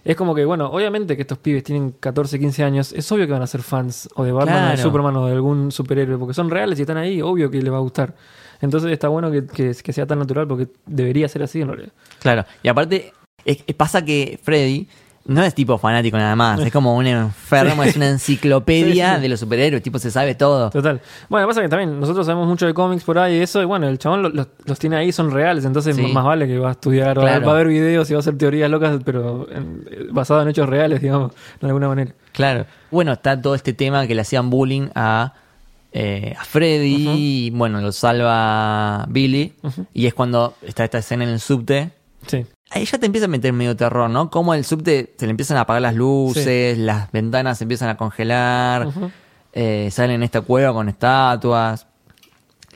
es 0.04 0.16
como 0.16 0.34
que, 0.34 0.44
bueno, 0.44 0.66
obviamente 0.70 1.14
que 1.16 1.22
estos 1.22 1.38
pibes 1.38 1.62
tienen 1.64 1.92
14, 1.98 2.38
15 2.38 2.64
años, 2.64 2.92
es 2.92 3.10
obvio 3.12 3.26
que 3.26 3.32
van 3.32 3.42
a 3.42 3.46
ser 3.46 3.62
fans 3.62 4.08
o 4.14 4.24
de 4.24 4.32
Batman 4.32 4.68
o 4.68 4.70
de. 4.70 4.76
Superman 4.78 5.16
o 5.16 5.26
de 5.26 5.32
algún 5.32 5.70
superhéroe, 5.72 6.18
porque 6.18 6.34
son 6.34 6.50
reales 6.50 6.78
y 6.78 6.82
están 6.82 6.96
ahí, 6.96 7.20
obvio 7.22 7.50
que 7.50 7.60
les 7.62 7.72
va 7.72 7.76
a 7.76 7.80
gustar. 7.80 8.14
Entonces 8.60 8.90
está 8.92 9.08
bueno 9.08 9.30
que, 9.30 9.46
que- 9.46 9.74
que 9.82 9.92
sea 9.92 10.06
tan 10.06 10.18
natural 10.18 10.46
porque 10.46 10.68
debería 10.86 11.28
ser 11.28 11.42
así 11.42 11.60
en 11.62 11.68
realidad. 11.68 11.92
Claro. 12.20 12.44
Y 12.62 12.68
aparte, 12.68 13.12
es- 13.44 13.62
pasa 13.76 14.04
que 14.04 14.38
Freddy 14.42 14.86
no 15.26 15.42
es 15.44 15.54
tipo 15.54 15.76
fanático 15.78 16.16
nada 16.16 16.34
más. 16.34 16.60
Es 16.60 16.72
como 16.72 16.96
un 16.96 17.06
enfermo, 17.06 17.82
es 17.84 17.94
una 17.96 18.08
enciclopedia 18.08 19.10
Sí, 19.10 19.16
sí. 19.16 19.22
de 19.22 19.28
los 19.28 19.40
superhéroes. 19.40 19.82
Tipo, 19.82 19.98
se 19.98 20.10
sabe 20.10 20.34
todo. 20.34 20.70
Total. 20.70 21.00
Bueno, 21.28 21.46
pasa 21.46 21.60
que 21.62 21.68
también 21.68 22.00
nosotros 22.00 22.26
sabemos 22.26 22.48
mucho 22.48 22.66
de 22.66 22.74
cómics 22.74 23.04
por 23.04 23.18
ahí 23.18 23.36
y 23.36 23.40
eso, 23.42 23.62
y 23.62 23.64
bueno, 23.64 23.86
el 23.88 23.98
chabón 23.98 24.22
lo- 24.22 24.28
los, 24.30 24.48
los 24.64 24.78
tiene 24.78 24.96
ahí, 24.96 25.12
son 25.12 25.30
reales, 25.30 25.64
entonces 25.64 25.94
Sí. 25.96 26.02
más 26.02 26.24
vale 26.24 26.46
que 26.46 26.58
va 26.58 26.68
a 26.70 26.72
estudiar, 26.72 27.18
va 27.18 27.22
a- 27.22 27.26
Claro. 27.26 27.46
va 27.46 27.52
a 27.52 27.56
ver 27.56 27.68
videos 27.68 28.08
y 28.10 28.14
va 28.14 28.18
a 28.18 28.20
hacer 28.20 28.36
teorías 28.38 28.70
locas, 28.70 28.98
pero 29.04 29.46
eh, 29.50 30.06
basado 30.10 30.42
en 30.42 30.48
hechos 30.48 30.68
reales, 30.68 31.00
digamos, 31.00 31.32
de 31.60 31.66
alguna 31.66 31.88
manera. 31.88 32.12
Claro. 32.32 32.66
Bueno, 32.90 33.12
está 33.12 33.40
todo 33.40 33.54
este 33.54 33.72
tema 33.72 34.06
que 34.06 34.14
le 34.14 34.22
hacían 34.22 34.50
bullying 34.50 34.88
a, 34.94 35.34
eh, 35.92 36.34
a 36.38 36.44
Freddy. 36.44 37.08
Y 37.16 37.50
bueno, 37.50 37.80
lo 37.80 37.92
salva 37.92 39.06
Billy. 39.08 39.52
Y 39.92 40.06
es 40.06 40.14
cuando 40.14 40.54
está 40.62 40.84
esta 40.84 40.98
escena 40.98 41.24
en 41.24 41.30
el 41.30 41.40
subte. 41.40 41.90
Sí. 42.26 42.46
Ahí 42.70 42.84
ya 42.84 42.98
te 42.98 43.06
empieza 43.06 43.24
a 43.24 43.28
meter 43.28 43.52
medio 43.52 43.76
terror, 43.76 44.08
¿no? 44.08 44.30
Como 44.30 44.54
el 44.54 44.64
subte 44.64 45.14
se 45.18 45.26
le 45.26 45.30
empiezan 45.30 45.56
a 45.56 45.62
apagar 45.62 45.82
las 45.82 45.94
luces, 45.94 46.78
las 46.78 47.10
ventanas 47.10 47.58
se 47.58 47.64
empiezan 47.64 47.88
a 47.88 47.96
congelar, 47.96 48.88
eh, 49.52 49.88
salen 49.90 50.12
en 50.16 50.22
esta 50.22 50.40
cueva 50.42 50.72
con 50.72 50.88
estatuas. 50.88 51.86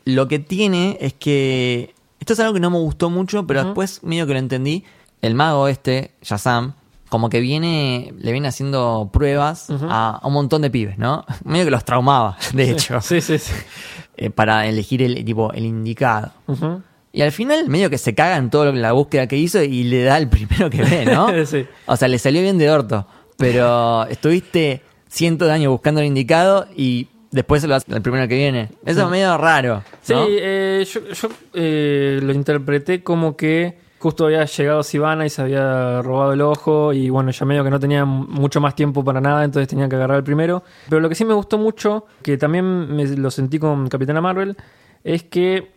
Lo 0.04 0.28
que 0.28 0.38
tiene 0.38 0.98
es 1.00 1.14
que. 1.14 1.94
Esto 2.20 2.32
es 2.32 2.40
algo 2.40 2.54
que 2.54 2.60
no 2.60 2.70
me 2.70 2.78
gustó 2.78 3.10
mucho, 3.10 3.46
pero 3.46 3.64
después 3.64 4.02
medio 4.02 4.26
que 4.26 4.32
lo 4.32 4.38
entendí. 4.38 4.84
El 5.20 5.34
mago 5.34 5.68
este, 5.68 6.14
Shazam, 6.22 6.74
como 7.08 7.28
que 7.30 7.40
viene, 7.40 8.12
le 8.18 8.32
viene 8.32 8.48
haciendo 8.48 9.10
pruebas 9.12 9.68
a, 9.70 10.18
a 10.22 10.26
un 10.26 10.32
montón 10.32 10.62
de 10.62 10.70
pibes, 10.70 10.98
¿no? 10.98 11.24
Medio 11.44 11.66
que 11.66 11.70
los 11.70 11.84
traumaba, 11.84 12.36
de 12.52 12.70
hecho, 12.70 13.00
Sí, 13.00 13.20
sí, 13.20 13.38
sí. 13.38 13.52
eh, 14.16 14.30
para 14.30 14.66
elegir 14.66 15.02
el 15.02 15.22
tipo 15.24 15.52
el 15.52 15.64
indicado. 15.66 16.32
Ujú. 16.46 16.82
Y 17.14 17.22
al 17.22 17.30
final 17.30 17.68
medio 17.68 17.90
que 17.90 17.96
se 17.96 18.12
caga 18.12 18.36
en 18.36 18.50
toda 18.50 18.72
la 18.72 18.90
búsqueda 18.90 19.28
que 19.28 19.36
hizo 19.36 19.62
y 19.62 19.84
le 19.84 20.02
da 20.02 20.18
el 20.18 20.28
primero 20.28 20.68
que 20.68 20.82
ve, 20.82 21.04
¿no? 21.06 21.28
Sí. 21.46 21.64
O 21.86 21.96
sea, 21.96 22.08
le 22.08 22.18
salió 22.18 22.42
bien 22.42 22.58
de 22.58 22.68
orto. 22.68 23.06
Pero 23.36 24.04
estuviste 24.06 24.82
cientos 25.08 25.46
de 25.46 25.54
años 25.54 25.70
buscando 25.70 26.00
el 26.00 26.08
indicado 26.08 26.66
y 26.74 27.06
después 27.30 27.62
se 27.62 27.68
lo 27.68 27.74
das 27.74 27.84
al 27.88 28.02
primero 28.02 28.26
que 28.26 28.34
viene. 28.34 28.70
Eso 28.84 29.04
es 29.04 29.10
medio 29.10 29.38
raro. 29.38 29.84
Sí, 30.02 30.14
eh, 30.16 30.84
yo, 30.92 31.00
yo, 31.08 31.28
eh, 31.54 32.18
lo 32.20 32.32
interpreté 32.32 33.04
como 33.04 33.36
que 33.36 33.78
justo 34.00 34.26
había 34.26 34.44
llegado 34.44 34.82
Sivana 34.82 35.24
y 35.24 35.30
se 35.30 35.40
había 35.40 36.02
robado 36.02 36.32
el 36.32 36.40
ojo 36.40 36.92
y 36.92 37.10
bueno, 37.10 37.30
ya 37.30 37.46
medio 37.46 37.62
que 37.62 37.70
no 37.70 37.78
tenía 37.78 38.04
mucho 38.04 38.60
más 38.60 38.74
tiempo 38.74 39.04
para 39.04 39.20
nada, 39.20 39.44
entonces 39.44 39.68
tenía 39.68 39.88
que 39.88 39.94
agarrar 39.94 40.16
el 40.16 40.24
primero. 40.24 40.64
Pero 40.88 41.00
lo 41.00 41.08
que 41.08 41.14
sí 41.14 41.24
me 41.24 41.34
gustó 41.34 41.58
mucho, 41.58 42.06
que 42.22 42.36
también 42.36 42.92
me 42.92 43.06
lo 43.06 43.30
sentí 43.30 43.60
con 43.60 43.88
Capitana 43.88 44.20
Marvel, 44.20 44.56
es 45.04 45.22
que 45.22 45.73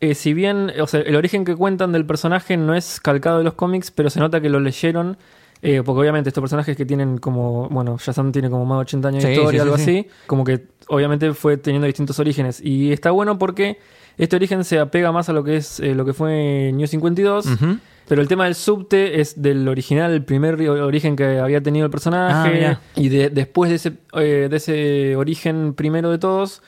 eh, 0.00 0.14
si 0.14 0.34
bien, 0.34 0.72
o 0.80 0.86
sea, 0.86 1.00
el 1.00 1.16
origen 1.16 1.44
que 1.44 1.54
cuentan 1.56 1.92
del 1.92 2.04
personaje 2.06 2.56
no 2.56 2.74
es 2.74 3.00
calcado 3.00 3.38
de 3.38 3.44
los 3.44 3.54
cómics, 3.54 3.90
pero 3.90 4.10
se 4.10 4.20
nota 4.20 4.40
que 4.40 4.48
lo 4.50 4.60
leyeron. 4.60 5.16
eh, 5.62 5.82
porque 5.84 6.00
obviamente 6.02 6.28
estos 6.28 6.42
personajes 6.42 6.76
que 6.76 6.84
tienen 6.84 7.16
como, 7.16 7.68
bueno, 7.70 7.96
Shazam 7.98 8.30
tiene 8.30 8.50
como 8.50 8.66
más 8.66 8.76
de 8.76 8.80
80 8.82 9.08
años 9.08 9.22
de 9.24 9.32
historia, 9.32 9.62
sí, 9.62 9.64
algo 9.66 9.78
sí, 9.78 9.84
sí. 9.84 9.98
así, 10.00 10.08
como 10.26 10.44
que 10.44 10.66
obviamente 10.88 11.32
fue 11.32 11.56
teniendo 11.56 11.86
distintos 11.86 12.18
orígenes. 12.20 12.60
Y 12.62 12.92
está 12.92 13.10
bueno 13.10 13.38
porque 13.38 13.78
este 14.18 14.36
origen 14.36 14.64
se 14.64 14.78
apega 14.78 15.12
más 15.12 15.30
a 15.30 15.32
lo 15.32 15.42
que 15.44 15.56
es 15.56 15.80
eh, 15.80 15.94
lo 15.94 16.04
que 16.04 16.12
fue 16.12 16.72
New 16.74 16.86
52. 16.86 17.46
Ujú. 17.46 17.78
Pero 18.06 18.20
el 18.22 18.28
tema 18.28 18.44
del 18.44 18.54
subte 18.54 19.20
es 19.20 19.40
del 19.42 19.66
original, 19.66 20.12
el 20.12 20.22
primer 20.24 20.58
ri- 20.58 20.68
origen 20.68 21.16
que 21.16 21.38
había 21.40 21.60
tenido 21.62 21.86
el 21.86 21.90
Ah, 21.90 21.90
personaje. 21.90 22.50
mirá. 22.54 22.80
y 22.94 23.08
de- 23.08 23.30
después 23.30 23.70
de 23.70 23.76
ese, 23.76 23.92
eh, 24.12 24.48
de 24.50 24.56
ese 24.58 25.16
origen 25.16 25.72
primero 25.74 26.10
de 26.10 26.18
todos, 26.18 26.62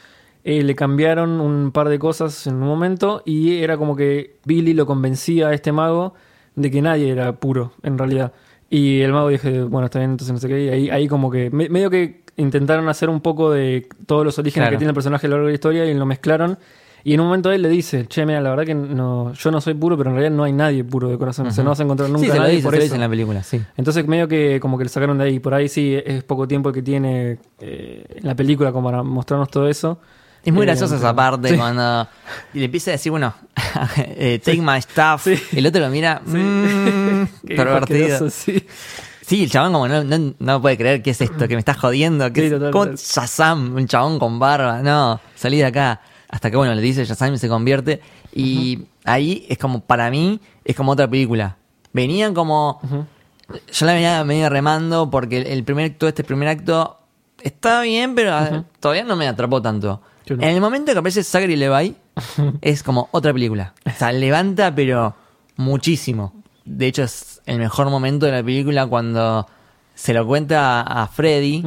eh, 0.50 0.62
le 0.62 0.74
cambiaron 0.74 1.40
un 1.42 1.72
par 1.72 1.88
de 1.90 1.98
cosas 1.98 2.46
en 2.46 2.54
un 2.54 2.66
momento. 2.68 3.22
Y 3.26 3.56
era 3.62 3.76
como 3.76 3.94
que 3.96 4.36
Billy 4.46 4.72
lo 4.72 4.86
convencía 4.86 5.48
a 5.48 5.52
este 5.52 5.72
mago 5.72 6.14
de 6.56 6.70
que 6.70 6.80
nadie 6.80 7.10
era 7.10 7.32
puro, 7.32 7.72
en 7.82 7.98
realidad. 7.98 8.32
Y 8.70 9.00
el 9.02 9.12
mago 9.12 9.28
dije, 9.28 9.62
bueno, 9.62 9.86
está 9.86 9.98
bien, 9.98 10.12
entonces 10.12 10.32
no 10.32 10.38
sé 10.38 10.48
qué. 10.48 10.64
Y 10.64 10.68
ahí, 10.68 10.90
ahí 10.90 11.06
como 11.08 11.30
que, 11.30 11.50
me- 11.50 11.68
medio 11.68 11.90
que 11.90 12.22
intentaron 12.36 12.88
hacer 12.88 13.08
un 13.10 13.20
poco 13.20 13.50
de 13.50 13.86
todos 14.06 14.24
los 14.24 14.38
orígenes 14.38 14.64
Claro. 14.66 14.74
que 14.76 14.78
tiene 14.78 14.90
el 14.90 14.94
personaje 14.94 15.26
a 15.26 15.30
lo 15.30 15.36
largo 15.36 15.46
de 15.48 15.52
la 15.52 15.54
historia 15.54 15.84
y 15.84 15.92
lo 15.94 16.06
mezclaron. 16.06 16.58
Y 17.04 17.14
en 17.14 17.20
un 17.20 17.26
momento 17.26 17.50
él 17.52 17.62
le 17.62 17.68
dice, 17.68 18.06
che, 18.06 18.26
mira, 18.26 18.40
la 18.40 18.50
verdad 18.50 18.64
que 18.64 18.74
no, 18.74 19.32
yo 19.32 19.50
no 19.50 19.60
soy 19.60 19.74
puro, 19.74 19.96
pero 19.96 20.10
en 20.10 20.16
realidad 20.16 20.36
no 20.36 20.44
hay 20.44 20.52
nadie 20.52 20.82
puro 20.84 21.08
de 21.08 21.16
corazón. 21.18 21.46
O 21.46 21.50
sea, 21.50 21.62
no 21.64 21.70
vas 21.70 21.80
a 21.80 21.84
encontrar 21.84 22.10
nunca 22.10 22.24
Sí, 22.24 22.30
a 22.30 22.32
se 22.32 22.36
lo 22.38 22.42
nadie 22.42 22.56
dice, 22.56 22.64
por 22.64 22.72
se 22.72 22.76
lo 22.78 22.82
eso. 22.82 22.84
dice 22.86 22.94
en 22.96 23.00
la 23.00 23.08
película, 23.08 23.42
sí. 23.42 23.60
Entonces 23.76 24.06
medio 24.06 24.28
que 24.28 24.58
como 24.60 24.76
que 24.78 24.84
le 24.84 24.90
sacaron 24.90 25.16
de 25.18 25.24
ahí. 25.24 25.38
Por 25.38 25.54
ahí 25.54 25.68
sí 25.68 25.94
es 26.04 26.22
poco 26.24 26.48
tiempo 26.48 26.68
el 26.70 26.74
que 26.74 26.82
tiene 26.82 27.38
eh, 27.60 28.04
en 28.16 28.26
la 28.26 28.34
película 28.34 28.72
como 28.72 28.88
para 28.88 29.02
mostrarnos 29.02 29.48
todo 29.50 29.68
eso. 29.68 29.98
Es 30.44 30.52
muy 30.52 30.62
Eh, 30.62 30.66
graciosa 30.66 30.96
esa 30.96 31.14
parte 31.14 31.50
sí. 31.50 31.56
cuando 31.56 32.06
y 32.54 32.58
le 32.60 32.64
empieza 32.66 32.90
a 32.90 32.92
decir, 32.92 33.10
bueno, 33.10 33.34
eh, 33.96 34.40
take 34.44 34.62
my 34.62 34.80
stuff. 34.80 35.24
Sí. 35.24 35.34
Y 35.52 35.58
el 35.58 35.66
otro 35.66 35.80
lo 35.82 35.88
mira. 35.90 36.22
"Mm, 36.24 37.24
Qué 37.46 37.56
pervertido. 37.56 38.30
sí. 38.30 38.66
El 39.30 39.50
chabón 39.50 39.72
como 39.74 39.88
no, 39.88 40.02
no, 40.04 40.34
no 40.38 40.62
puede 40.62 40.78
creer 40.78 41.02
que 41.02 41.10
es 41.10 41.20
esto, 41.20 41.46
que 41.46 41.54
me 41.54 41.58
estás 41.58 41.76
jodiendo, 41.76 42.32
que 42.32 42.40
Sí, 42.40 42.46
es- 42.46 42.52
total, 42.52 42.70
¿cómo 42.70 42.84
total. 42.86 42.98
Shazam, 42.98 43.74
un 43.76 43.86
chabón 43.86 44.18
con 44.18 44.38
barba, 44.38 44.80
no, 44.82 45.20
salí 45.34 45.58
de 45.58 45.66
acá. 45.66 46.00
Hasta 46.30 46.50
que 46.50 46.56
bueno, 46.56 46.74
le 46.74 46.80
dice 46.82 47.04
Shazam 47.04 47.34
y 47.34 47.38
se 47.38 47.48
convierte. 47.48 48.00
Y 48.34 48.84
ahí 49.04 49.44
es 49.50 49.58
como, 49.58 49.80
para 49.80 50.10
mí, 50.10 50.40
es 50.64 50.74
como 50.76 50.92
otra 50.92 51.08
película. 51.08 51.56
Venían 51.92 52.32
como, 52.34 52.80
yo 53.72 53.86
la 53.86 53.92
venía 53.94 54.24
medio 54.24 54.48
remando 54.48 55.10
porque 55.10 55.40
el, 55.42 55.64
primer 55.64 55.90
acto, 55.92 56.08
este 56.08 56.22
primer 56.24 56.48
acto, 56.48 56.98
está 57.42 57.80
bien, 57.82 58.14
pero 58.14 58.64
todavía 58.80 59.04
no 59.04 59.16
me 59.16 59.26
atrapó 59.28 59.60
tanto. 59.60 60.00
No. 60.36 60.42
En 60.42 60.50
el 60.50 60.60
momento 60.60 60.92
que 60.92 60.98
aparece 60.98 61.22
Zachary 61.24 61.56
Levi, 61.56 61.94
es 62.60 62.82
como 62.82 63.08
otra 63.12 63.32
película. 63.32 63.74
O 63.86 63.90
sea, 63.90 64.12
levanta, 64.12 64.74
pero 64.74 65.14
muchísimo. 65.56 66.42
De 66.64 66.86
hecho, 66.86 67.02
es 67.04 67.40
el 67.46 67.58
mejor 67.58 67.88
momento 67.90 68.26
de 68.26 68.32
la 68.32 68.42
película 68.42 68.86
cuando 68.86 69.46
se 69.94 70.12
lo 70.14 70.26
cuenta 70.26 70.82
a 70.82 71.06
Freddy 71.08 71.64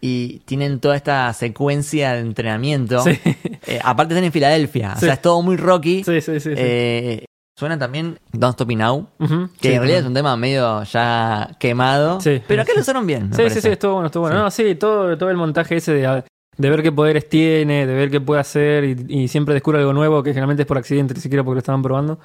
y 0.00 0.38
tienen 0.40 0.80
toda 0.80 0.96
esta 0.96 1.32
secuencia 1.32 2.12
de 2.14 2.20
entrenamiento. 2.20 3.00
Sí. 3.02 3.18
Eh, 3.66 3.80
aparte 3.82 4.12
están 4.12 4.24
en 4.24 4.30
Filadelfia, 4.30 4.92
o 4.94 5.00
sea, 5.00 5.14
es 5.14 5.22
todo 5.22 5.40
muy 5.40 5.56
rocky. 5.56 6.04
Sí, 6.04 6.20
sí, 6.20 6.38
sí. 6.38 6.50
Eh, 6.54 7.24
suena 7.58 7.78
también 7.78 8.18
Don't 8.30 8.52
Stop 8.52 8.68
Me 8.68 8.76
Now, 8.76 9.08
que 9.18 9.68
Sí, 9.68 9.72
en 9.72 9.78
realidad 9.78 10.00
es 10.00 10.04
un 10.04 10.12
tema 10.12 10.36
medio 10.36 10.82
ya 10.82 11.56
quemado, 11.58 12.20
Sí. 12.20 12.42
pero 12.46 12.60
acá 12.60 12.72
lo 12.74 12.82
usaron 12.82 13.06
bien. 13.06 13.32
Sí, 13.32 13.48
sí, 13.48 13.62
sí, 13.62 13.68
estuvo 13.68 13.94
bueno, 13.94 14.08
estuvo 14.08 14.24
bueno. 14.24 14.38
No, 14.42 14.50
sí, 14.50 14.74
todo, 14.74 15.16
todo 15.16 15.30
el 15.30 15.38
montaje 15.38 15.76
ese 15.76 15.94
de, 15.94 16.24
de 16.56 16.70
ver 16.70 16.82
qué 16.82 16.92
poderes 16.92 17.28
tiene, 17.28 17.86
de 17.86 17.94
ver 17.94 18.10
qué 18.10 18.20
puede 18.20 18.40
hacer 18.40 18.84
y, 18.84 18.96
y 19.08 19.28
siempre 19.28 19.54
descubre 19.54 19.78
algo 19.78 19.92
nuevo 19.92 20.22
que 20.22 20.30
generalmente 20.30 20.62
es 20.62 20.66
por 20.66 20.78
accidente, 20.78 21.14
ni 21.14 21.20
siquiera 21.20 21.42
porque 21.42 21.56
lo 21.56 21.58
estaban 21.58 21.82
probando. 21.82 22.18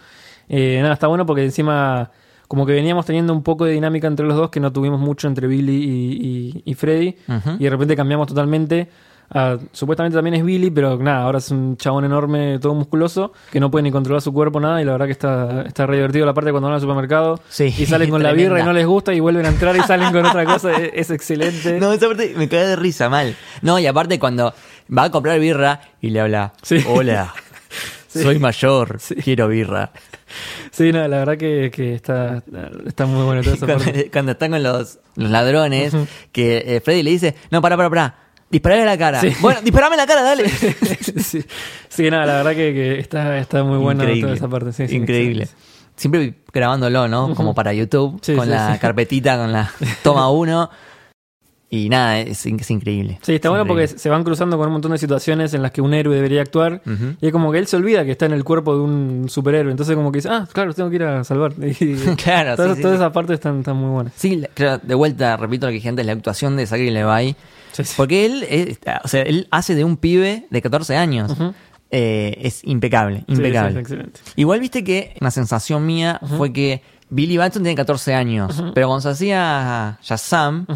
Eh, 0.47 0.79
nada, 0.81 0.93
está 0.93 1.07
bueno 1.07 1.25
porque 1.25 1.43
encima 1.43 2.11
como 2.47 2.65
que 2.65 2.73
veníamos 2.73 3.05
teniendo 3.05 3.31
un 3.33 3.43
poco 3.43 3.65
de 3.65 3.73
dinámica 3.73 4.07
entre 4.07 4.25
los 4.25 4.35
dos 4.35 4.49
que 4.49 4.59
no 4.59 4.73
tuvimos 4.73 4.99
mucho 4.99 5.27
entre 5.27 5.45
Billy 5.47 5.75
y, 5.83 6.27
y- 6.57 6.61
y 6.65 6.73
Freddy 6.73 7.15
y 7.59 7.63
de 7.63 7.69
repente 7.69 7.95
cambiamos 7.95 8.27
totalmente. 8.27 8.89
A- 9.31 9.57
supuestamente 9.71 10.15
también 10.17 10.33
es 10.35 10.43
Billy, 10.43 10.69
pero 10.71 10.97
nada, 10.97 11.23
ahora 11.23 11.37
es 11.39 11.51
un 11.51 11.77
chabón 11.77 12.05
enorme, 12.05 12.59
todo 12.59 12.73
musculoso, 12.73 13.31
que 13.51 13.59
no 13.59 13.69
puede 13.71 13.83
ni 13.83 13.91
controlar 13.91 14.21
su 14.21 14.33
cuerpo, 14.33 14.59
nada, 14.59 14.81
y 14.81 14.85
la 14.85 14.93
verdad 14.93 15.05
que 15.05 15.11
está, 15.11 15.61
está 15.63 15.85
re 15.85 15.95
divertido 15.97 16.25
la 16.25 16.33
parte 16.33 16.51
cuando 16.51 16.67
van 16.67 16.75
al 16.75 16.81
supermercado 16.81 17.39
Sí, 17.49 17.73
y 17.77 17.85
salen 17.85 18.09
con 18.09 18.23
la 18.23 18.31
birra 18.33 18.59
y 18.59 18.63
no 18.63 18.73
les 18.73 18.85
gusta 18.87 19.13
y 19.13 19.19
vuelven 19.19 19.45
a 19.45 19.49
entrar 19.49 19.75
y 19.75 19.81
salen 19.81 20.11
con 20.11 20.25
otra 20.25 20.45
cosa, 20.45 20.71
es, 20.77 20.91
es 20.93 21.11
excelente. 21.11 21.79
No, 21.79 21.93
esa 21.93 22.07
parte 22.07 22.33
me 22.37 22.47
cae 22.49 22.65
de 22.67 22.75
risa 22.75 23.09
mal. 23.09 23.35
No, 23.61 23.77
y 23.79 23.85
aparte 23.87 24.17
cuando 24.19 24.53
va 24.97 25.03
a 25.03 25.11
comprar 25.11 25.39
birra 25.39 25.81
y 26.01 26.09
le 26.09 26.21
habla, 26.21 26.53
Sí. 26.61 26.83
hola, 26.87 27.33
Sí. 28.07 28.23
soy 28.23 28.39
mayor, 28.39 28.97
quiero 29.23 29.47
birra. 29.47 29.91
Sí, 30.71 30.91
no, 30.91 31.07
la 31.07 31.17
verdad 31.17 31.37
que, 31.37 31.69
que 31.71 31.93
está, 31.93 32.41
está 32.87 33.05
muy 33.05 33.23
bueno 33.23 33.41
toda 33.43 33.55
esa 33.55 33.65
cuando, 33.67 33.85
cuando 34.11 34.31
están 34.31 34.51
con 34.51 34.63
los, 34.63 34.99
los 35.15 35.29
ladrones, 35.29 35.93
que 36.31 36.63
eh, 36.65 36.81
Freddy 36.81 37.03
le 37.03 37.11
dice, 37.11 37.35
no, 37.51 37.61
para, 37.61 37.77
para, 37.77 37.89
para, 37.89 38.15
disparale 38.49 38.83
a 38.83 38.85
la 38.85 38.97
cara. 38.97 39.21
Sí. 39.21 39.31
Bueno, 39.41 39.61
disparame 39.61 39.95
en 39.95 39.99
la 39.99 40.07
cara, 40.07 40.21
dale. 40.23 40.49
sí, 40.49 41.43
sí, 41.89 42.09
nada, 42.09 42.25
la 42.25 42.33
verdad 42.37 42.51
que, 42.51 42.73
que 42.73 42.99
está, 42.99 43.37
está 43.37 43.63
muy 43.63 43.77
buena 43.77 44.03
Increíble. 44.03 44.21
toda 44.23 44.35
esa 44.35 44.47
parte. 44.47 44.71
Sí, 44.73 44.87
sí, 44.87 44.95
Increíble. 44.95 45.47
Siempre 45.95 46.33
grabándolo, 46.53 47.07
¿no? 47.09 47.35
Como 47.35 47.53
para 47.53 47.73
YouTube, 47.73 48.19
Sí, 48.21 48.33
con 48.35 48.49
la 48.49 48.77
carpetita, 48.79 49.37
con 49.37 49.51
la 49.51 49.69
toma 50.03 50.29
uno. 50.31 50.69
Y 51.71 51.87
nada, 51.87 52.19
es, 52.21 52.43
in- 52.47 52.59
es 52.59 52.71
increíble. 52.71 53.19
Sí, 53.21 53.35
está 53.35 53.49
Es 53.49 53.51
bueno 53.51 53.67
porque 53.67 53.87
se 53.87 54.09
van 54.09 54.23
cruzando 54.23 54.57
con 54.57 54.65
un 54.67 54.73
montón 54.73 54.91
de 54.93 54.97
situaciones 54.97 55.53
en 55.53 55.61
las 55.61 55.69
que 55.71 55.81
un 55.81 55.93
héroe 55.93 56.15
debería 56.15 56.41
actuar. 56.41 56.81
Y 57.21 57.27
es 57.27 57.31
como 57.31 57.51
que 57.51 57.59
él 57.59 57.67
se 57.67 57.75
olvida 57.75 58.03
que 58.05 58.11
está 58.11 58.25
en 58.25 58.31
el 58.33 58.43
cuerpo 58.43 58.73
de 58.75 58.81
un 58.81 59.25
superhéroe. 59.29 59.69
Entonces 59.69 59.95
como 59.95 60.11
que 60.11 60.17
dice, 60.17 60.29
ah, 60.31 60.47
claro, 60.51 60.73
tengo 60.73 60.89
que 60.89 60.95
ir 60.95 61.03
a 61.03 61.23
salvar. 61.23 61.51
Y 61.59 61.95
Claro, 62.15 62.55
todas, 62.55 62.77
sí, 62.77 62.81
todas 62.81 62.97
sí. 62.97 63.03
esas 63.03 63.11
partes 63.13 63.35
están, 63.35 63.59
están 63.59 63.75
muy 63.75 63.91
buenas. 63.91 64.13
Sí, 64.15 64.37
la- 64.37 64.47
claro, 64.47 64.81
de 64.81 64.95
vuelta, 64.95 65.37
repito 65.37 65.67
lo 65.67 65.71
que 65.71 65.75
dije 65.75 65.89
antes, 65.89 66.05
la 66.07 66.13
actuación 66.13 66.55
de 66.57 66.65
Zachary 66.65 66.89
Levi. 66.89 67.35
Sí, 67.71 67.83
sí. 67.83 67.93
Porque 67.97 68.25
él, 68.25 68.45
es- 68.49 68.79
o 69.03 69.07
sea, 69.07 69.21
él 69.23 69.47
hace 69.51 69.75
de 69.75 69.83
un 69.83 69.97
pibe 69.97 70.45
de 70.49 70.61
14 70.61 70.95
años. 70.97 71.35
Eh, 71.91 72.37
es 72.43 72.63
impecable, 72.65 73.23
impecable. 73.27 73.83
sí. 73.85 73.95
Igual 74.35 74.59
viste 74.59 74.83
que 74.83 75.15
una 75.21 75.31
sensación 75.31 75.85
mía 75.87 76.19
fue 76.37 76.53
que 76.53 76.83
Billy 77.09 77.37
Batson 77.37 77.63
tiene 77.63 77.75
14 77.75 78.13
años, 78.13 78.63
pero 78.75 78.87
cuando 78.87 79.01
se 79.01 79.09
hacía 79.09 79.97
Shazam, 80.03 80.67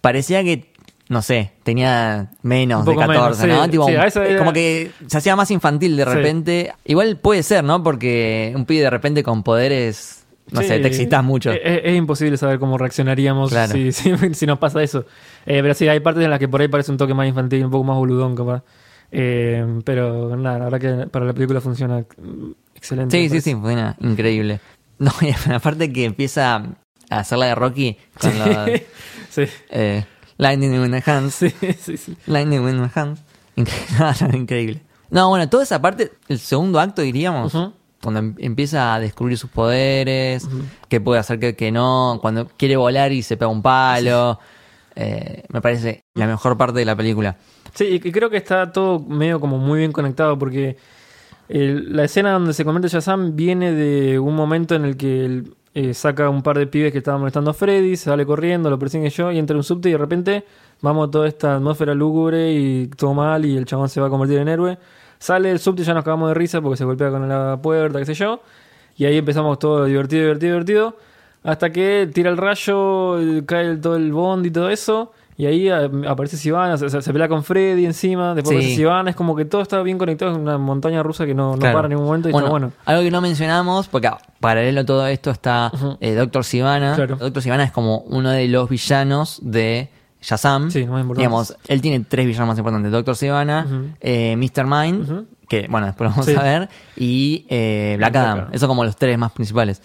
parecía 0.00 0.42
que, 0.42 0.72
no 1.08 1.20
sé, 1.20 1.52
tenía 1.64 2.30
menos 2.42 2.84
de 2.86 2.92
poco 2.92 3.06
14, 3.06 3.42
menos, 3.46 3.58
¿no? 3.58 3.64
sí. 3.66 3.70
Tipo, 3.72 3.86
Sí, 3.88 3.94
a 3.94 4.06
eso 4.06 4.22
era- 4.22 4.38
Como 4.38 4.52
que 4.54 4.90
se 5.06 5.18
hacía 5.18 5.36
más 5.36 5.50
infantil 5.50 5.96
de 5.98 6.04
Sí. 6.04 6.10
repente. 6.10 6.72
Igual 6.86 7.18
puede 7.18 7.42
ser, 7.42 7.62
¿no? 7.64 7.82
Porque 7.82 8.52
un 8.56 8.64
pibe 8.64 8.80
de 8.84 8.90
repente 8.90 9.22
con 9.22 9.42
poderes, 9.42 10.21
no 10.50 10.60
Sí, 10.60 10.68
sé, 10.68 10.78
te 10.80 10.88
excitas 10.88 11.22
mucho. 11.24 11.50
Es, 11.52 11.60
es 11.84 11.96
imposible 11.96 12.36
saber 12.36 12.58
cómo 12.58 12.76
reaccionaríamos 12.78 13.50
Claro. 13.50 13.72
si, 13.72 13.92
si, 13.92 14.12
si 14.34 14.46
nos 14.46 14.58
pasa 14.58 14.82
eso. 14.82 15.00
Eh, 15.46 15.60
pero 15.62 15.74
sí, 15.74 15.88
hay 15.88 16.00
partes 16.00 16.24
en 16.24 16.30
las 16.30 16.38
que 16.38 16.48
por 16.48 16.60
ahí 16.60 16.68
parece 16.68 16.90
un 16.90 16.98
toque 16.98 17.14
más 17.14 17.26
infantil, 17.28 17.64
un 17.64 17.70
poco 17.70 17.84
más 17.84 17.96
boludón, 17.96 18.34
capaz. 18.34 18.62
Eh, 19.10 19.64
pero 19.84 20.34
nada, 20.36 20.58
la 20.58 20.64
verdad 20.70 20.80
que 21.02 21.06
para 21.08 21.24
la 21.26 21.32
película 21.34 21.60
funciona 21.60 22.04
excelente. 22.74 23.16
Sí, 23.16 23.28
sí, 23.28 23.40
sí, 23.40 23.54
buena, 23.54 23.96
increíble. 24.00 24.60
No, 24.98 25.10
y 25.20 25.34
aparte 25.52 25.92
que 25.92 26.04
empieza 26.04 26.54
a 27.10 27.18
hacer 27.18 27.36
la 27.38 27.46
de 27.46 27.54
Rocky 27.56 27.96
con 28.20 28.38
los 28.38 28.80
sí, 29.30 29.42
eh, 29.70 30.04
Lightning 30.38 30.74
in 30.74 30.92
the 30.92 31.02
Hands. 31.10 31.34
sí, 31.34 31.50
sí, 31.80 31.96
sí. 31.96 32.16
Lightning 32.26 32.68
in 32.68 32.88
the 32.88 33.00
Hands. 33.00 33.20
Increíble. 33.56 34.36
increíble. 34.38 34.82
No, 35.10 35.28
bueno, 35.28 35.48
toda 35.48 35.64
esa 35.64 35.82
parte, 35.82 36.12
el 36.28 36.38
segundo 36.38 36.78
acto 36.78 37.02
diríamos. 37.02 37.52
Cuando 38.02 38.20
em- 38.20 38.34
empieza 38.38 38.94
a 38.94 39.00
descubrir 39.00 39.38
sus 39.38 39.50
poderes, 39.50 40.48
qué 40.88 41.00
puede 41.00 41.20
hacer, 41.20 41.38
qué, 41.38 41.54
qué 41.56 41.70
no, 41.70 42.18
cuando 42.20 42.48
quiere 42.56 42.76
volar 42.76 43.12
y 43.12 43.22
se 43.22 43.36
pega 43.36 43.48
un 43.48 43.62
palo. 43.62 44.38
eh, 44.94 45.44
me 45.48 45.60
parece 45.62 46.04
la 46.14 46.26
mejor 46.26 46.56
parte 46.58 46.78
de 46.80 46.84
la 46.84 46.94
película. 46.94 47.36
Sí, 47.72 48.00
y 48.04 48.12
creo 48.12 48.28
que 48.28 48.36
está 48.36 48.72
todo 48.72 49.00
medio 49.00 49.40
como 49.40 49.56
muy 49.56 49.78
bien 49.78 49.92
conectado 49.92 50.38
porque 50.38 50.76
el- 51.48 51.96
la 51.96 52.04
escena 52.04 52.32
donde 52.32 52.52
se 52.52 52.64
convierte 52.64 52.88
Shazam 52.88 53.34
viene 53.36 53.72
de 53.72 54.18
un 54.18 54.34
momento 54.34 54.74
en 54.74 54.84
el 54.84 54.96
que 54.96 55.24
él 55.24 55.54
eh, 55.74 55.94
saca 55.94 56.28
un 56.28 56.42
par 56.42 56.58
de 56.58 56.66
pibes 56.66 56.92
que 56.92 56.98
estaban 56.98 57.20
molestando 57.20 57.50
a 57.50 57.54
Freddy, 57.54 57.96
se 57.96 58.04
sale 58.04 58.26
corriendo, 58.26 58.68
lo 58.68 58.78
persigue 58.78 59.08
yo 59.08 59.32
y 59.32 59.38
entra 59.38 59.54
en 59.54 59.58
un 59.58 59.64
subte 59.64 59.88
y 59.88 59.92
de 59.92 59.98
repente 59.98 60.44
vamos 60.82 61.08
a 61.08 61.10
toda 61.10 61.26
esta 61.26 61.56
atmósfera 61.56 61.94
lúgubre 61.94 62.52
y 62.52 62.88
todo 62.88 63.14
mal 63.14 63.46
y 63.46 63.56
el 63.56 63.64
chabón 63.64 63.88
se 63.88 63.98
va 63.98 64.08
a 64.08 64.10
convertir 64.10 64.38
en 64.38 64.48
héroe. 64.48 64.78
Sale 65.22 65.52
el 65.52 65.60
subte 65.60 65.82
y 65.82 65.84
ya 65.84 65.94
nos 65.94 66.02
cagamos 66.02 66.28
de 66.30 66.34
risa 66.34 66.60
porque 66.60 66.76
se 66.76 66.84
golpea 66.84 67.10
con 67.10 67.28
la 67.28 67.56
puerta, 67.62 68.00
qué 68.00 68.06
sé 68.06 68.14
yo. 68.14 68.40
Y 68.96 69.04
ahí 69.04 69.18
empezamos 69.18 69.56
todo 69.60 69.84
divertido, 69.84 70.22
divertido, 70.22 70.52
divertido. 70.54 70.96
Hasta 71.44 71.70
que 71.70 72.10
tira 72.12 72.28
el 72.28 72.36
rayo, 72.36 73.16
cae 73.46 73.66
el- 73.66 73.80
todo 73.80 73.94
el 73.94 74.12
bond 74.12 74.44
y 74.46 74.50
todo 74.50 74.68
eso. 74.68 75.12
Y 75.36 75.46
ahí 75.46 75.68
aparece 75.70 76.36
Sivana, 76.36 76.76
se, 76.76 76.88
se- 76.90 77.12
pelea 77.12 77.28
con 77.28 77.44
Freddy 77.44 77.86
encima. 77.86 78.34
Después 78.34 78.50
Sí. 78.50 78.56
aparece 78.56 78.76
Sivana. 78.76 79.10
Es 79.10 79.16
como 79.16 79.36
que 79.36 79.44
todo 79.44 79.62
está 79.62 79.80
bien 79.82 79.96
conectado. 79.96 80.32
Es 80.32 80.38
una 80.38 80.58
montaña 80.58 81.04
rusa 81.04 81.24
que 81.24 81.34
no, 81.34 81.52
no 81.52 81.58
Claro. 81.58 81.74
para 81.78 81.86
en 81.86 81.90
ningún 81.90 82.06
momento 82.06 82.28
y 82.28 82.32
bueno, 82.32 82.46
está 82.48 82.50
bueno. 82.50 82.72
Algo 82.84 83.02
que 83.02 83.10
no 83.12 83.20
mencionamos, 83.20 83.86
porque 83.88 84.10
paralelo 84.40 84.80
a 84.80 84.84
todo 84.84 85.06
esto 85.06 85.30
está 85.30 85.70
Ujú. 85.72 85.96
eh, 86.00 86.14
Doctor 86.14 86.44
Sivana. 86.44 86.94
Claro. 86.96 87.16
Doctor 87.16 87.42
Sivana 87.42 87.62
es 87.64 87.70
como 87.72 87.98
uno 88.08 88.30
de 88.30 88.48
los 88.48 88.68
villanos 88.68 89.38
de 89.42 89.88
Shazam. 90.22 90.70
Sí, 90.70 90.80
más 90.86 91.00
importante. 91.02 91.18
Digamos, 91.18 91.56
él 91.68 91.80
tiene 91.82 92.00
tres 92.08 92.26
villanos 92.26 92.48
más 92.48 92.58
importantes: 92.58 92.90
Doctor 92.92 93.16
Sivana, 93.16 93.66
Ujú. 93.68 93.88
eh, 94.00 94.36
Mr. 94.36 94.64
Mind, 94.66 95.26
que 95.48 95.66
bueno, 95.68 95.86
después 95.88 96.08
lo 96.08 96.10
vamos 96.12 96.26
Sí. 96.26 96.34
a 96.36 96.42
ver, 96.42 96.68
y 96.96 97.44
eh, 97.50 97.96
Black 97.98 98.12
Black 98.12 98.24
Adam. 98.24 98.38
Adam. 98.38 98.54
Esos 98.54 98.68
como 98.68 98.84
los 98.84 98.96
tres 98.96 99.18
más 99.18 99.32
principales. 99.32 99.82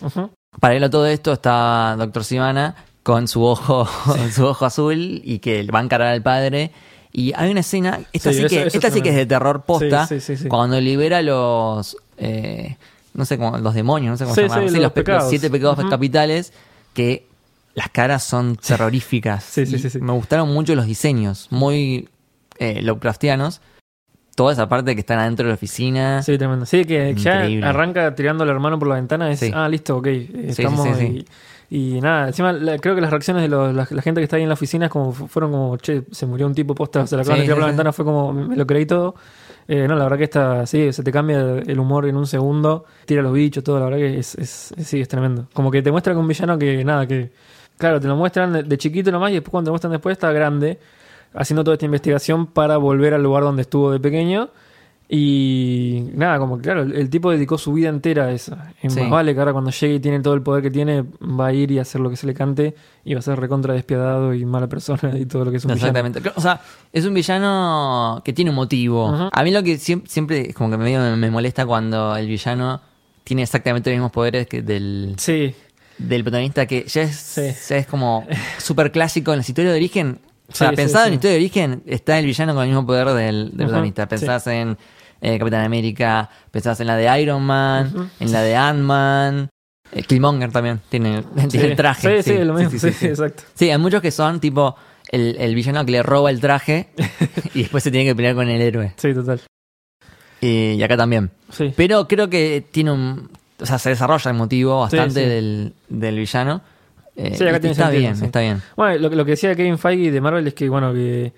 Paralelo 0.59 0.85
a 0.85 0.89
todo 0.89 1.05
esto 1.07 1.33
está 1.33 1.95
Doctor 1.97 2.23
Sivana 2.23 2.75
con 3.03 3.27
su 3.27 3.43
ojo, 3.43 3.87
su 4.31 4.45
ojo 4.45 4.65
azul 4.65 5.21
y 5.23 5.39
que 5.39 5.63
va 5.63 5.79
a 5.79 5.83
encarar 5.83 6.07
al 6.09 6.21
padre. 6.21 6.71
Y 7.11 7.33
hay 7.35 7.49
una 7.51 7.61
escena, 7.61 8.01
esta 8.13 8.31
Sí, 8.31 8.39
sí, 8.39 8.45
eso- 8.45 8.49
que, 8.55 8.67
eso 8.67 8.77
esta 8.77 8.91
sí 8.91 9.01
que 9.01 9.09
es 9.09 9.15
de 9.15 9.25
terror 9.25 9.63
posta, 9.63 10.05
Sí, 10.07 10.19
sí, 10.19 10.35
sí, 10.35 10.43
sí. 10.43 10.49
cuando 10.49 10.79
libera 10.79 11.21
los, 11.21 11.97
eh, 12.17 12.77
no 13.13 13.25
sé 13.25 13.37
cómo, 13.39 13.57
los 13.57 13.73
demonios, 13.73 14.11
no 14.11 14.17
sé 14.17 14.23
cómo 14.25 14.35
Sí, 14.35 14.41
llamarlos, 14.41 14.69
sí, 14.71 14.75
sí, 14.77 14.81
los 14.83 14.91
los, 15.07 15.29
siete 15.29 15.49
pecados 15.49 15.79
capitales, 15.89 16.53
que 16.93 17.26
las 17.77 17.89
caras 17.89 18.23
son 18.23 18.55
terroríficas. 18.55 19.43
Sí, 19.43 19.67
sí, 19.67 19.77
sí, 19.77 19.91
sí. 19.91 20.01
Me 20.01 20.11
gustaron 20.13 20.51
mucho 20.51 20.73
los 20.73 20.87
diseños, 20.87 21.47
muy 21.51 22.09
eh, 22.57 22.81
Lovecraftianos. 22.81 23.61
Toda 24.35 24.51
esa 24.53 24.67
parte 24.67 24.95
que 24.95 25.01
están 25.01 25.19
adentro 25.19 25.45
de 25.45 25.49
la 25.49 25.55
oficina. 25.55 26.23
Sí, 26.23 26.37
tremendo. 26.39 26.65
Sí, 26.65 26.85
que 26.85 27.13
ya 27.15 27.43
arranca 27.67 28.15
tirando 28.15 28.43
al 28.43 28.49
hermano 28.49 28.79
por 28.79 28.87
la 28.87 28.95
ventana. 28.95 29.31
Es, 29.31 29.39
Sí. 29.41 29.51
ah, 29.53 29.69
listo, 29.69 29.97
ok. 29.97 30.07
sí, 30.07 30.29
Estamos 30.47 30.87
sí, 30.87 30.93
sí. 30.95 31.25
Y, 31.69 32.01
nada, 32.01 32.27
encima 32.27 32.51
la- 32.53 32.79
creo 32.79 32.95
que 32.95 33.01
las 33.01 33.11
reacciones 33.11 33.43
de 33.43 33.49
los- 33.49 33.75
la, 33.75 33.87
la 33.89 34.01
gente 34.01 34.21
que 34.21 34.23
está 34.23 34.37
ahí 34.37 34.43
en 34.43 34.47
la 34.49 34.53
oficina 34.53 34.85
es 34.85 34.91
como, 34.91 35.11
fu- 35.11 35.27
fueron 35.27 35.51
como, 35.51 35.77
che, 35.77 36.03
se 36.11 36.25
murió 36.25 36.47
un 36.47 36.55
tipo 36.55 36.73
posta, 36.73 37.05
se 37.05 37.15
la 37.15 37.21
acaban 37.23 37.37
Sí, 37.37 37.41
de 37.41 37.45
tirar 37.45 37.55
por 37.57 37.61
la 37.61 37.67
ventana, 37.67 37.91
fue 37.93 38.05
como, 38.05 38.31
me 38.33 38.55
lo 38.55 38.65
creí 38.65 38.85
todo. 38.87 39.15
Eh, 39.67 39.85
no, 39.87 39.95
la 39.95 40.03
verdad 40.05 40.17
que 40.17 40.23
está, 40.23 40.65
sí, 40.65 40.93
se 40.93 41.03
te 41.03 41.11
cambia 41.11 41.39
el 41.65 41.77
humor 41.79 42.05
en 42.07 42.15
un 42.15 42.25
segundo, 42.25 42.85
tira 43.05 43.21
los 43.21 43.33
bichos, 43.33 43.63
todo, 43.63 43.79
la 43.79 43.85
verdad 43.85 43.97
que 43.97 44.17
es, 44.19 44.35
es, 44.35 44.71
es- 44.77 44.87
sí, 44.87 45.01
es 45.01 45.07
tremendo. 45.09 45.47
Como 45.53 45.69
que 45.71 45.81
te 45.81 45.91
muestra 45.91 46.13
que 46.13 46.19
un 46.19 46.27
villano 46.27 46.57
que, 46.57 46.83
nada, 46.85 47.05
que, 47.05 47.31
claro, 47.77 47.99
te 47.99 48.07
lo 48.07 48.15
muestran 48.15 48.67
de, 48.67 48.77
chiquito 48.77 49.11
nomás 49.11 49.31
y 49.31 49.35
después 49.35 49.51
cuando 49.51 49.69
te 49.69 49.71
muestran 49.71 49.91
después 49.91 50.13
está 50.13 50.31
grande, 50.31 50.79
haciendo 51.33 51.63
toda 51.63 51.75
esta 51.75 51.85
investigación 51.85 52.47
para 52.47 52.77
volver 52.77 53.13
al 53.13 53.23
lugar 53.23 53.43
donde 53.43 53.61
estuvo 53.63 53.91
de 53.91 53.99
pequeño. 53.99 54.49
Y 55.09 56.03
nada, 56.15 56.37
como 56.37 56.57
que 56.57 56.63
claro, 56.63 56.81
el, 56.81 56.93
el 56.93 57.09
tipo 57.09 57.31
dedicó 57.31 57.57
su 57.57 57.71
vida 57.71 57.87
entera 57.87 58.25
a 58.25 58.31
eso. 58.31 58.57
Y 58.83 58.89
Sí. 58.89 58.99
más 58.99 59.09
vale 59.09 59.33
que 59.33 59.39
ahora 59.39 59.53
cuando 59.53 59.71
llegue 59.71 59.95
y 59.95 59.99
tiene 60.01 60.19
todo 60.19 60.33
el 60.33 60.41
poder 60.41 60.61
que 60.61 60.69
tiene, 60.69 61.01
va 61.21 61.47
a 61.47 61.53
ir 61.53 61.71
y 61.71 61.79
hacer 61.79 62.01
lo 62.01 62.09
que 62.09 62.17
se 62.17 62.27
le 62.27 62.33
cante 62.33 62.75
y 63.05 63.13
va 63.13 63.19
a 63.19 63.21
ser 63.21 63.39
recontra 63.39 63.73
despiadado 63.73 64.33
y 64.33 64.43
mala 64.45 64.67
persona 64.67 65.17
y 65.17 65.25
todo 65.25 65.45
lo 65.45 65.51
que 65.51 65.57
es 65.57 65.65
un 65.65 65.75
villano. 65.75 65.97
Exactamente. 65.97 66.29
O 66.35 66.41
sea, 66.41 66.59
es 66.91 67.05
un 67.05 67.13
villano 67.13 68.21
que 68.25 68.33
tiene 68.33 68.49
un 68.51 68.57
motivo. 68.57 69.29
A 69.31 69.43
mí 69.43 69.51
lo 69.51 69.63
que 69.63 69.77
siempre, 69.77 70.09
siempre 70.09 70.53
como 70.53 70.71
que 70.71 70.77
medio 70.77 70.99
me, 70.99 71.15
me 71.15 71.31
molesta 71.31 71.65
cuando 71.65 72.13
el 72.17 72.27
villano 72.27 72.81
tiene 73.23 73.43
exactamente 73.43 73.89
los 73.89 73.95
mismos 73.95 74.11
poderes 74.11 74.47
que 74.47 74.61
del, 74.61 75.13
Sí, 75.17 75.55
del 75.97 76.23
protagonista, 76.23 76.65
que 76.65 76.83
ya 76.87 77.01
es, 77.03 77.15
Sí. 77.15 77.41
ya 77.69 77.77
es 77.77 77.87
como 77.87 78.25
súper 78.57 78.91
clásico 78.91 79.31
en 79.33 79.37
las 79.39 79.49
historias 79.49 79.73
de 79.73 79.77
origen. 79.79 80.19
O 80.49 80.55
sea, 80.55 80.69
Sí, 80.69 80.75
pensado 80.75 81.05
sí. 81.05 81.07
en 81.09 81.13
historia 81.15 81.31
de 81.33 81.39
origen, 81.39 81.83
está 81.85 82.17
el 82.19 82.25
villano 82.25 82.53
con 82.53 82.63
el 82.63 82.69
mismo 82.69 82.85
poder 82.85 83.07
del, 83.09 83.51
protagonista. 83.55 84.07
Pensás 84.07 84.47
en 84.47 84.77
eh, 85.21 85.37
Capitán 85.39 85.65
América, 85.65 86.29
pensás 86.51 86.79
en 86.79 86.87
la 86.87 86.95
de 86.95 87.21
Iron 87.21 87.43
Man, 87.43 88.11
en 88.19 88.31
la 88.31 88.41
de 88.43 88.55
Ant-Man. 88.55 89.49
eh, 89.91 90.03
Killmonger 90.03 90.51
también 90.51 90.79
tiene, 90.89 91.23
el 91.53 91.75
traje. 91.75 92.21
Sí, 92.23 92.31
sí, 92.33 92.43
lo 92.43 92.53
mismo. 92.53 92.69
sí, 92.71 92.79
Sí, 92.79 92.91
sí, 92.91 92.97
sí. 92.99 93.05
exacto. 93.07 93.43
Sí, 93.55 93.69
hay 93.69 93.77
muchos 93.77 94.01
que 94.01 94.11
son 94.11 94.39
tipo 94.39 94.75
el, 95.11 95.35
el 95.39 95.55
villano 95.55 95.83
que 95.85 95.91
le 95.91 96.03
roba 96.03 96.29
el 96.29 96.39
traje 96.39 96.89
y 97.53 97.61
después 97.63 97.83
se 97.83 97.91
tiene 97.91 98.05
que 98.05 98.15
pelear 98.15 98.35
con 98.35 98.47
el 98.47 98.61
héroe. 98.61 98.93
Sí, 98.97 99.13
total. 99.13 99.41
Y, 100.39 100.73
y 100.73 100.83
acá 100.83 100.95
también. 100.95 101.31
Sí. 101.51 101.73
Pero 101.75 102.07
creo 102.07 102.29
que 102.29 102.63
tiene 102.71 102.91
un. 102.91 103.29
O 103.59 103.65
sea, 103.65 103.79
se 103.79 103.89
desarrolla 103.89 104.31
el 104.31 104.37
motivo 104.37 104.81
bastante 104.81 105.13
Sí, 105.13 105.19
sí. 105.21 105.25
Del, 105.25 105.73
del 105.89 106.15
villano. 106.17 106.61
Eh, 107.15 107.33
Sí, 107.35 107.43
acá 107.47 107.59
tiene 107.59 107.71
está 107.71 107.83
sentido, 107.85 107.99
bien, 108.01 108.15
sí. 108.15 108.25
está 108.25 108.39
bien. 108.41 108.61
Bueno, 108.75 108.99
lo, 108.99 109.09
que- 109.09 109.15
lo 109.15 109.25
que 109.25 109.31
decía 109.31 109.55
Kevin 109.55 109.77
Feige 109.79 110.11
de 110.11 110.21
Marvel 110.21 110.45
es 110.47 110.53
que, 110.53 110.69
bueno, 110.69 110.93
que 110.93 111.33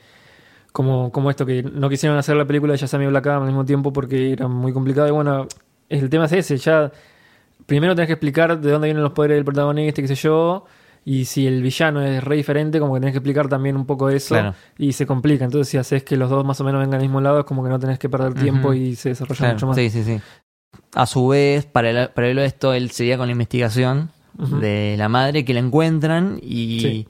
como, 0.71 1.11
como 1.11 1.29
esto, 1.29 1.45
que 1.45 1.63
no 1.63 1.89
quisieron 1.89 2.17
hacer 2.17 2.35
la 2.35 2.45
película 2.45 2.73
de 2.73 2.77
Shazam 2.77 3.01
y 3.01 3.07
Black 3.07 3.25
Adam 3.27 3.41
al 3.43 3.47
mismo 3.47 3.65
tiempo 3.65 3.91
porque 3.93 4.33
era 4.33 4.47
muy 4.47 4.73
complicado. 4.73 5.07
Y 5.07 5.11
bueno, 5.11 5.47
el 5.87 6.09
tema 6.09 6.25
es 6.25 6.33
ese, 6.33 6.57
ya 6.57 6.91
primero 7.65 7.95
tenés 7.95 8.07
que 8.07 8.13
explicar 8.13 8.59
de 8.59 8.71
dónde 8.71 8.87
vienen 8.87 9.03
los 9.03 9.13
poderes 9.13 9.37
del 9.37 9.45
protagonista, 9.45 10.01
qué 10.01 10.07
sé 10.07 10.15
yo, 10.15 10.65
y 11.05 11.25
si 11.25 11.47
el 11.47 11.61
villano 11.63 12.01
es 12.01 12.23
re 12.23 12.35
diferente, 12.35 12.79
como 12.79 12.93
que 12.93 12.99
tenés 12.99 13.13
que 13.13 13.17
explicar 13.19 13.47
también 13.47 13.75
un 13.77 13.85
poco 13.85 14.09
eso, 14.09 14.35
Claro. 14.35 14.53
y 14.77 14.91
se 14.93 15.05
complica. 15.05 15.45
Entonces 15.45 15.69
si 15.69 15.77
haces 15.77 16.03
que 16.03 16.17
los 16.17 16.29
dos 16.29 16.45
más 16.45 16.59
o 16.61 16.63
menos 16.65 16.81
vengan 16.81 16.95
al 16.95 17.01
mismo 17.01 17.21
lado, 17.21 17.39
es 17.39 17.45
como 17.45 17.63
que 17.63 17.69
no 17.69 17.79
tenés 17.79 17.97
que 17.97 18.09
perder 18.09 18.33
tiempo 18.33 18.73
y 18.73 18.95
se 18.95 19.09
desarrolla 19.09 19.37
Claro, 19.37 19.53
mucho 19.53 19.67
más. 19.67 19.75
sí, 19.77 19.89
sí, 19.89 20.03
sí. 20.03 20.19
A 20.95 21.05
su 21.05 21.27
vez, 21.27 21.65
paralelo, 21.65 22.11
paralelo 22.13 22.41
a 22.41 22.45
esto, 22.45 22.73
él 22.73 22.89
seguía 22.91 23.17
con 23.17 23.27
la 23.27 23.31
investigación 23.33 24.11
de 24.37 24.95
la 24.97 25.09
madre 25.09 25.43
que 25.45 25.53
la 25.53 25.59
encuentran 25.59 26.39
y, 26.41 26.79
Sí. 26.79 27.07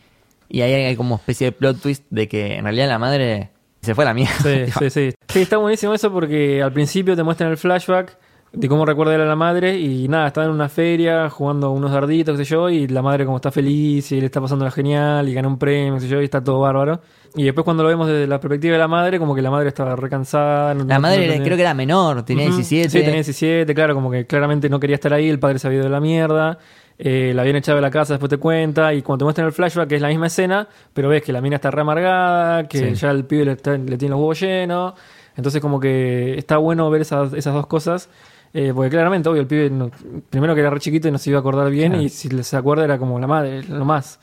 y 0.49 0.61
ahí 0.61 0.73
hay 0.73 0.95
como 0.95 1.15
especie 1.15 1.45
de 1.47 1.51
plot 1.51 1.80
twist 1.80 2.03
de 2.09 2.27
que 2.27 2.55
en 2.55 2.63
realidad 2.63 2.88
la 2.88 2.97
madre 2.99 3.49
se 3.82 3.93
fue 3.95 4.03
a 4.03 4.07
la 4.07 4.13
mierda. 4.13 4.36
Sí, 4.41 4.71
sí, 4.80 4.89
sí. 4.89 5.09
Sí, 5.27 5.39
está 5.41 5.57
buenísimo 5.57 5.93
eso 5.93 6.11
porque 6.11 6.61
al 6.63 6.73
principio 6.73 7.15
te 7.15 7.23
muestran 7.23 7.51
el 7.51 7.57
flashback 7.57 8.17
de 8.52 8.68
cómo 8.68 8.86
recuerda 8.86 9.14
él 9.16 9.22
a 9.22 9.26
la 9.26 9.36
madre 9.36 9.78
y 9.78 10.08
nada, 10.08 10.28
está 10.28 10.43
en 10.43 10.50
una 10.50 10.70
feria 10.70 11.30
jugando 11.30 11.72
unos 11.72 11.91
darditos, 11.91 12.36
qué 12.38 12.45
sé 12.45 12.52
yo, 12.52 12.70
y 12.70 12.88
la 12.88 13.02
madre 13.02 13.24
como 13.26 13.38
está 13.38 13.52
feliz 13.52 14.12
y 14.12 14.20
le 14.20 14.26
está 14.26 14.41
pasando 14.41 14.66
la 14.66 14.72
genial 14.72 15.30
y 15.30 15.34
gana 15.34 15.47
un 15.47 15.58
premio, 15.60 15.93
qué 15.95 16.00
sé 16.02 16.08
yo, 16.08 16.20
y 16.22 16.24
está 16.26 16.43
todo 16.43 16.60
bárbaro. 16.60 17.00
Y 17.36 17.43
después 17.43 17.64
cuando 17.64 17.84
lo 17.84 17.89
vemos 17.89 18.08
desde 18.08 18.26
la 18.26 18.39
perspectiva 18.39 18.74
de 18.74 18.80
la 18.80 18.88
madre, 18.88 19.20
como 19.20 19.36
que 19.36 19.41
la 19.43 19.52
madre 19.52 19.68
estaba 19.68 19.95
recansada. 19.95 20.74
no- 20.74 20.84
La 20.86 20.95
no- 20.95 21.02
madre 21.02 21.18
no 21.18 21.24
era- 21.26 21.34
tenía- 21.34 21.45
creo 21.45 21.58
que 21.58 21.62
era 21.62 21.74
menor, 21.76 22.24
tenía 22.24 22.45
Ujú. 22.45 22.56
17. 22.56 22.89
Sí, 22.89 22.97
tenía 23.00 23.14
17, 23.14 23.76
claro, 23.76 23.93
como 23.93 24.10
que 24.10 24.26
claramente 24.26 24.68
no 24.68 24.80
quería 24.80 24.95
estar 24.95 25.14
ahí, 25.14 25.30
el 25.30 25.38
padre 25.39 25.60
se 25.60 25.68
había 25.68 25.78
ido 25.78 25.86
de 25.86 25.91
la 25.91 26.00
mierda, 26.00 26.58
eh, 26.97 27.32
la 27.36 27.43
habían 27.43 27.58
echado 27.58 27.76
de 27.76 27.84
la 27.84 27.91
casa, 27.91 28.14
después 28.16 28.32
te 28.32 28.38
cuenta, 28.38 28.95
y 28.95 29.04
cuando 29.04 29.20
te 29.20 29.26
muestran 29.26 29.45
el 29.47 29.54
flashback, 29.54 29.88
que 29.89 29.95
es 29.97 30.02
la 30.02 30.08
misma 30.10 30.26
escena, 30.26 30.68
pero 30.91 31.08
ves 31.08 31.22
que 31.22 31.32
la 31.32 31.39
mina 31.39 31.58
está 31.58 31.70
re 31.70 31.82
amargada, 31.82 32.68
que 32.68 32.80
Sí. 32.80 32.95
ya 32.95 33.12
el 33.12 33.26
pibe 33.26 33.45
le, 33.45 33.52
está- 33.52 33.78
le 33.78 33.95
tiene 33.97 34.10
los 34.10 34.20
huevos 34.20 34.39
llenos, 34.39 34.93
entonces 35.38 35.62
como 35.62 35.80
que 35.80 36.34
está 36.38 36.58
bueno 36.58 36.89
ver 36.89 37.02
esas, 37.02 37.32
esas 37.34 37.54
dos 37.54 37.68
cosas. 37.68 38.10
Eh, 38.54 38.72
porque 38.74 38.89
claramente, 38.89 39.30
obvio, 39.30 39.41
el 39.41 39.47
pibe 39.47 39.70
no- 39.70 39.91
primero 40.30 40.56
que 40.56 40.62
era 40.62 40.70
re 40.70 40.80
chiquito 40.80 41.08
y 41.08 41.12
no 41.12 41.18
se 41.18 41.30
iba 41.30 41.38
a 41.38 41.41
acordar 41.41 41.70
bien, 41.70 41.91
Claro. 41.91 42.04
y 42.04 42.10
si 42.10 42.30
se 42.43 42.58
acuerda 42.58 42.84
era 42.84 42.97
como 42.97 43.20
la 43.20 43.28
madre, 43.28 43.64
lo 43.64 43.86
más. 43.86 44.20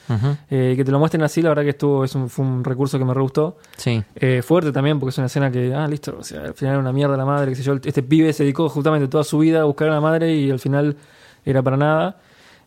Eh, 0.51 0.75
que 0.77 0.85
te 0.85 0.91
lo 0.91 0.99
muestren 0.99 1.23
así, 1.23 1.43
la 1.43 1.51
verdad 1.51 1.63
que 1.65 1.71
estuvo, 1.71 2.05
es 2.05 2.15
un, 2.15 2.29
fue 2.29 2.45
un 2.45 2.65
recurso 2.65 2.99
que 2.99 3.05
me 3.05 3.15
re 3.15 3.21
gustó. 3.23 3.57
Sí. 3.77 4.03
Eh, 4.17 4.43
fuerte 4.43 4.73
también, 4.73 4.99
porque 4.99 5.11
es 5.11 5.19
una 5.19 5.27
escena 5.29 5.51
que, 5.51 5.73
ah, 5.75 5.87
listo, 5.87 6.17
o 6.19 6.23
sea, 6.25 6.43
al 6.43 6.55
final 6.55 6.73
era 6.75 6.81
una 6.81 6.93
mierda 6.93 7.17
la 7.17 7.25
madre, 7.25 7.51
qué 7.51 7.57
sé 7.57 7.63
yo. 7.63 7.75
Este 7.85 8.03
pibe 8.03 8.33
se 8.33 8.43
dedicó 8.43 8.69
justamente 8.69 9.09
toda 9.09 9.25
su 9.25 9.39
vida 9.39 9.61
a 9.61 9.65
buscar 9.65 9.89
a 9.89 9.93
la 9.93 10.01
madre 10.01 10.35
y 10.35 10.51
al 10.51 10.59
final 10.59 10.97
era 11.45 11.63
para 11.63 11.77
nada. 11.77 12.17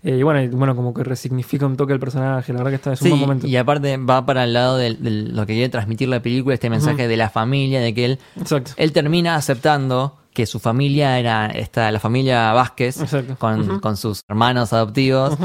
Eh, 0.01 0.15
y 0.19 0.23
bueno, 0.23 0.41
y 0.41 0.47
bueno, 0.47 0.77
como 0.77 0.93
que 0.93 1.03
resignifica 1.03 1.65
un 1.65 1.75
toque 1.75 1.91
el 1.91 1.99
personaje, 1.99 2.53
la 2.53 2.59
verdad 2.59 2.71
que 2.71 2.75
está 2.77 2.93
es 2.93 3.01
un 3.01 3.05
Sí, 3.05 3.09
buen 3.09 3.19
momento. 3.21 3.47
y 3.47 3.57
aparte 3.57 3.97
va 3.97 4.25
para 4.25 4.45
el 4.45 4.53
lado 4.53 4.77
de, 4.77 4.93
de 4.93 5.11
lo 5.11 5.41
que 5.45 5.51
quiere 5.55 5.67
transmitir 5.67 6.07
la 6.07 6.21
película, 6.21 6.53
este 6.53 6.69
mensaje 6.69 7.09
de 7.09 7.17
la 7.17 7.29
familia, 7.29 7.81
de 7.81 7.93
que 7.93 8.05
él, 8.05 8.19
Exacto. 8.39 8.71
él 8.77 8.93
termina 8.93 9.35
aceptando 9.35 10.15
que 10.39 10.45
su 10.45 10.57
familia 10.59 11.19
era 11.19 11.47
esta, 11.47 11.91
la 11.91 11.99
familia 11.99 12.53
Vázquez, 12.53 12.97
con, 13.37 13.81
con 13.81 13.97
sus 13.97 14.21
hermanos 14.29 14.71
adoptivos. 14.71 15.37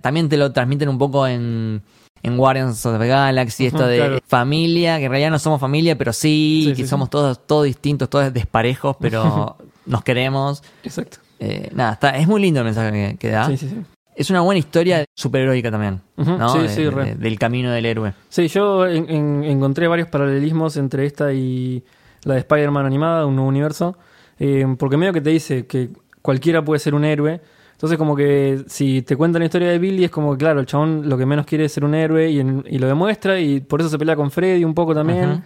También 0.00 0.28
te 0.28 0.36
lo 0.36 0.50
transmiten 0.52 0.88
un 0.88 0.98
poco 0.98 1.28
en, 1.28 1.80
en 2.24 2.36
Guardians 2.36 2.84
of 2.86 2.98
the 2.98 3.06
Galaxy, 3.06 3.66
esto 3.66 3.86
de 3.86 3.98
claro. 3.98 4.18
familia, 4.26 4.98
que 4.98 5.04
en 5.04 5.10
realidad 5.12 5.30
no 5.30 5.38
somos 5.38 5.60
familia, 5.60 5.96
pero 5.96 6.12
sí, 6.12 6.64
Sí, 6.66 6.70
que 6.74 6.82
sí, 6.82 6.88
somos 6.88 7.08
todos, 7.08 7.46
todos 7.46 7.66
distintos, 7.66 8.10
todos 8.10 8.32
desparejos, 8.32 8.96
pero 8.98 9.56
nos 9.86 10.02
queremos. 10.02 10.64
Exacto. 10.82 11.18
Eh, 11.38 11.70
nada, 11.72 11.92
está, 11.92 12.10
es 12.16 12.26
muy 12.26 12.40
lindo 12.40 12.58
el 12.60 12.64
mensaje 12.64 12.90
que, 12.90 13.16
que 13.18 13.28
da. 13.30 13.46
Sí, 13.46 13.56
sí, 13.56 13.68
sí. 13.68 13.76
Es 14.16 14.28
una 14.28 14.40
buena 14.40 14.58
historia 14.58 15.04
superheroica 15.16 15.70
también, 15.70 16.00
¿no? 16.16 16.48
sí, 16.48 16.58
De- 16.58 16.68
sí, 16.68 16.82
de- 16.82 16.90
re. 16.90 17.14
del 17.14 17.38
camino 17.38 17.70
del 17.70 17.86
héroe. 17.86 18.12
Sí, 18.28 18.48
yo 18.48 18.86
en- 18.88 19.08
en- 19.08 19.44
encontré 19.44 19.86
varios 19.86 20.08
paralelismos 20.08 20.76
entre 20.76 21.06
esta 21.06 21.32
y 21.32 21.84
la 22.24 22.34
de 22.34 22.40
Spider-Man 22.40 22.86
animada, 22.86 23.24
un 23.26 23.34
nuevo 23.36 23.48
universo, 23.48 23.96
eh, 24.38 24.66
porque 24.78 24.96
medio 24.96 25.12
que 25.12 25.20
te 25.20 25.30
dice 25.30 25.66
que 25.66 25.90
cualquiera 26.20 26.64
puede 26.64 26.78
ser 26.78 26.94
un 26.94 27.04
héroe. 27.04 27.40
Entonces 27.72 27.98
como 27.98 28.14
que 28.14 28.64
si 28.68 29.02
te 29.02 29.16
cuentan 29.16 29.40
la 29.40 29.46
historia 29.46 29.68
de 29.68 29.78
Billy 29.78 30.04
es 30.04 30.10
como 30.10 30.32
que 30.32 30.38
claro, 30.38 30.60
el 30.60 30.66
chabón 30.66 31.08
lo 31.08 31.18
que 31.18 31.26
menos 31.26 31.46
quiere 31.46 31.64
es 31.64 31.72
ser 31.72 31.84
un 31.84 31.94
héroe 31.94 32.30
y, 32.30 32.78
lo 32.78 32.86
demuestra 32.86 33.40
y 33.40 33.60
por 33.60 33.80
eso 33.80 33.90
se 33.90 33.98
pelea 33.98 34.14
con 34.14 34.30
Freddy 34.30 34.64
un 34.64 34.74
poco 34.74 34.94
también. 34.94 35.42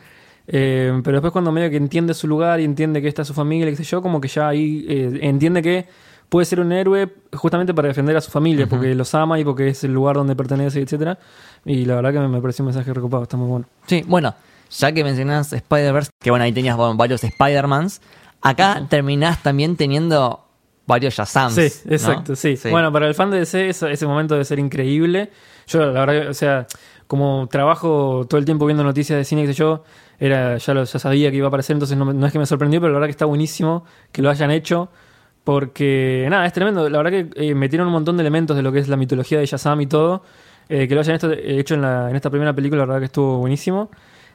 Eh, 0.49 1.01
pero 1.03 1.17
después 1.17 1.33
cuando 1.33 1.51
medio 1.51 1.71
que 1.71 1.77
entiende 1.77 2.15
su 2.15 2.29
lugar 2.29 2.61
y 2.61 2.65
entiende 2.65 3.03
que 3.03 3.09
esta 3.09 3.23
es 3.23 3.29
su 3.29 3.35
familia, 3.35 3.71
qué 3.71 3.77
sé 3.77 3.85
yo, 3.85 4.03
como 4.03 4.21
que 4.21 4.29
ya 4.29 4.49
ahí 4.49 4.85
eh, 4.89 5.19
entiende 5.23 5.63
que 5.63 5.87
puede 6.29 6.45
ser 6.45 6.61
un 6.61 6.73
héroe 6.73 7.09
justamente 7.33 7.73
para 7.75 7.89
defender 7.89 8.17
a 8.17 8.21
su 8.21 8.31
familia, 8.31 8.67
porque 8.67 8.95
los 8.95 9.15
ama 9.15 9.39
y 9.39 9.45
porque 9.45 9.69
es 9.69 9.85
el 9.85 9.93
lugar 9.93 10.17
donde 10.17 10.37
pertenece, 10.37 10.81
etcétera. 10.81 11.19
Y 11.65 11.85
la 11.85 11.97
verdad 11.97 12.13
que 12.13 12.21
me, 12.21 12.29
me 12.29 12.41
pareció 12.41 12.63
un 12.65 12.67
mensaje 12.67 12.93
recopado, 12.93 13.23
está 13.25 13.37
muy 13.37 13.49
bueno. 13.49 13.67
Sí, 13.87 14.05
bueno, 14.07 14.35
ya 14.71 14.93
que 14.93 15.05
mencionás 15.05 15.53
Spider-Verse, 15.53 16.11
que 16.21 16.31
bueno, 16.31 16.45
ahí 16.45 16.53
tenías 16.53 16.77
bueno, 16.77 16.97
varios 16.97 17.23
Spider-Mans, 17.25 18.01
acá 18.49 18.87
terminás 18.89 19.43
también 19.43 19.77
teniendo 19.77 20.45
varios 20.87 21.15
Shazams. 21.15 21.55
Sí, 21.55 21.69
¿no? 21.85 21.93
exacto, 21.93 22.37
sí. 22.37 22.57
Bueno, 22.71 22.93
para 22.93 23.07
el 23.09 23.15
fan 23.15 23.31
de 23.31 23.39
DC 23.41 23.69
eso- 23.69 23.89
ese 23.89 24.07
momento 24.07 24.35
debe 24.35 24.45
ser 24.45 24.59
increíble. 24.59 25.31
Yo, 25.67 25.81
la 25.91 26.05
verdad, 26.07 26.29
o 26.31 26.35
sea, 26.35 26.67
como 27.07 27.49
trabajo 27.51 28.25
todo 28.29 28.39
el 28.39 28.45
tiempo 28.45 28.67
viendo 28.67 28.85
noticias 28.85 29.17
de 29.19 29.25
cine, 29.25 29.47
que 29.47 29.53
yo, 29.53 29.83
era, 30.19 30.57
ya, 30.59 30.75
lo, 30.75 30.85
ya 30.85 30.99
sabía 30.99 31.31
que 31.31 31.37
iba 31.39 31.47
a 31.47 31.49
aparecer, 31.49 31.75
entonces 31.75 31.97
no, 31.99 32.27
es 32.27 32.33
que 32.33 32.39
me 32.39 32.47
sorprendió, 32.47 32.81
pero 32.81 32.93
la 32.93 32.99
verdad 33.01 33.09
que 33.09 33.13
está 33.13 33.25
buenísimo 33.27 33.85
que 34.13 34.23
lo 34.23 34.31
hayan 34.31 34.51
hecho. 34.51 34.89
Porque, 35.45 36.27
nada, 36.29 36.45
es 36.47 36.53
tremendo. 36.53 36.89
La 36.91 36.99
verdad 36.99 37.13
que 37.13 37.31
eh, 37.51 37.55
metieron 37.55 37.87
un 37.87 37.93
montón 37.93 38.17
de 38.17 38.23
elementos 38.23 38.57
de 38.57 38.63
lo 38.65 38.73
que 38.73 38.81
es 38.81 38.89
la 38.89 38.97
mitología 38.97 39.39
de 39.39 39.47
Shazam 39.47 39.81
y 39.81 39.87
todo. 39.87 40.23
Eh, 40.69 40.89
que 40.89 40.95
lo 40.97 41.01
hayan 41.03 41.17
hecho 41.23 41.75
en, 41.75 41.83
la- 41.83 42.11
en 42.11 42.17
esta 42.17 42.31
primera 42.31 42.53
película, 42.53 42.81
la 42.81 42.87
verdad 42.87 42.99
que 43.01 43.05
estuvo 43.07 43.39
buenísimo. 43.39 43.89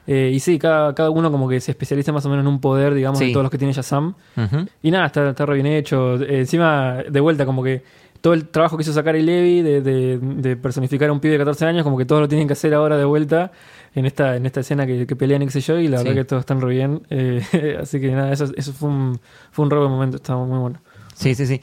Eh, 0.06 0.30
y 0.34 0.40
sí, 0.40 0.58
cada, 0.58 0.94
cada 0.94 1.10
uno 1.10 1.30
como 1.30 1.48
que 1.48 1.60
se 1.60 1.70
especializa 1.70 2.12
más 2.12 2.24
o 2.26 2.28
menos 2.28 2.42
en 2.42 2.48
un 2.48 2.60
poder, 2.60 2.92
digamos, 2.94 3.18
Sí. 3.18 3.26
de 3.26 3.32
todos 3.32 3.44
los 3.44 3.50
que 3.50 3.58
tiene 3.58 3.72
Shazam. 3.72 4.14
Ujú. 4.36 4.66
Y 4.82 4.90
nada, 4.90 5.06
está, 5.06 5.30
está 5.30 5.46
re 5.46 5.54
bien 5.54 5.66
hecho. 5.66 6.20
Eh, 6.22 6.40
encima, 6.40 6.96
de 7.08 7.20
vuelta, 7.20 7.46
como 7.46 7.62
que 7.62 7.82
todo 8.20 8.34
el 8.34 8.48
trabajo 8.48 8.76
que 8.76 8.82
hizo 8.82 8.92
Zachary 8.92 9.22
Levy 9.22 9.62
de, 9.62 9.80
de, 9.80 10.18
de 10.18 10.56
personificar 10.56 11.08
a 11.08 11.12
un 11.12 11.20
pibe 11.20 11.32
de 11.32 11.38
14 11.38 11.66
años, 11.66 11.82
como 11.84 11.98
que 11.98 12.04
todos 12.04 12.20
lo 12.20 12.28
tienen 12.28 12.46
que 12.46 12.52
hacer 12.52 12.72
ahora 12.74 12.96
de 12.96 13.04
vuelta 13.04 13.50
en 13.94 14.06
esta, 14.06 14.36
en 14.36 14.46
esta 14.46 14.60
escena 14.60 14.86
que, 14.86 15.06
que 15.06 15.16
pelean 15.16 15.42
y 15.42 15.46
qué 15.46 15.52
sé 15.52 15.60
yo, 15.60 15.78
y 15.78 15.88
la 15.88 15.98
Sí. 15.98 16.04
verdad 16.04 16.20
que 16.20 16.24
todos 16.24 16.40
están 16.40 16.60
re 16.60 16.70
bien. 16.70 17.02
Eh, 17.10 17.42
así 17.80 18.00
que 18.00 18.10
nada, 18.12 18.32
eso, 18.32 18.46
eso 18.56 18.72
fue 18.72 18.88
un, 18.88 19.20
fue 19.50 19.64
un 19.64 19.70
re 19.70 19.78
buen 19.78 19.90
momento, 19.90 20.16
estaba 20.16 20.44
muy 20.44 20.58
bueno. 20.58 20.80
Sí, 21.14 21.34
sí, 21.34 21.46
sí. 21.46 21.60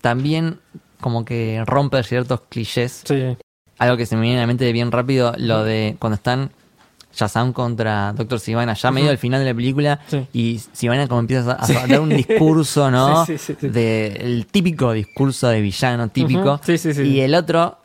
También 0.00 0.58
como 1.00 1.24
que 1.24 1.62
rompe 1.66 2.02
ciertos 2.02 2.40
clichés. 2.48 3.02
Sí, 3.06 3.36
Algo 3.78 3.96
que 3.96 4.06
se 4.06 4.16
me 4.16 4.22
viene 4.22 4.38
a 4.38 4.40
la 4.42 4.46
mente 4.46 4.70
bien 4.72 4.92
rápido, 4.92 5.34
lo 5.38 5.64
de 5.64 5.96
cuando 5.98 6.14
están 6.16 6.50
Shazam 7.16 7.52
contra 7.52 8.12
Doctor 8.12 8.38
Sivana, 8.38 8.74
ya 8.74 8.90
medio 8.90 9.10
al 9.10 9.18
final 9.18 9.40
de 9.40 9.46
la 9.46 9.54
película, 9.54 10.00
Sí. 10.08 10.26
y 10.32 10.60
Sivana 10.72 11.06
como 11.08 11.20
empieza 11.20 11.52
a, 11.52 11.64
a 11.64 11.86
dar 11.86 12.00
un 12.00 12.10
discurso, 12.10 12.90
¿no? 12.90 13.24
Sí, 13.26 13.38
sí, 13.38 13.54
sí, 13.54 13.56
sí. 13.60 13.68
De, 13.68 14.06
el 14.20 14.46
típico 14.46 14.92
discurso 14.92 15.48
de 15.48 15.60
villano 15.60 16.08
típico. 16.08 16.60
Sí, 16.64 16.76
sí. 16.78 16.90
Y 17.02 17.20
el 17.20 17.34
otro, 17.34 17.78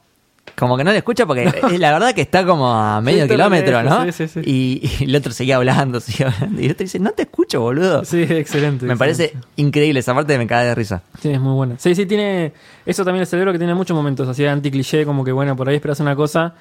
como 0.57 0.75
que 0.75 0.83
no 0.83 0.91
le 0.91 0.97
escucha 0.97 1.25
porque 1.25 1.45
la 1.79 1.91
verdad 1.93 2.13
que 2.13 2.21
está 2.21 2.45
como 2.45 2.67
a 2.73 2.99
medio 2.99 3.27
kilómetro, 3.27 3.81
¿no? 3.83 4.03
sí, 4.05 4.11
sí, 4.11 4.27
sí. 4.27 4.39
Y, 4.45 4.89
y 4.99 5.03
el 5.05 5.15
otro 5.15 5.31
seguía 5.31 5.55
hablando, 5.55 5.99
seguía 6.01 6.27
hablando. 6.27 6.61
Y 6.61 6.65
el 6.65 6.71
otro 6.71 6.83
dice, 6.83 6.99
no 6.99 7.11
te 7.11 7.21
escucho, 7.23 7.61
boludo. 7.61 8.03
sí, 8.03 8.21
excelente. 8.21 8.85
me 8.85 8.93
excelente. 8.93 8.97
parece 8.97 9.33
increíble, 9.55 10.01
esa 10.01 10.13
parte 10.13 10.37
me 10.37 10.45
cae 10.47 10.67
de 10.67 10.75
risa. 10.75 11.03
Sí, 11.21 11.29
es 11.29 11.39
muy 11.39 11.53
buena. 11.53 11.75
Sí, 11.79 11.95
sí, 11.95 12.05
tiene. 12.05 12.51
Eso 12.85 13.05
también 13.05 13.21
el 13.21 13.27
cerebro 13.27 13.51
que 13.53 13.57
tiene 13.59 13.73
muchos 13.75 13.95
momentos 13.95 14.27
así 14.27 14.45
anti-cliché, 14.45 15.05
como 15.05 15.23
que 15.23 15.31
bueno, 15.31 15.55
por 15.55 15.69
ahí 15.69 15.75
esperas 15.75 15.99
una 16.01 16.15
cosa 16.15 16.53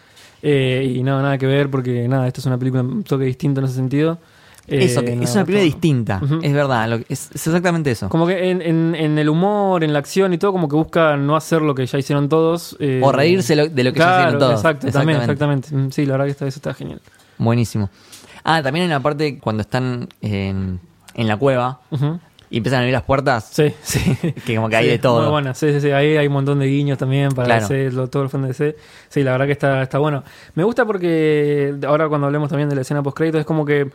eh, 0.42 0.92
y 0.96 1.02
no, 1.02 1.20
nada 1.22 1.38
que 1.38 1.46
ver, 1.46 1.70
porque 1.70 2.06
nada, 2.08 2.26
esto 2.26 2.40
es 2.40 2.46
una 2.46 2.58
película 2.58 2.82
un 2.82 3.02
toque 3.04 3.24
distinto 3.24 3.60
en 3.60 3.66
ese 3.66 3.74
sentido. 3.74 4.18
Eh, 4.66 4.84
eso, 4.84 5.00
que 5.02 5.14
es 5.14 5.34
una 5.34 5.44
película 5.44 5.58
todo. 5.58 5.64
distinta, 5.64 6.20
es 6.42 6.52
verdad, 6.52 6.88
lo 6.88 6.96
es, 7.08 7.30
es 7.34 7.46
exactamente 7.46 7.90
eso. 7.90 8.08
Como 8.08 8.24
que 8.26 8.50
en, 8.50 8.62
en- 8.62 8.94
en 8.94 9.18
el 9.18 9.28
humor, 9.28 9.82
en 9.82 9.92
la 9.92 9.98
acción 9.98 10.32
y 10.32 10.38
todo, 10.38 10.52
como 10.52 10.68
que 10.68 10.76
busca 10.76 11.16
no 11.16 11.34
hacer 11.34 11.60
lo 11.62 11.74
que 11.74 11.84
ya 11.86 11.98
hicieron 11.98 12.28
todos. 12.28 12.76
eh, 12.78 13.00
O 13.02 13.10
reírse 13.10 13.56
lo- 13.56 13.68
de 13.68 13.82
lo 13.84 13.92
que 13.92 13.98
ya 13.98 14.12
hicieron 14.20 14.38
todos. 14.38 14.54
Exacto, 14.60 14.86
también, 14.92 15.18
Exactamente. 15.20 15.66
exactamente. 15.66 15.76
Mm, 15.76 15.90
Sí, 15.90 16.06
la 16.06 16.12
verdad 16.12 16.24
que 16.26 16.30
está, 16.32 16.46
eso 16.46 16.58
está 16.58 16.72
genial. 16.74 17.00
Buenísimo. 17.38 17.90
Ah, 18.44 18.62
también 18.62 18.84
hay 18.84 18.86
una 18.90 19.02
parte 19.02 19.38
cuando 19.38 19.62
están 19.62 20.08
en, 20.20 20.78
en 21.14 21.26
la 21.26 21.36
cueva. 21.36 21.80
Y 22.50 22.56
empiezan 22.58 22.78
a 22.78 22.80
abrir 22.80 22.92
las 22.94 23.04
puertas, 23.04 23.48
Sí, 23.52 23.72
sí. 23.82 24.16
que 24.44 24.56
como 24.56 24.68
que 24.68 24.76
hay 24.76 24.88
de 24.88 24.98
todo. 24.98 25.20
Muy 25.22 25.30
buena, 25.30 25.54
sí, 25.54 25.72
sí, 25.72 25.80
sí. 25.80 25.90
Ahí 25.92 26.16
hay 26.16 26.26
un 26.26 26.32
montón 26.32 26.58
de 26.58 26.66
guiños 26.66 26.98
también 26.98 27.30
para 27.30 27.46
Claro. 27.46 27.68
DC, 27.68 27.92
lo- 27.92 28.08
todo 28.08 28.24
el 28.24 28.28
fan 28.28 28.42
de 28.42 28.48
DC. 28.48 28.76
Sí, 29.08 29.22
la 29.22 29.32
verdad 29.32 29.46
que 29.46 29.52
está, 29.52 29.82
está 29.82 29.98
bueno. 29.98 30.24
Me 30.54 30.64
gusta 30.64 30.84
porque 30.84 31.74
ahora 31.86 32.08
cuando 32.08 32.26
hablemos 32.26 32.48
también 32.48 32.68
de 32.68 32.74
la 32.74 32.80
escena 32.82 33.02
post 33.02 33.20
es 33.20 33.44
como 33.44 33.64
que 33.64 33.90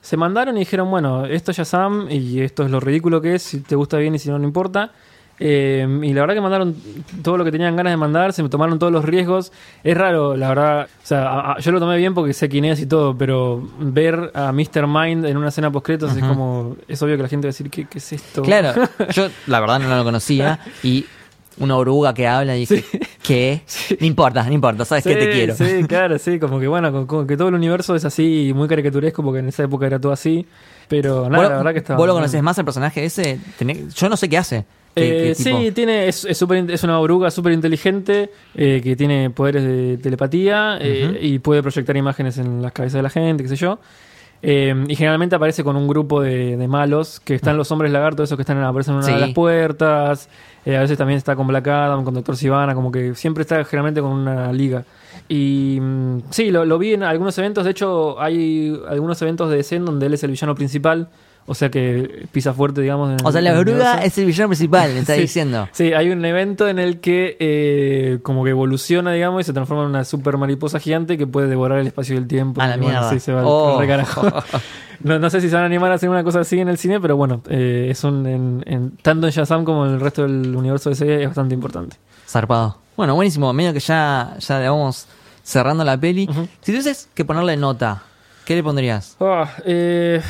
se 0.00 0.16
mandaron 0.16 0.56
y 0.56 0.60
dijeron, 0.60 0.88
bueno, 0.90 1.26
esto 1.26 1.50
es 1.50 1.56
Shazam 1.56 2.06
y 2.10 2.40
esto 2.40 2.62
es 2.64 2.70
lo 2.70 2.78
ridículo 2.78 3.20
que 3.20 3.34
es, 3.34 3.42
si 3.42 3.60
te 3.60 3.74
gusta 3.74 3.96
bien 3.98 4.14
y 4.14 4.18
si 4.20 4.28
no, 4.30 4.38
no 4.38 4.44
importa. 4.44 4.92
Eh, 5.38 5.86
y 6.02 6.12
la 6.14 6.22
verdad 6.22 6.34
que 6.34 6.40
mandaron 6.40 6.74
todo 7.22 7.36
lo 7.36 7.44
que 7.44 7.52
tenían 7.52 7.76
ganas 7.76 7.92
de 7.92 7.96
mandar, 7.98 8.32
se 8.32 8.42
tomaron 8.48 8.78
todos 8.78 8.92
los 8.92 9.04
riesgos. 9.04 9.52
Es 9.84 9.96
raro, 9.96 10.36
la 10.36 10.48
verdad. 10.48 10.84
O 11.02 11.06
sea, 11.06 11.28
a- 11.28 11.52
a- 11.52 11.58
yo 11.58 11.72
lo 11.72 11.78
tomé 11.80 11.96
bien 11.98 12.14
porque 12.14 12.32
sé 12.32 12.48
quién 12.48 12.64
es 12.64 12.80
y 12.80 12.86
todo, 12.86 13.16
pero 13.16 13.68
ver 13.78 14.30
a 14.34 14.52
Mr. 14.52 14.86
Mind 14.86 15.26
en 15.26 15.36
una 15.36 15.48
escena 15.48 15.70
post 15.70 15.90
es 15.90 16.02
como. 16.24 16.76
Es 16.88 17.02
obvio 17.02 17.16
que 17.16 17.22
la 17.22 17.28
gente 17.28 17.46
va 17.46 17.50
a 17.50 17.52
decir, 17.52 17.68
¿qué, 17.70 17.84
qué 17.86 17.98
es 17.98 18.12
esto? 18.12 18.42
Claro, 18.42 18.72
yo 19.12 19.28
la 19.46 19.60
verdad 19.60 19.78
no 19.80 19.94
lo 19.96 20.04
conocía 20.04 20.58
y 20.82 21.04
una 21.58 21.76
oruga 21.76 22.12
que 22.12 22.26
habla 22.26 22.56
y 22.56 22.60
dije, 22.66 22.84
¿qué? 23.22 23.62
No 24.00 24.06
importa, 24.06 24.42
no 24.44 24.52
importa, 24.52 24.84
sabes 24.84 25.04
que 25.04 25.16
te 25.16 25.30
quiero. 25.30 25.54
Sí, 25.54 25.84
claro, 25.88 26.18
sí, 26.18 26.38
como 26.38 26.58
que 26.60 26.66
bueno, 26.68 26.90
como, 26.92 27.06
como 27.06 27.26
que 27.26 27.36
todo 27.36 27.48
el 27.48 27.54
universo 27.54 27.94
es 27.94 28.04
así, 28.04 28.52
muy 28.54 28.68
caricaturesco, 28.68 29.22
porque 29.22 29.38
en 29.40 29.48
esa 29.48 29.64
época 29.64 29.86
era 29.86 29.98
todo 29.98 30.12
así. 30.12 30.46
Pero 30.88 31.28
nada, 31.28 31.42
¿Vos, 31.42 31.50
la 31.50 31.56
verdad 31.58 31.72
que 31.72 31.78
estaba. 31.78 31.96
¿Vos 31.98 32.06
lo 32.06 32.12
bien. 32.14 32.22
conocés 32.22 32.42
más 32.42 32.56
el 32.58 32.64
personaje 32.64 33.04
ese? 33.04 33.38
Tenés- 33.58 33.92
Yo 33.94 34.08
no 34.08 34.16
sé 34.16 34.28
qué 34.28 34.38
hace. 34.38 34.64
¿Qué- 34.96 35.28
Eh, 35.30 35.34
qué 35.36 35.44
tipo? 35.44 35.58
sí, 35.60 35.70
tiene, 35.72 36.08
es, 36.08 36.24
es, 36.24 36.42
es 36.42 36.82
una 36.84 36.98
oruga 36.98 37.30
súper 37.30 37.52
inteligente 37.52 38.30
eh, 38.54 38.80
que 38.82 38.96
tiene 38.96 39.30
poderes 39.30 39.62
de 39.62 39.98
telepatía 39.98 40.78
eh, 40.80 41.18
y 41.20 41.38
puede 41.38 41.62
proyectar 41.62 41.96
imágenes 41.96 42.38
en 42.38 42.62
las 42.62 42.72
cabezas 42.72 42.94
de 42.98 43.02
la 43.02 43.10
gente, 43.10 43.42
qué 43.42 43.48
sé 43.50 43.56
yo. 43.56 43.78
Eh, 44.42 44.74
y 44.88 44.94
generalmente 44.96 45.34
aparece 45.36 45.64
con 45.64 45.76
un 45.76 45.88
grupo 45.88 46.20
de, 46.20 46.56
de 46.56 46.68
malos, 46.68 47.20
que 47.20 47.34
están 47.34 47.56
los 47.56 47.70
hombres 47.72 47.90
lagartos, 47.90 48.24
esos 48.28 48.36
que 48.36 48.42
están 48.42 48.62
aparecen 48.62 48.92
en 48.92 48.98
una 48.98 49.06
Sí. 49.06 49.12
de 49.14 49.20
las 49.20 49.30
puertas. 49.30 50.28
eh, 50.64 50.76
a 50.76 50.80
veces 50.80 50.98
también 50.98 51.16
está 51.18 51.36
con 51.36 51.46
Black 51.46 51.66
Adam, 51.68 52.02
con 52.04 52.12
Doctor 52.14 52.36
Sivana, 52.36 52.74
como 52.74 52.90
que 52.92 53.14
siempre 53.14 53.42
está 53.42 53.64
generalmente 53.64 54.00
con 54.00 54.10
una 54.12 54.52
liga. 54.52 54.84
Y 55.28 55.78
mm, 55.80 56.18
sí, 56.30 56.50
lo, 56.50 56.64
lo 56.64 56.78
vi 56.78 56.92
en 56.94 57.02
algunos 57.02 57.36
eventos. 57.38 57.64
De 57.64 57.70
hecho, 57.70 58.20
hay 58.20 58.78
algunos 58.88 59.20
eventos 59.22 59.48
de 59.50 59.56
DC 59.56 59.76
en 59.76 59.84
donde 59.86 60.06
él 60.06 60.14
es 60.14 60.22
el 60.24 60.30
villano 60.30 60.54
principal. 60.54 61.08
O 61.48 61.54
sea 61.54 61.70
que 61.70 62.26
pisa 62.32 62.52
fuerte, 62.52 62.80
digamos. 62.80 63.10
en 63.20 63.24
O 63.24 63.30
sea, 63.30 63.40
la 63.40 63.56
oruga 63.58 64.02
es 64.04 64.18
el 64.18 64.26
villano 64.26 64.48
principal, 64.48 64.92
me 64.92 64.98
está 65.00 65.14
Sí. 65.16 65.20
diciendo. 65.20 65.68
Sí, 65.72 65.92
hay 65.92 66.10
un 66.10 66.24
evento 66.24 66.66
en 66.66 66.78
el 66.80 66.98
que 67.00 67.36
eh, 67.38 68.18
como 68.22 68.42
que 68.44 68.50
evoluciona, 68.50 69.12
digamos, 69.12 69.42
y 69.42 69.44
se 69.44 69.52
transforma 69.52 69.84
en 69.84 69.90
una 69.90 70.04
super 70.04 70.36
mariposa 70.38 70.80
gigante 70.80 71.16
que 71.16 71.26
puede 71.26 71.46
devorar 71.46 71.78
el 71.78 71.86
espacio 71.86 72.16
y 72.16 72.18
el 72.18 72.26
tiempo. 72.26 72.60
A 72.60 72.66
la 72.66 72.76
bueno, 72.76 72.90
mierda. 72.90 73.10
sí, 73.10 73.20
se 73.20 73.32
va 73.32 73.46
Oh. 73.46 73.74
al 73.74 73.78
recarajo. 73.78 74.22
no, 75.04 75.18
no 75.20 75.30
sé 75.30 75.40
si 75.40 75.48
se 75.48 75.54
van 75.54 75.62
a 75.62 75.66
animar 75.66 75.92
a 75.92 75.94
hacer 75.94 76.08
una 76.08 76.24
cosa 76.24 76.40
así 76.40 76.58
en 76.58 76.68
el 76.68 76.78
cine, 76.78 77.00
pero 77.00 77.16
bueno, 77.16 77.42
eh, 77.48 77.88
es 77.90 78.02
un, 78.02 78.26
en, 78.26 78.64
en- 78.66 78.90
tanto 78.96 79.28
en 79.28 79.32
Shazam 79.32 79.64
como 79.64 79.86
en 79.86 79.92
el 79.94 80.00
resto 80.00 80.22
del 80.22 80.54
universo 80.56 80.90
de 80.90 80.96
DC 80.96 81.22
es 81.22 81.26
bastante 81.28 81.54
importante. 81.54 81.96
Zarpado. 82.28 82.78
Bueno, 82.96 83.14
buenísimo. 83.14 83.52
Medio 83.52 83.72
que 83.72 83.78
ya, 83.80 84.34
ya 84.40 84.58
le 84.58 84.68
vamos 84.68 85.06
cerrando 85.44 85.84
la 85.84 85.96
peli. 85.96 86.28
Si 86.60 86.72
tuvieses 86.72 87.08
que 87.14 87.24
ponerle 87.24 87.56
nota, 87.56 88.02
¿qué 88.44 88.56
le 88.56 88.64
pondrías? 88.64 89.16
Ah, 89.20 89.48
eh, 89.64 90.20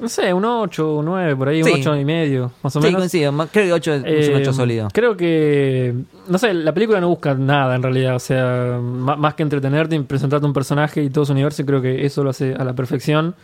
no 0.00 0.08
sé, 0.08 0.32
un 0.32 0.44
8, 0.44 0.96
un 0.96 1.04
9, 1.04 1.36
por 1.36 1.48
ahí, 1.48 1.62
Sí. 1.62 1.70
un 1.70 1.80
8 1.80 1.96
y 1.96 2.04
medio, 2.04 2.52
más 2.62 2.74
o 2.76 2.80
Sí, 2.80 2.86
menos. 2.86 3.00
coincido. 3.00 3.32
Ma- 3.32 3.46
Creo 3.46 3.66
que 3.66 3.72
8 3.72 3.94
es 3.94 4.00
un 4.02 4.06
Eh, 4.08 4.36
8 4.40 4.52
sólido. 4.52 4.88
Creo 4.92 5.16
que. 5.16 5.94
No 6.28 6.38
sé, 6.38 6.54
la 6.54 6.72
película 6.72 7.00
no 7.00 7.08
busca 7.08 7.34
nada 7.34 7.74
en 7.76 7.82
realidad. 7.82 8.16
O 8.16 8.18
sea, 8.20 8.78
más 8.82 9.34
que 9.34 9.42
entretenerte 9.42 9.94
y 9.96 10.00
presentarte 10.00 10.46
un 10.46 10.52
personaje 10.52 11.02
y 11.02 11.10
todo 11.10 11.24
su 11.24 11.32
universo, 11.32 11.64
creo 11.66 11.80
que 11.82 12.04
eso 12.06 12.22
lo 12.24 12.30
hace 12.30 12.54
a 12.54 12.64
la 12.64 12.72
perfección. 12.74 13.34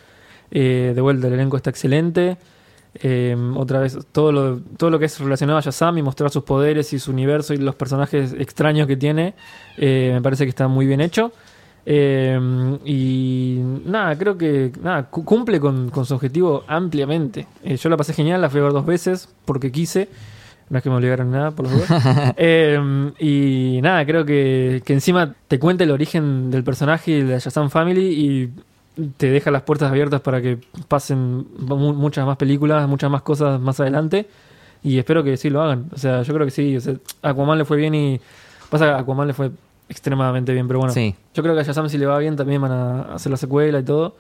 Eh, 0.51 0.93
de 0.95 1.01
vuelta, 1.01 1.27
el 1.27 1.35
elenco 1.35 1.57
está 1.57 1.71
excelente. 1.71 2.39
Eh, 3.03 3.37
otra 3.55 3.81
vez, 3.81 3.99
todo 4.13 4.33
lo, 4.33 4.61
todo 4.79 4.89
lo 4.91 4.99
que 4.99 5.05
es 5.05 5.21
relacionado 5.21 5.59
a 5.59 5.61
Shazam 5.61 5.99
y 5.99 6.03
mostrar 6.03 6.31
sus 6.31 6.43
poderes 6.43 6.93
y 6.95 6.99
su 6.99 7.11
universo 7.11 7.53
y 7.53 7.59
los 7.59 7.75
personajes 7.75 8.33
extraños 8.39 8.87
que 8.87 8.97
tiene, 8.97 9.35
eh, 9.77 10.11
me 10.15 10.23
parece 10.23 10.45
que 10.45 10.49
está 10.51 10.67
muy 10.69 10.87
bien 10.87 11.01
hecho. 11.03 11.31
Eh, 11.91 12.39
y 12.85 13.61
nada, 13.87 14.15
creo 14.19 14.37
que 14.37 14.71
nada, 14.83 15.05
cu- 15.05 15.25
cumple 15.25 15.59
con, 15.59 15.89
con 15.89 16.05
su 16.05 16.15
objetivo 16.15 16.63
ampliamente. 16.69 17.47
Eh, 17.65 17.77
yo 17.79 17.89
la 17.89 17.97
pasé 17.97 18.13
genial, 18.13 18.43
la 18.43 18.51
fui 18.51 18.61
a 18.61 18.65
ver 18.65 18.73
dos 18.73 18.85
veces 18.85 19.29
porque 19.47 19.73
quise. 19.73 20.09
No 20.69 20.77
es 20.77 20.85
que 20.85 20.91
me 20.91 20.97
obligaron 20.97 21.35
a 21.35 21.39
nada, 21.39 21.51
por 21.53 21.67
los 21.67 21.79
dos. 21.79 21.89
Eh, 22.37 23.11
y 23.21 23.81
nada, 23.81 24.05
creo 24.05 24.27
que, 24.27 24.83
que 24.85 24.93
encima 24.93 25.35
te 25.49 25.59
cuenta 25.59 25.85
el 25.85 25.91
origen 25.91 26.51
del 26.51 26.63
personaje 26.63 27.11
y 27.13 27.23
de 27.23 27.33
la 27.33 27.39
Shazam 27.39 27.71
Family 27.71 28.03
y 29.01 29.03
te 29.17 29.31
deja 29.31 29.51
las 29.51 29.63
puertas 29.63 29.91
abiertas 29.91 30.21
para 30.21 30.43
que 30.43 30.59
pasen 30.89 31.47
mu- 31.59 31.95
muchas 31.95 32.27
más 32.27 32.37
películas, 32.37 32.87
muchas 32.87 33.11
más 33.11 33.23
cosas 33.23 33.59
más 33.59 33.81
adelante. 33.81 34.27
Y 34.83 34.99
espero 34.99 35.25
que 35.25 35.39
sí 35.39 35.49
lo 35.49 35.63
hagan. 35.63 35.87
O 35.95 35.97
sea, 35.97 36.21
yo 36.21 36.35
creo 36.35 36.45
que 36.47 36.51
sí. 36.53 36.77
O 36.77 36.81
sea, 36.83 36.95
Aquaman 37.23 37.57
le 37.57 37.65
fue 37.65 37.79
bien 37.79 37.95
y. 37.95 38.21
Pasa 38.69 38.85
que 38.85 38.91
Aquaman 39.01 39.27
le 39.29 39.33
fue 39.33 39.51
extremadamente 39.89 40.53
bien, 40.53 40.67
pero 40.67 40.81
bueno. 40.81 40.93
Sí. 40.93 41.15
Yo 41.35 41.43
creo 41.43 41.55
que 41.55 41.61
a 41.61 41.65
Shazam 41.65 41.89
si 41.89 41.99
le 41.99 42.07
va 42.07 42.19
bien 42.19 42.37
también 42.37 42.61
van 42.61 42.73
a 42.73 43.15
hacer 43.15 43.31
la 43.31 43.37
secuela 43.39 43.79
y 43.79 43.85
todo. 43.85 44.17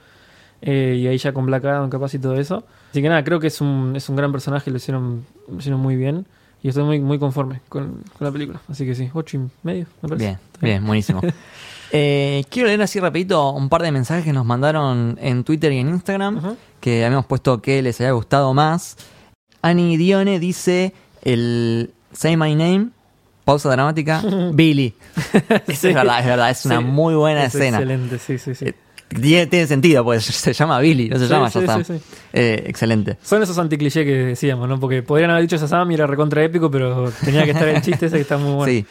Eh, 0.60 0.96
y 0.98 1.06
ahí 1.06 1.18
ya 1.18 1.32
con 1.32 1.46
Black 1.46 1.64
Adam 1.64 1.88
capaz 1.88 2.14
y 2.14 2.18
todo 2.18 2.34
eso. 2.34 2.64
Así 2.90 3.00
que 3.02 3.08
nada, 3.08 3.22
creo 3.24 3.38
que 3.38 3.46
es 3.46 3.60
un, 3.60 3.94
es 3.94 4.08
un 4.08 4.16
gran 4.16 4.32
personaje, 4.32 4.70
lo 4.70 4.76
hicieron, 4.76 5.24
lo 5.48 5.58
hicieron 5.58 5.80
muy 5.80 5.96
bien. 5.96 6.26
Y 6.62 6.68
estoy 6.68 6.82
muy, 6.82 6.98
muy 6.98 7.18
conforme 7.20 7.60
con, 7.68 8.02
con 8.16 8.24
la 8.26 8.32
película. 8.32 8.60
Así 8.68 8.84
que 8.84 8.94
sí, 8.94 9.08
ocho 9.14 9.36
y 9.36 9.48
medio, 9.62 9.86
me 10.02 10.08
parece. 10.08 10.26
Bien, 10.26 10.38
bien, 10.60 10.86
buenísimo. 10.86 11.20
Eh, 11.90 12.44
quiero 12.50 12.68
leer 12.68 12.82
así 12.82 13.00
rapidito 13.00 13.50
un 13.52 13.70
par 13.70 13.80
de 13.82 13.90
mensajes 13.90 14.22
que 14.22 14.34
nos 14.34 14.44
mandaron 14.44 15.18
en 15.22 15.42
Twitter 15.42 15.72
y 15.72 15.78
en 15.78 15.88
Instagram, 15.88 16.56
que 16.80 17.04
habíamos 17.04 17.24
puesto 17.24 17.62
que 17.62 17.80
les 17.80 17.98
haya 18.02 18.10
gustado 18.10 18.52
más. 18.52 18.98
Ani 19.62 19.96
Dione 19.96 20.38
dice 20.38 20.92
el 21.22 21.94
Say 22.12 22.36
My 22.36 22.54
Name, 22.54 22.90
pausa 23.48 23.70
dramática, 23.70 24.22
Billy. 24.52 24.94
Sí. 25.68 25.88
es 25.88 25.94
verdad, 25.94 26.20
es 26.20 26.26
verdad, 26.26 26.50
es 26.50 26.66
una 26.66 26.78
Sí, 26.78 26.84
muy 26.84 27.14
buena 27.14 27.44
es 27.44 27.54
escena. 27.54 27.78
Excelente, 27.78 28.18
sí, 28.18 28.36
sí, 28.36 28.54
sí. 28.54 28.66
Eh, 28.66 28.74
Tiene, 29.08 29.46
tiene 29.46 29.66
sentido, 29.66 30.04
pues 30.04 30.22
se 30.26 30.52
llama 30.52 30.78
Billy, 30.80 31.08
no 31.08 31.18
se 31.18 31.26
Sí, 31.26 31.32
llama 31.32 31.48
sí, 31.48 31.60
Shazam. 31.60 31.82
sí, 31.82 31.98
sí. 31.98 32.04
Eh, 32.34 32.64
excelente. 32.66 33.16
Son 33.22 33.42
esos 33.42 33.56
anticlichés 33.56 34.04
que 34.04 34.12
decíamos, 34.12 34.68
¿no? 34.68 34.78
Porque 34.78 35.02
podrían 35.02 35.30
haber 35.30 35.44
dicho 35.44 35.56
Shazam 35.56 35.90
y 35.90 35.94
era 35.94 36.06
recontra 36.06 36.44
épico, 36.44 36.70
pero 36.70 37.10
tenía 37.24 37.44
que 37.44 37.52
estar 37.52 37.66
el 37.68 37.80
chiste 37.80 38.04
ese 38.06 38.16
que 38.16 38.22
está 38.22 38.36
muy 38.36 38.52
bueno. 38.52 38.70
Sí. 38.70 38.84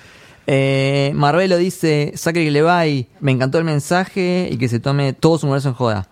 Eh, 0.47 1.13
dice, 1.59 2.13
Sacre 2.15 2.49
Levi, 2.49 3.07
me 3.19 3.31
encantó 3.31 3.59
el 3.59 3.63
mensaje 3.63 4.49
y 4.51 4.57
que 4.57 4.67
se 4.69 4.79
tome 4.79 5.13
todo 5.13 5.37
su 5.37 5.45
universo 5.45 5.69
en 5.69 5.75
joda. 5.75 6.07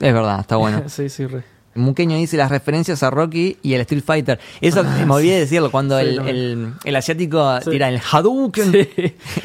Es 0.00 0.14
verdad, 0.14 0.40
está 0.40 0.56
bueno. 0.56 0.84
sí, 0.86 1.10
sí, 1.10 1.26
re. 1.26 1.51
Muqueño 1.74 2.16
dice 2.16 2.36
las 2.36 2.50
referencias 2.50 3.02
a 3.02 3.10
Rocky 3.10 3.56
y 3.62 3.74
el 3.74 3.80
Street 3.82 4.02
Fighter. 4.04 4.38
Eso 4.60 4.84
me 4.84 5.10
olvidé 5.12 5.34
de 5.34 5.40
decirlo 5.40 5.70
cuando 5.70 5.98
Sí, 5.98 6.04
el, 6.06 6.28
el- 6.28 6.72
el 6.84 6.96
asiático 6.96 7.60
Sí. 7.62 7.70
tira 7.70 7.88
el 7.88 7.98
Hadouken. 8.00 8.72
Sí. 8.72 8.78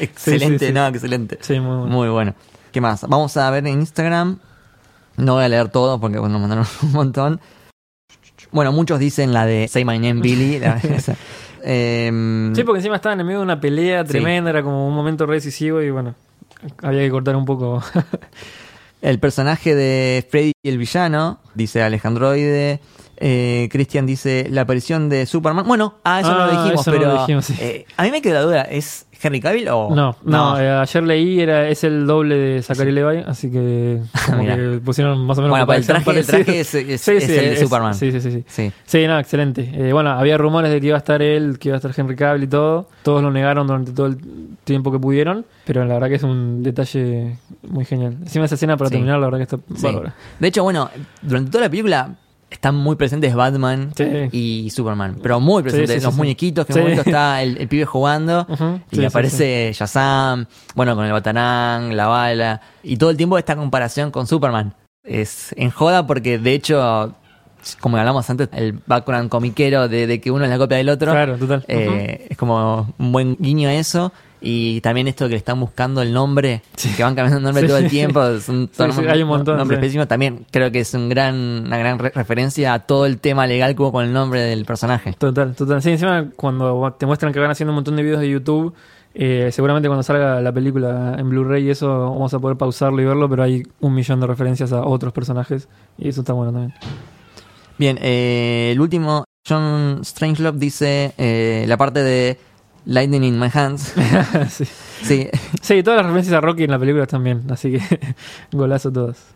excelente, 0.00 0.14
Sí, 0.16 0.58
sí, 0.58 0.66
sí. 0.66 0.72
no, 0.72 0.86
excelente. 0.88 1.38
Sí, 1.40 1.58
muy 1.60 1.76
bueno. 1.76 1.86
Muy 1.86 2.08
bueno. 2.08 2.34
¿Qué 2.72 2.80
más? 2.82 3.02
Vamos 3.08 3.36
a 3.38 3.50
ver 3.50 3.66
en 3.66 3.80
Instagram. 3.80 4.38
No 5.16 5.34
voy 5.34 5.44
a 5.44 5.48
leer 5.48 5.68
todo 5.70 5.98
porque 5.98 6.18
bueno, 6.18 6.34
nos 6.38 6.42
mandaron 6.42 6.66
un 6.82 6.92
montón. 6.92 7.40
Bueno, 8.52 8.72
muchos 8.72 8.98
dicen 8.98 9.32
la 9.32 9.46
de 9.46 9.66
Say 9.68 9.84
My 9.84 9.98
Name 9.98 10.20
Billy. 10.20 10.58
la-. 10.60 10.80
Em, 11.62 12.54
Sí, 12.54 12.62
porque 12.62 12.78
encima 12.78 12.96
estaban 12.96 13.18
en 13.20 13.26
medio 13.26 13.38
de 13.40 13.44
una 13.44 13.60
pelea 13.60 14.02
Sí. 14.04 14.10
tremenda, 14.12 14.50
era 14.50 14.62
como 14.62 14.86
un 14.86 14.94
momento 14.94 15.26
re 15.26 15.34
decisivo 15.36 15.82
y 15.82 15.90
bueno, 15.90 16.14
había 16.82 17.00
que 17.00 17.10
cortar 17.10 17.36
un 17.36 17.44
poco. 17.44 17.82
El 19.00 19.20
personaje 19.20 19.74
de 19.74 20.26
Freddy 20.28 20.52
el 20.64 20.78
villano, 20.78 21.40
dice 21.54 21.82
Alejandroide. 21.82 22.80
Eh, 23.20 23.68
Christian 23.72 24.06
dice 24.06 24.46
la 24.50 24.60
aparición 24.62 25.08
de 25.08 25.26
Superman. 25.26 25.66
Bueno, 25.66 25.94
ah, 26.04 26.20
eso 26.20 26.30
no 26.30 26.38
lo 26.38 26.42
Ah, 26.44 26.62
dijimos, 26.62 26.86
no 26.86 26.92
pero 26.92 27.06
lo 27.06 27.18
dijimos, 27.20 27.44
sí. 27.46 27.54
eh, 27.60 27.84
a 27.96 28.04
mí 28.04 28.10
me 28.12 28.22
queda 28.22 28.34
la 28.34 28.42
duda, 28.42 28.62
¿es 28.62 29.06
Henry 29.20 29.40
Cavill 29.40 29.68
o 29.70 29.90
No, 29.92 30.16
no, 30.22 30.60
eh, 30.60 30.70
ayer 30.70 31.02
leí, 31.02 31.40
era, 31.40 31.68
es 31.68 31.82
el 31.82 32.06
doble 32.06 32.36
de 32.36 32.62
Zachary 32.62 32.92
Levi, 32.92 33.24
así 33.26 33.50
que 33.50 34.00
como 34.26 34.44
que 34.44 34.80
pusieron 34.84 35.26
más 35.26 35.36
o 35.38 35.40
menos 35.42 35.50
Bueno, 35.50 35.66
para 35.66 35.78
el 35.80 35.84
traje, 35.86 36.10
el 36.20 36.24
traje 36.26 36.60
es, 36.60 36.74
es- 36.76 37.00
Sí, 37.00 37.12
es 37.12 37.24
sí, 37.24 37.32
el 37.34 37.50
de 37.50 37.56
Superman. 37.56 37.94
Sí, 37.94 38.12
sí, 38.12 38.20
sí, 38.20 38.30
sí. 38.30 38.44
Sí. 38.46 38.72
Sí, 38.84 39.06
no, 39.08 39.18
excelente. 39.18 39.68
Eh, 39.74 39.92
bueno, 39.92 40.10
había 40.10 40.38
rumores 40.38 40.70
de 40.70 40.80
que 40.80 40.86
iba 40.86 40.96
a 40.96 40.98
estar 40.98 41.20
él, 41.20 41.58
que 41.58 41.70
iba 41.70 41.74
a 41.76 41.78
estar 41.78 41.92
Henry 41.96 42.14
Cavill 42.14 42.44
y 42.44 42.46
todo. 42.46 42.88
Todos 43.02 43.20
lo 43.22 43.32
negaron 43.32 43.66
durante 43.66 43.90
todo 43.90 44.06
el 44.06 44.18
tiempo 44.62 44.92
que 44.92 45.00
pudieron, 45.00 45.44
pero 45.66 45.84
la 45.84 45.94
verdad 45.94 46.08
que 46.08 46.14
es 46.14 46.22
un 46.22 46.62
detalle 46.62 47.36
muy 47.68 47.84
genial. 47.84 48.16
Encima 48.22 48.44
esa 48.44 48.54
escena 48.54 48.76
para 48.76 48.90
Sí. 48.90 48.94
terminar, 48.94 49.18
la 49.18 49.26
verdad 49.26 49.38
que 49.38 49.42
está 49.44 49.56
Sí. 49.74 49.82
bárbara. 49.86 50.14
De 50.38 50.46
hecho, 50.46 50.62
bueno, 50.62 50.88
durante 51.22 51.50
toda 51.50 51.64
la 51.64 51.70
película 51.70 52.10
están 52.50 52.74
muy 52.74 52.96
presentes 52.96 53.34
Batman 53.34 53.92
Sí. 53.96 54.04
y 54.32 54.70
Superman, 54.70 55.18
pero 55.22 55.38
muy 55.40 55.62
presentes. 55.62 55.90
Sí, 55.90 55.98
sí, 56.00 56.04
los 56.06 56.14
muñequitos, 56.14 56.64
que 56.66 56.72
en 56.72 56.78
un 56.78 56.84
momento 56.84 57.02
está 57.08 57.42
el, 57.42 57.58
el 57.58 57.68
pibe 57.68 57.84
jugando 57.84 58.46
y 58.90 59.04
aparece 59.04 59.70
Shazam, 59.74 60.46
bueno, 60.74 60.94
con 60.96 61.04
el 61.04 61.12
Batarang, 61.12 61.92
la 61.94 62.06
bala, 62.06 62.60
y 62.82 62.96
todo 62.96 63.10
el 63.10 63.16
tiempo 63.16 63.36
esta 63.38 63.54
comparación 63.56 64.10
con 64.10 64.26
Superman. 64.26 64.74
es 65.04 65.54
en 65.58 65.70
joda 65.70 66.06
porque 66.06 66.38
de 66.38 66.52
hecho, 66.54 67.14
como 67.80 67.96
hablamos 67.98 68.28
antes, 68.30 68.48
el 68.52 68.80
background 68.86 69.28
comiquero 69.28 69.88
de, 69.88 70.06
de 70.06 70.20
que 70.20 70.30
uno 70.30 70.44
es 70.44 70.50
la 70.50 70.58
copia 70.58 70.76
del 70.78 70.88
otro, 70.88 71.12
Claro, 71.12 71.36
total. 71.36 71.64
eh, 71.68 72.26
es 72.30 72.36
como 72.36 72.92
un 72.98 73.12
buen 73.12 73.36
guiño 73.38 73.68
a 73.68 73.74
eso. 73.74 74.12
Y 74.40 74.80
también 74.80 75.08
esto 75.08 75.24
que 75.26 75.30
le 75.32 75.36
están 75.36 75.58
buscando 75.60 76.00
el 76.02 76.12
nombre, 76.12 76.62
que 76.96 77.02
van 77.02 77.14
cambiando 77.14 77.38
el 77.38 77.42
nombre 77.44 77.62
Sí, 77.62 77.68
todo 77.68 77.78
el 77.78 77.88
tiempo, 77.88 78.20
son 78.40 78.68
Sí, 78.72 78.82
sí, 78.92 79.06
hay 79.08 79.22
un 79.22 79.28
montón, 79.28 79.56
nombres 79.56 79.80
pésimos. 79.80 80.06
También 80.08 80.46
creo 80.50 80.70
que 80.70 80.80
es 80.80 80.94
un 80.94 81.08
gran, 81.08 81.34
una 81.66 81.78
gran 81.78 81.98
re- 81.98 82.12
referencia 82.14 82.74
a 82.74 82.78
todo 82.80 83.06
el 83.06 83.18
tema 83.18 83.46
legal 83.46 83.74
que 83.74 83.82
hubo 83.82 83.92
con 83.92 84.04
el 84.04 84.12
nombre 84.12 84.40
del 84.42 84.64
personaje. 84.64 85.14
Total, 85.18 85.54
total. 85.54 85.82
Sí, 85.82 85.90
encima 85.90 86.26
cuando 86.36 86.94
te 86.98 87.06
muestran 87.06 87.32
que 87.32 87.40
van 87.40 87.50
haciendo 87.50 87.72
un 87.72 87.76
montón 87.76 87.96
de 87.96 88.02
videos 88.02 88.20
de 88.20 88.30
YouTube, 88.30 88.74
eh, 89.14 89.48
seguramente 89.52 89.88
cuando 89.88 90.02
salga 90.02 90.40
la 90.40 90.52
película 90.52 91.16
en 91.18 91.28
Blu-ray 91.28 91.66
y 91.66 91.70
eso 91.70 91.88
vamos 92.10 92.32
a 92.34 92.38
poder 92.38 92.56
pausarlo 92.56 93.02
y 93.02 93.04
verlo, 93.04 93.28
pero 93.28 93.42
hay 93.42 93.62
un 93.80 93.94
millón 93.94 94.20
de 94.20 94.26
referencias 94.28 94.72
a 94.72 94.82
otros 94.84 95.12
personajes 95.12 95.68
y 95.98 96.08
eso 96.08 96.20
está 96.20 96.32
bueno 96.34 96.52
también. 96.52 96.74
Bien, 97.78 97.98
eh, 98.00 98.70
el 98.72 98.80
último, 98.80 99.24
John 99.48 100.00
Strangelove 100.04 100.58
dice 100.58 101.12
eh, 101.16 101.64
la 101.68 101.76
parte 101.76 102.02
de 102.02 102.38
Lightning 102.88 103.22
in 103.22 103.38
My 103.38 103.50
Hands. 103.52 103.80
sí. 104.48 104.64
Sí, 105.02 105.28
Sí, 105.60 105.82
todas 105.82 105.98
las 105.98 106.06
referencias 106.06 106.34
a 106.34 106.40
Rocky 106.40 106.64
en 106.64 106.70
la 106.70 106.78
película 106.78 107.04
están 107.04 107.22
bien, 107.22 107.42
así 107.50 107.72
que 107.72 107.80
golazo 108.52 108.90
todas. 108.90 109.34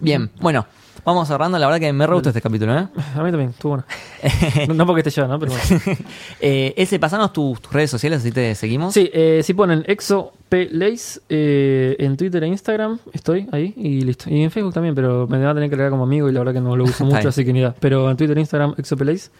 bien, 0.00 0.30
bueno, 0.40 0.66
vamos 1.04 1.28
cerrando. 1.28 1.60
La 1.60 1.66
verdad 1.66 1.78
que 1.78 1.92
me 1.92 2.04
re 2.08 2.14
gustó 2.14 2.30
este 2.30 2.42
capítulo, 2.42 2.76
¿eh? 2.76 2.88
A 3.14 3.22
mí 3.22 3.30
también, 3.30 3.50
estuvo 3.50 3.76
bueno. 3.76 3.84
No, 4.66 4.74
no 4.74 4.86
porque 4.86 5.08
esté 5.08 5.10
yo, 5.12 5.28
¿no? 5.28 5.38
Pero 5.38 5.52
bueno. 5.52 5.96
eh 6.40 6.74
ese, 6.76 6.98
pasanos 6.98 7.32
tus, 7.32 7.60
tus 7.62 7.72
redes 7.72 7.88
sociales, 7.88 8.18
así 8.18 8.32
te 8.32 8.52
seguimos. 8.56 8.92
Sí, 8.94 9.08
eh, 9.12 9.42
si 9.44 9.54
ponen 9.54 9.84
Exo 9.86 10.32
P 10.48 10.68
Lace 10.72 11.20
eh, 11.28 11.94
en 12.00 12.16
Twitter 12.16 12.42
e 12.42 12.48
Instagram, 12.48 12.98
estoy 13.12 13.46
ahí 13.52 13.72
y 13.76 14.00
listo. 14.00 14.28
Y 14.28 14.42
en 14.42 14.50
Facebook 14.50 14.74
también, 14.74 14.96
pero 14.96 15.28
me 15.28 15.38
van 15.38 15.46
a 15.46 15.54
tener 15.54 15.68
que 15.68 15.76
agregar 15.76 15.92
como 15.92 16.02
amigo 16.02 16.28
y 16.28 16.32
la 16.32 16.40
verdad 16.40 16.54
que 16.54 16.60
no 16.60 16.74
lo 16.76 16.82
uso 16.82 17.04
mucho, 17.04 17.28
así 17.28 17.44
que 17.44 17.52
ni 17.52 17.60
idea. 17.60 17.76
Pero 17.78 18.10
en 18.10 18.16
Twitter 18.16 18.36
e 18.36 18.40
Instagram, 18.40 18.74
Exo 18.76 18.96
P 18.96 19.04
Lace. 19.04 19.30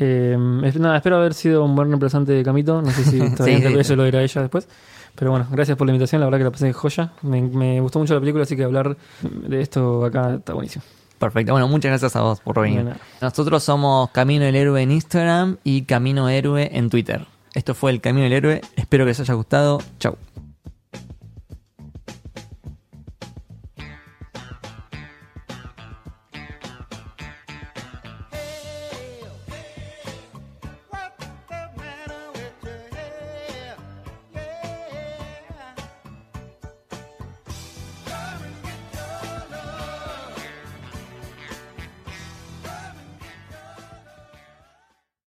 Eh, 0.00 0.36
nada, 0.78 0.96
espero 0.96 1.16
haber 1.16 1.34
sido 1.34 1.64
un 1.64 1.74
buen 1.74 1.88
reemplazante 1.88 2.32
de 2.32 2.42
Camito. 2.44 2.80
No 2.80 2.90
sé 2.90 3.04
si 3.04 3.20
está 3.20 3.44
Sí, 3.44 3.56
sí, 3.56 3.74
eso 3.78 3.96
lo 3.96 4.04
dirá 4.04 4.22
ella 4.22 4.42
después. 4.42 4.68
Pero 5.14 5.32
bueno, 5.32 5.46
gracias 5.50 5.76
por 5.76 5.86
la 5.86 5.92
invitación, 5.92 6.20
la 6.20 6.26
verdad 6.26 6.38
que 6.38 6.44
la 6.44 6.50
pasé 6.52 6.66
de 6.66 6.72
joya. 6.72 7.12
Me, 7.22 7.42
me 7.42 7.80
gustó 7.80 7.98
mucho 7.98 8.14
la 8.14 8.20
película, 8.20 8.44
así 8.44 8.54
que 8.54 8.62
hablar 8.62 8.96
de 9.22 9.60
esto 9.60 10.04
acá 10.04 10.34
está 10.34 10.54
buenísimo. 10.54 10.84
Perfecto. 11.18 11.52
Bueno, 11.52 11.66
muchas 11.66 11.90
gracias 11.90 12.14
a 12.14 12.20
vos 12.20 12.40
por 12.40 12.60
venir. 12.60 12.94
Nosotros 13.20 13.64
somos 13.64 14.10
Camino 14.10 14.44
del 14.44 14.54
Héroe 14.54 14.80
en 14.80 14.92
Instagram 14.92 15.56
y 15.64 15.82
Camino 15.82 16.28
Héroe 16.28 16.70
en 16.72 16.90
Twitter. 16.90 17.26
Esto 17.54 17.74
fue 17.74 17.90
el 17.90 18.00
Camino 18.00 18.24
del 18.24 18.34
Héroe. 18.34 18.60
Espero 18.76 19.04
que 19.04 19.08
les 19.08 19.20
haya 19.20 19.34
gustado. 19.34 19.80
Chau. 19.98 20.16